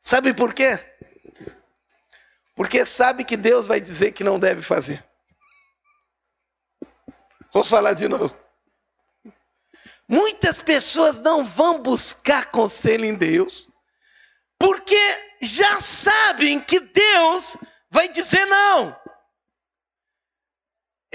Sabe 0.00 0.32
por 0.32 0.54
quê? 0.54 0.78
Porque 2.54 2.86
sabe 2.86 3.24
que 3.24 3.36
Deus 3.36 3.66
vai 3.66 3.80
dizer 3.80 4.12
que 4.12 4.24
não 4.24 4.38
deve 4.38 4.62
fazer. 4.62 5.04
Vou 7.52 7.64
falar 7.64 7.92
de 7.92 8.08
novo. 8.08 8.36
Muitas 10.08 10.58
pessoas 10.58 11.20
não 11.20 11.44
vão 11.44 11.82
buscar 11.82 12.50
conselho 12.50 13.04
em 13.04 13.14
Deus, 13.14 13.68
porque 14.58 14.96
já 15.42 15.80
sabem 15.80 16.60
que 16.60 16.78
Deus 16.78 17.56
vai 17.90 18.08
dizer 18.08 18.44
não. 18.46 19.05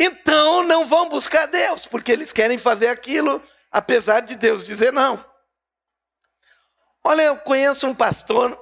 Então 0.04 0.64
não 0.64 0.88
vão 0.88 1.08
buscar 1.10 1.46
Deus, 1.46 1.86
porque 1.86 2.12
eles 2.12 2.34
querem 2.34 2.58
fazer 2.58 2.88
aquilo, 2.88 3.40
apesar 3.72 4.22
de 4.22 4.36
Deus 4.36 4.64
dizer 4.64 4.92
não. 4.92 5.24
Olha, 7.04 7.22
eu 7.22 7.38
conheço 7.38 7.86
um 7.86 7.94
pastor 7.94 8.60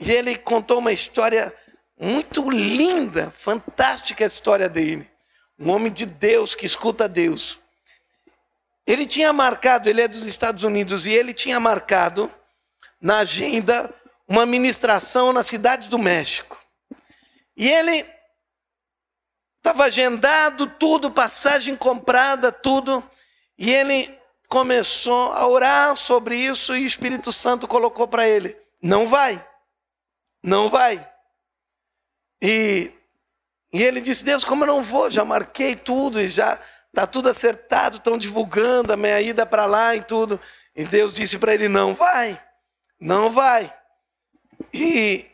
e 0.00 0.10
ele 0.10 0.36
contou 0.36 0.80
uma 0.80 0.90
história 0.90 1.54
muito 1.96 2.50
linda, 2.50 3.30
fantástica 3.30 4.24
a 4.24 4.26
história 4.26 4.68
dele. 4.68 5.08
Um 5.56 5.70
homem 5.70 5.92
de 5.92 6.06
Deus 6.06 6.56
que 6.56 6.66
escuta 6.66 7.08
Deus. 7.08 7.60
Ele 8.84 9.06
tinha 9.06 9.32
marcado, 9.32 9.88
ele 9.88 10.02
é 10.02 10.08
dos 10.08 10.24
Estados 10.24 10.64
Unidos, 10.64 11.06
e 11.06 11.12
ele 11.12 11.32
tinha 11.32 11.60
marcado 11.60 12.34
na 13.00 13.18
agenda 13.18 13.94
uma 14.26 14.44
ministração 14.44 15.32
na 15.32 15.44
cidade 15.44 15.88
do 15.88 16.00
México. 16.00 16.60
E 17.56 17.68
ele 17.68 18.04
Estava 19.60 19.84
agendado 19.84 20.66
tudo, 20.66 21.10
passagem 21.10 21.76
comprada, 21.76 22.50
tudo. 22.50 23.06
E 23.58 23.70
ele 23.70 24.18
começou 24.48 25.32
a 25.32 25.46
orar 25.46 25.94
sobre 25.96 26.34
isso 26.34 26.74
e 26.74 26.82
o 26.82 26.86
Espírito 26.86 27.30
Santo 27.30 27.68
colocou 27.68 28.08
para 28.08 28.26
ele: 28.26 28.56
não 28.82 29.06
vai, 29.06 29.42
não 30.42 30.70
vai. 30.70 31.06
E, 32.42 32.90
e 33.70 33.82
ele 33.82 34.00
disse: 34.00 34.24
Deus, 34.24 34.44
como 34.44 34.64
eu 34.64 34.68
não 34.68 34.82
vou? 34.82 35.10
Já 35.10 35.26
marquei 35.26 35.76
tudo 35.76 36.18
e 36.18 36.26
já 36.26 36.58
está 36.88 37.06
tudo 37.06 37.28
acertado, 37.28 37.98
estão 37.98 38.16
divulgando 38.16 38.94
a 38.94 38.96
minha 38.96 39.20
ida 39.20 39.44
para 39.44 39.66
lá 39.66 39.94
e 39.94 40.02
tudo. 40.02 40.40
E 40.74 40.86
Deus 40.86 41.12
disse 41.12 41.38
para 41.38 41.52
ele: 41.52 41.68
não 41.68 41.94
vai, 41.94 42.42
não 42.98 43.30
vai. 43.30 43.70
E, 44.72 45.26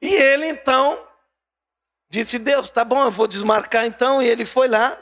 e 0.00 0.14
ele 0.14 0.48
então 0.48 1.05
Disse 2.16 2.38
Deus, 2.38 2.70
tá 2.70 2.82
bom, 2.82 3.04
eu 3.04 3.10
vou 3.10 3.26
desmarcar 3.26 3.84
então. 3.84 4.22
E 4.22 4.26
ele 4.26 4.46
foi 4.46 4.68
lá, 4.68 4.98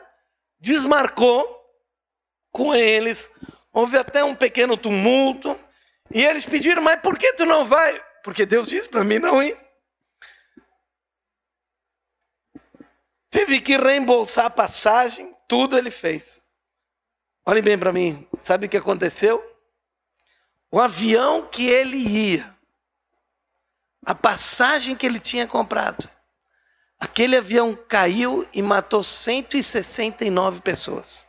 desmarcou 0.58 1.46
com 2.50 2.74
eles. 2.74 3.30
Houve 3.72 3.96
até 3.96 4.24
um 4.24 4.34
pequeno 4.34 4.76
tumulto. 4.76 5.56
E 6.12 6.24
eles 6.24 6.44
pediram, 6.44 6.82
mas 6.82 7.00
por 7.00 7.16
que 7.16 7.32
tu 7.34 7.46
não 7.46 7.66
vai? 7.66 8.04
Porque 8.24 8.44
Deus 8.44 8.66
disse 8.66 8.88
para 8.88 9.04
mim 9.04 9.20
não 9.20 9.40
ir. 9.40 9.56
Teve 13.30 13.60
que 13.60 13.76
reembolsar 13.76 14.46
a 14.46 14.50
passagem, 14.50 15.32
tudo 15.46 15.78
ele 15.78 15.92
fez. 15.92 16.42
Olhem 17.46 17.62
bem 17.62 17.78
para 17.78 17.92
mim, 17.92 18.28
sabe 18.40 18.66
o 18.66 18.68
que 18.68 18.76
aconteceu? 18.76 19.40
O 20.68 20.80
avião 20.80 21.46
que 21.46 21.64
ele 21.68 21.96
ia, 21.96 22.58
a 24.04 24.16
passagem 24.16 24.96
que 24.96 25.06
ele 25.06 25.20
tinha 25.20 25.46
comprado, 25.46 26.12
Aquele 27.00 27.36
avião 27.36 27.74
caiu 27.74 28.48
e 28.52 28.62
matou 28.62 29.02
169 29.02 30.60
pessoas. 30.60 31.26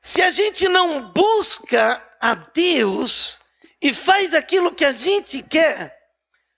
Se 0.00 0.20
a 0.20 0.30
gente 0.30 0.68
não 0.68 1.10
busca 1.12 2.02
a 2.20 2.34
Deus 2.34 3.38
e 3.80 3.92
faz 3.94 4.34
aquilo 4.34 4.74
que 4.74 4.84
a 4.84 4.92
gente 4.92 5.42
quer, 5.42 5.98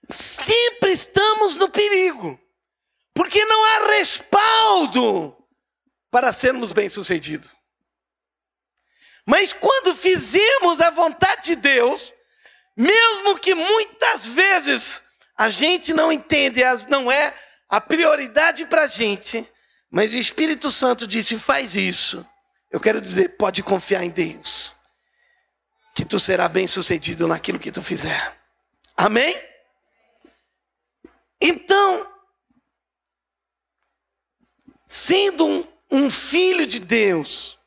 sempre 0.09 0.91
estamos 0.91 1.55
no 1.55 1.69
perigo. 1.69 2.37
Porque 3.13 3.43
não 3.45 3.65
há 3.65 3.87
respaldo 3.93 5.37
para 6.11 6.33
sermos 6.33 6.71
bem-sucedidos. 6.71 7.49
Mas 9.25 9.53
quando 9.53 9.95
fizemos 9.95 10.79
a 10.79 10.89
vontade 10.89 11.47
de 11.47 11.55
Deus, 11.55 12.13
mesmo 12.77 13.39
que 13.39 13.55
muitas 13.55 14.27
vezes 14.27 15.01
a 15.35 15.49
gente 15.49 15.93
não 15.93 16.11
entende, 16.11 16.61
não 16.87 17.11
é 17.11 17.33
a 17.67 17.81
prioridade 17.81 18.67
para 18.67 18.83
a 18.83 18.87
gente, 18.87 19.51
mas 19.89 20.13
o 20.13 20.17
Espírito 20.17 20.69
Santo 20.69 21.07
disse: 21.07 21.39
faz 21.39 21.75
isso. 21.75 22.25
Eu 22.69 22.79
quero 22.79 23.01
dizer, 23.01 23.37
pode 23.37 23.63
confiar 23.63 24.03
em 24.03 24.09
Deus, 24.09 24.73
que 25.95 26.05
tu 26.05 26.19
será 26.19 26.47
bem 26.47 26.67
sucedido 26.67 27.27
naquilo 27.27 27.57
que 27.57 27.71
tu 27.71 27.81
fizer. 27.81 28.37
Amém? 28.95 29.35
Então, 31.41 32.13
sendo 34.85 35.45
um, 35.45 35.67
um 35.91 36.09
filho 36.09 36.65
de 36.67 36.79
Deus, 36.79 37.57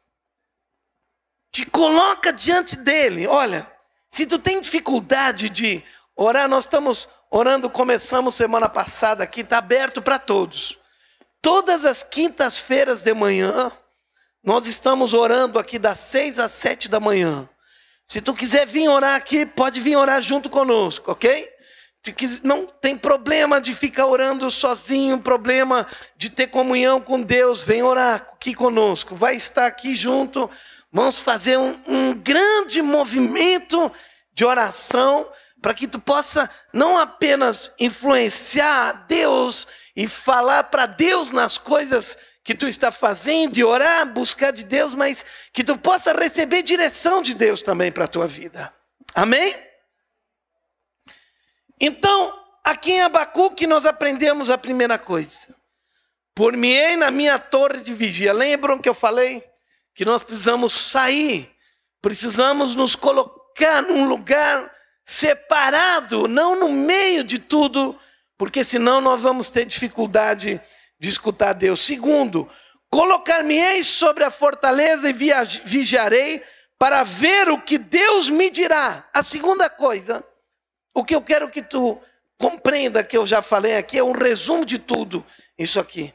te 1.50 1.64
coloca 1.66 2.32
diante 2.32 2.76
dele, 2.76 3.26
olha, 3.26 3.70
se 4.10 4.26
tu 4.26 4.38
tem 4.38 4.60
dificuldade 4.60 5.48
de 5.48 5.82
orar, 6.16 6.48
nós 6.48 6.64
estamos 6.64 7.08
orando, 7.30 7.70
começamos 7.70 8.34
semana 8.34 8.68
passada 8.68 9.22
aqui, 9.22 9.42
está 9.42 9.58
aberto 9.58 10.02
para 10.02 10.18
todos. 10.18 10.76
Todas 11.40 11.84
as 11.84 12.02
quintas-feiras 12.02 13.02
de 13.02 13.14
manhã, 13.14 13.70
nós 14.42 14.66
estamos 14.66 15.14
orando 15.14 15.58
aqui 15.58 15.78
das 15.78 15.98
seis 15.98 16.40
às 16.40 16.50
sete 16.50 16.88
da 16.88 16.98
manhã. 16.98 17.48
Se 18.04 18.20
tu 18.20 18.34
quiser 18.34 18.66
vir 18.66 18.88
orar 18.88 19.14
aqui, 19.14 19.46
pode 19.46 19.78
vir 19.78 19.96
orar 19.96 20.20
junto 20.20 20.50
conosco, 20.50 21.12
ok? 21.12 21.48
Não 22.42 22.66
tem 22.66 22.98
problema 22.98 23.60
de 23.60 23.72
ficar 23.72 24.06
orando 24.06 24.50
sozinho, 24.50 25.20
problema 25.20 25.86
de 26.16 26.30
ter 26.30 26.48
comunhão 26.48 27.00
com 27.00 27.22
Deus, 27.22 27.62
vem 27.62 27.82
orar 27.82 28.14
aqui 28.16 28.54
conosco, 28.54 29.14
vai 29.14 29.36
estar 29.36 29.66
aqui 29.66 29.94
junto 29.94 30.50
Vamos 30.92 31.18
fazer 31.18 31.56
um, 31.56 31.80
um 31.86 32.14
grande 32.14 32.82
movimento 32.82 33.90
de 34.32 34.44
oração 34.44 35.30
para 35.62 35.74
que 35.74 35.86
tu 35.86 36.00
possa 36.00 36.50
não 36.72 36.98
apenas 36.98 37.70
influenciar 37.78 39.04
Deus 39.06 39.68
e 39.94 40.08
falar 40.08 40.64
para 40.64 40.86
Deus 40.86 41.30
nas 41.30 41.58
coisas 41.58 42.16
que 42.42 42.54
tu 42.54 42.66
está 42.66 42.90
fazendo 42.90 43.58
e 43.58 43.64
orar, 43.64 44.12
buscar 44.12 44.50
de 44.50 44.64
Deus, 44.64 44.94
mas 44.94 45.24
que 45.52 45.62
tu 45.62 45.76
possa 45.78 46.12
receber 46.12 46.62
direção 46.62 47.22
de 47.22 47.34
Deus 47.34 47.62
também 47.62 47.92
para 47.92 48.06
a 48.06 48.08
tua 48.08 48.26
vida. 48.26 48.74
Amém? 49.14 49.54
Então, 51.78 52.44
aqui 52.64 52.92
em 52.92 53.02
Abacuque 53.02 53.66
nós 53.66 53.86
aprendemos 53.86 54.50
a 54.50 54.58
primeira 54.58 54.98
coisa. 54.98 55.38
Por-me-ei 56.34 56.96
na 56.96 57.10
minha 57.10 57.38
torre 57.38 57.80
de 57.80 57.92
vigia. 57.92 58.32
Lembram 58.32 58.78
que 58.78 58.88
eu 58.88 58.94
falei 58.94 59.44
que 59.94 60.04
nós 60.04 60.22
precisamos 60.22 60.72
sair, 60.72 61.50
precisamos 62.00 62.74
nos 62.74 62.96
colocar 62.96 63.82
num 63.82 64.08
lugar 64.08 64.70
separado, 65.04 66.28
não 66.28 66.58
no 66.58 66.68
meio 66.68 67.24
de 67.24 67.38
tudo, 67.38 67.98
porque 68.38 68.64
senão 68.64 69.00
nós 69.00 69.20
vamos 69.20 69.50
ter 69.50 69.64
dificuldade 69.64 70.60
de 70.98 71.08
escutar 71.08 71.52
Deus. 71.52 71.80
Segundo, 71.80 72.48
colocar-me-ei 72.88 73.82
sobre 73.84 74.24
a 74.24 74.30
fortaleza 74.30 75.10
e 75.10 75.12
vigiarei 75.64 76.42
para 76.78 77.02
ver 77.02 77.50
o 77.50 77.60
que 77.60 77.76
Deus 77.76 78.30
me 78.30 78.50
dirá. 78.50 79.08
A 79.12 79.22
segunda 79.22 79.68
coisa, 79.68 80.26
o 80.94 81.04
que 81.04 81.14
eu 81.14 81.20
quero 81.20 81.50
que 81.50 81.60
tu 81.60 82.00
compreenda 82.38 83.04
que 83.04 83.16
eu 83.16 83.26
já 83.26 83.42
falei 83.42 83.76
aqui 83.76 83.98
é 83.98 84.02
um 84.04 84.12
resumo 84.12 84.64
de 84.64 84.78
tudo 84.78 85.24
isso 85.58 85.78
aqui. 85.78 86.14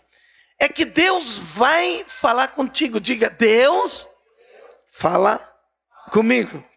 É 0.66 0.68
que 0.68 0.84
Deus 0.84 1.38
vai 1.38 2.04
falar 2.08 2.48
contigo. 2.48 3.00
Diga, 3.00 3.30
Deus 3.30 4.08
fala 4.92 5.38
comigo. 6.12 6.68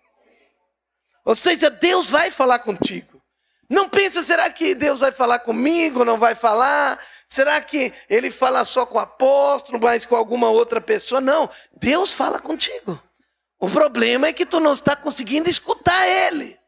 Ou 1.25 1.35
seja, 1.35 1.71
Deus 1.71 2.11
vai 2.11 2.31
falar 2.31 2.59
contigo. 2.59 3.19
Não 3.67 3.89
pensa, 3.89 4.23
será 4.23 4.51
que 4.51 4.75
Deus 4.75 5.01
vai 5.01 5.11
falar 5.11 5.39
comigo? 5.39 6.05
Não 6.05 6.19
vai 6.19 6.35
falar? 6.35 7.03
Será 7.27 7.63
que 7.63 7.91
ele 8.11 8.31
fala 8.31 8.63
só 8.67 8.85
com 8.85 8.99
o 8.99 9.01
apóstolo, 9.01 9.81
mas 9.83 10.05
com 10.05 10.17
alguma 10.17 10.51
outra 10.51 10.83
pessoa? 10.83 11.19
Não, 11.19 11.49
Deus 11.81 12.13
fala 12.13 12.39
contigo. 12.39 13.03
O 13.59 13.71
problema 13.71 14.27
é 14.27 14.35
que 14.35 14.45
tu 14.45 14.61
não 14.61 14.75
está 14.75 14.97
conseguindo 14.97 15.49
escutar 15.49 16.07
ele. 16.07 16.61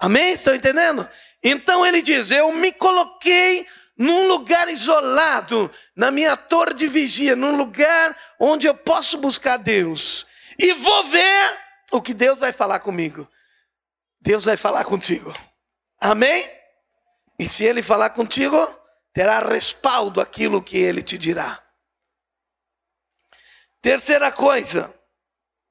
Amém? 0.00 0.32
Estão 0.32 0.52
entendendo? 0.52 1.08
Então 1.44 1.86
ele 1.86 2.02
diz: 2.02 2.32
Eu 2.32 2.50
me 2.50 2.72
coloquei 2.72 3.68
num 3.96 4.26
lugar 4.26 4.68
isolado, 4.68 5.70
na 5.94 6.10
minha 6.10 6.36
torre 6.36 6.74
de 6.74 6.88
vigia, 6.88 7.36
num 7.36 7.56
lugar 7.56 8.16
onde 8.40 8.66
eu 8.66 8.74
posso 8.74 9.18
buscar 9.18 9.56
Deus. 9.58 10.26
E 10.58 10.72
vou 10.72 11.04
ver 11.04 11.58
o 11.92 12.02
que 12.02 12.12
Deus 12.12 12.38
vai 12.38 12.52
falar 12.52 12.80
comigo. 12.80 13.28
Deus 14.20 14.44
vai 14.44 14.56
falar 14.56 14.84
contigo. 14.84 15.32
Amém? 16.00 16.50
E 17.38 17.48
se 17.48 17.64
ele 17.64 17.82
falar 17.82 18.10
contigo, 18.10 18.56
terá 19.12 19.40
respaldo 19.40 20.20
aquilo 20.20 20.62
que 20.62 20.76
ele 20.76 21.02
te 21.02 21.16
dirá. 21.18 21.62
Terceira 23.80 24.32
coisa, 24.32 24.92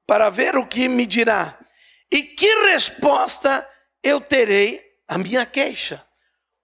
para 0.06 0.30
ver 0.30 0.56
o 0.56 0.68
que 0.68 0.88
me 0.88 1.06
dirá 1.06 1.58
e 2.12 2.22
que 2.22 2.48
resposta 2.72 3.68
eu 4.04 4.22
terei 4.22 4.84
à 5.08 5.18
minha 5.18 5.46
queixa. 5.46 6.06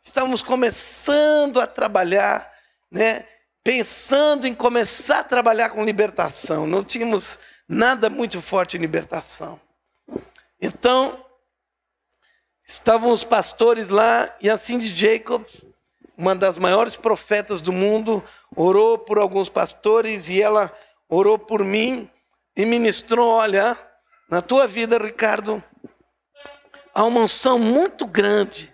Estávamos 0.00 0.42
começando 0.42 1.60
a 1.60 1.68
trabalhar, 1.68 2.52
né? 2.90 3.24
pensando 3.62 4.44
em 4.44 4.54
começar 4.54 5.20
a 5.20 5.24
trabalhar 5.24 5.70
com 5.70 5.84
libertação. 5.84 6.66
Não 6.66 6.82
tínhamos 6.82 7.38
nada 7.68 8.08
muito 8.08 8.40
forte 8.40 8.76
em 8.76 8.80
libertação. 8.80 9.60
Então, 10.60 11.24
estavam 12.66 13.10
os 13.10 13.24
pastores 13.24 13.88
lá 13.88 14.34
e 14.40 14.48
a 14.48 14.58
Cindy 14.58 14.94
Jacobs, 14.94 15.66
uma 16.16 16.34
das 16.34 16.56
maiores 16.56 16.96
profetas 16.96 17.60
do 17.60 17.72
mundo, 17.72 18.24
orou 18.54 18.98
por 18.98 19.18
alguns 19.18 19.48
pastores 19.48 20.28
e 20.28 20.40
ela 20.40 20.72
orou 21.08 21.38
por 21.38 21.62
mim 21.62 22.10
e 22.56 22.64
ministrou: 22.64 23.28
olha, 23.28 23.78
na 24.30 24.40
tua 24.40 24.66
vida, 24.66 24.98
Ricardo, 24.98 25.62
há 26.94 27.04
uma 27.04 27.20
unção 27.20 27.58
muito 27.58 28.06
grande 28.06 28.72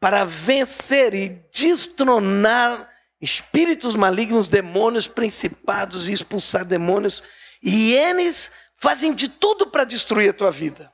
para 0.00 0.24
vencer 0.24 1.14
e 1.14 1.28
destronar 1.52 2.92
espíritos 3.20 3.94
malignos, 3.94 4.46
demônios, 4.46 5.08
principados 5.08 6.08
e 6.08 6.12
expulsar 6.12 6.64
demônios. 6.64 7.22
E 7.62 7.92
eles 7.94 8.50
fazem 8.74 9.14
de 9.14 9.28
tudo 9.28 9.66
para 9.68 9.84
destruir 9.84 10.30
a 10.30 10.34
tua 10.34 10.50
vida. 10.50 10.92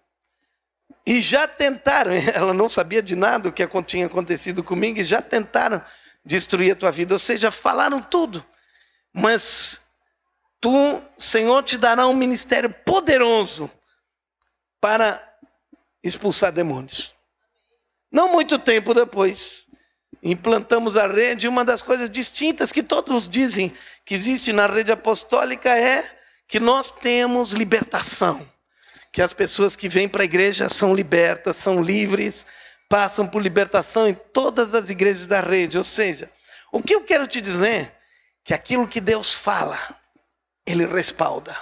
E 1.06 1.20
já 1.20 1.46
tentaram, 1.48 2.12
ela 2.34 2.54
não 2.54 2.68
sabia 2.68 3.02
de 3.02 3.14
nada 3.14 3.48
o 3.48 3.52
que 3.52 3.66
tinha 3.82 4.06
acontecido 4.06 4.62
comigo, 4.62 4.98
e 4.98 5.04
já 5.04 5.20
tentaram 5.20 5.84
destruir 6.24 6.72
a 6.72 6.76
tua 6.76 6.92
vida, 6.92 7.14
ou 7.14 7.18
seja, 7.18 7.50
falaram 7.50 8.00
tudo. 8.00 8.44
Mas 9.12 9.80
tu, 10.60 11.02
Senhor, 11.18 11.62
te 11.62 11.76
dará 11.76 12.06
um 12.06 12.14
ministério 12.14 12.70
poderoso 12.70 13.70
para 14.80 15.20
expulsar 16.02 16.52
demônios. 16.52 17.16
Não 18.10 18.32
muito 18.32 18.58
tempo 18.58 18.94
depois, 18.94 19.62
implantamos 20.22 20.96
a 20.96 21.06
rede. 21.06 21.48
Uma 21.48 21.64
das 21.64 21.82
coisas 21.82 22.08
distintas 22.08 22.70
que 22.70 22.82
todos 22.82 23.28
dizem 23.28 23.72
que 24.04 24.14
existe 24.14 24.52
na 24.52 24.66
rede 24.66 24.92
apostólica 24.92 25.70
é 25.70 26.21
que 26.52 26.60
nós 26.60 26.90
temos 26.90 27.52
libertação. 27.52 28.46
Que 29.10 29.22
as 29.22 29.32
pessoas 29.32 29.74
que 29.74 29.88
vêm 29.88 30.06
para 30.06 30.22
a 30.22 30.26
igreja 30.26 30.68
são 30.68 30.94
libertas, 30.94 31.56
são 31.56 31.82
livres, 31.82 32.44
passam 32.90 33.26
por 33.26 33.40
libertação 33.40 34.06
em 34.06 34.12
todas 34.12 34.74
as 34.74 34.90
igrejas 34.90 35.26
da 35.26 35.40
rede. 35.40 35.78
Ou 35.78 35.84
seja, 35.84 36.30
o 36.70 36.82
que 36.82 36.94
eu 36.94 37.04
quero 37.04 37.26
te 37.26 37.40
dizer? 37.40 37.90
Que 38.44 38.52
aquilo 38.52 38.86
que 38.86 39.00
Deus 39.00 39.32
fala, 39.32 39.78
ele 40.66 40.84
respalda. 40.84 41.56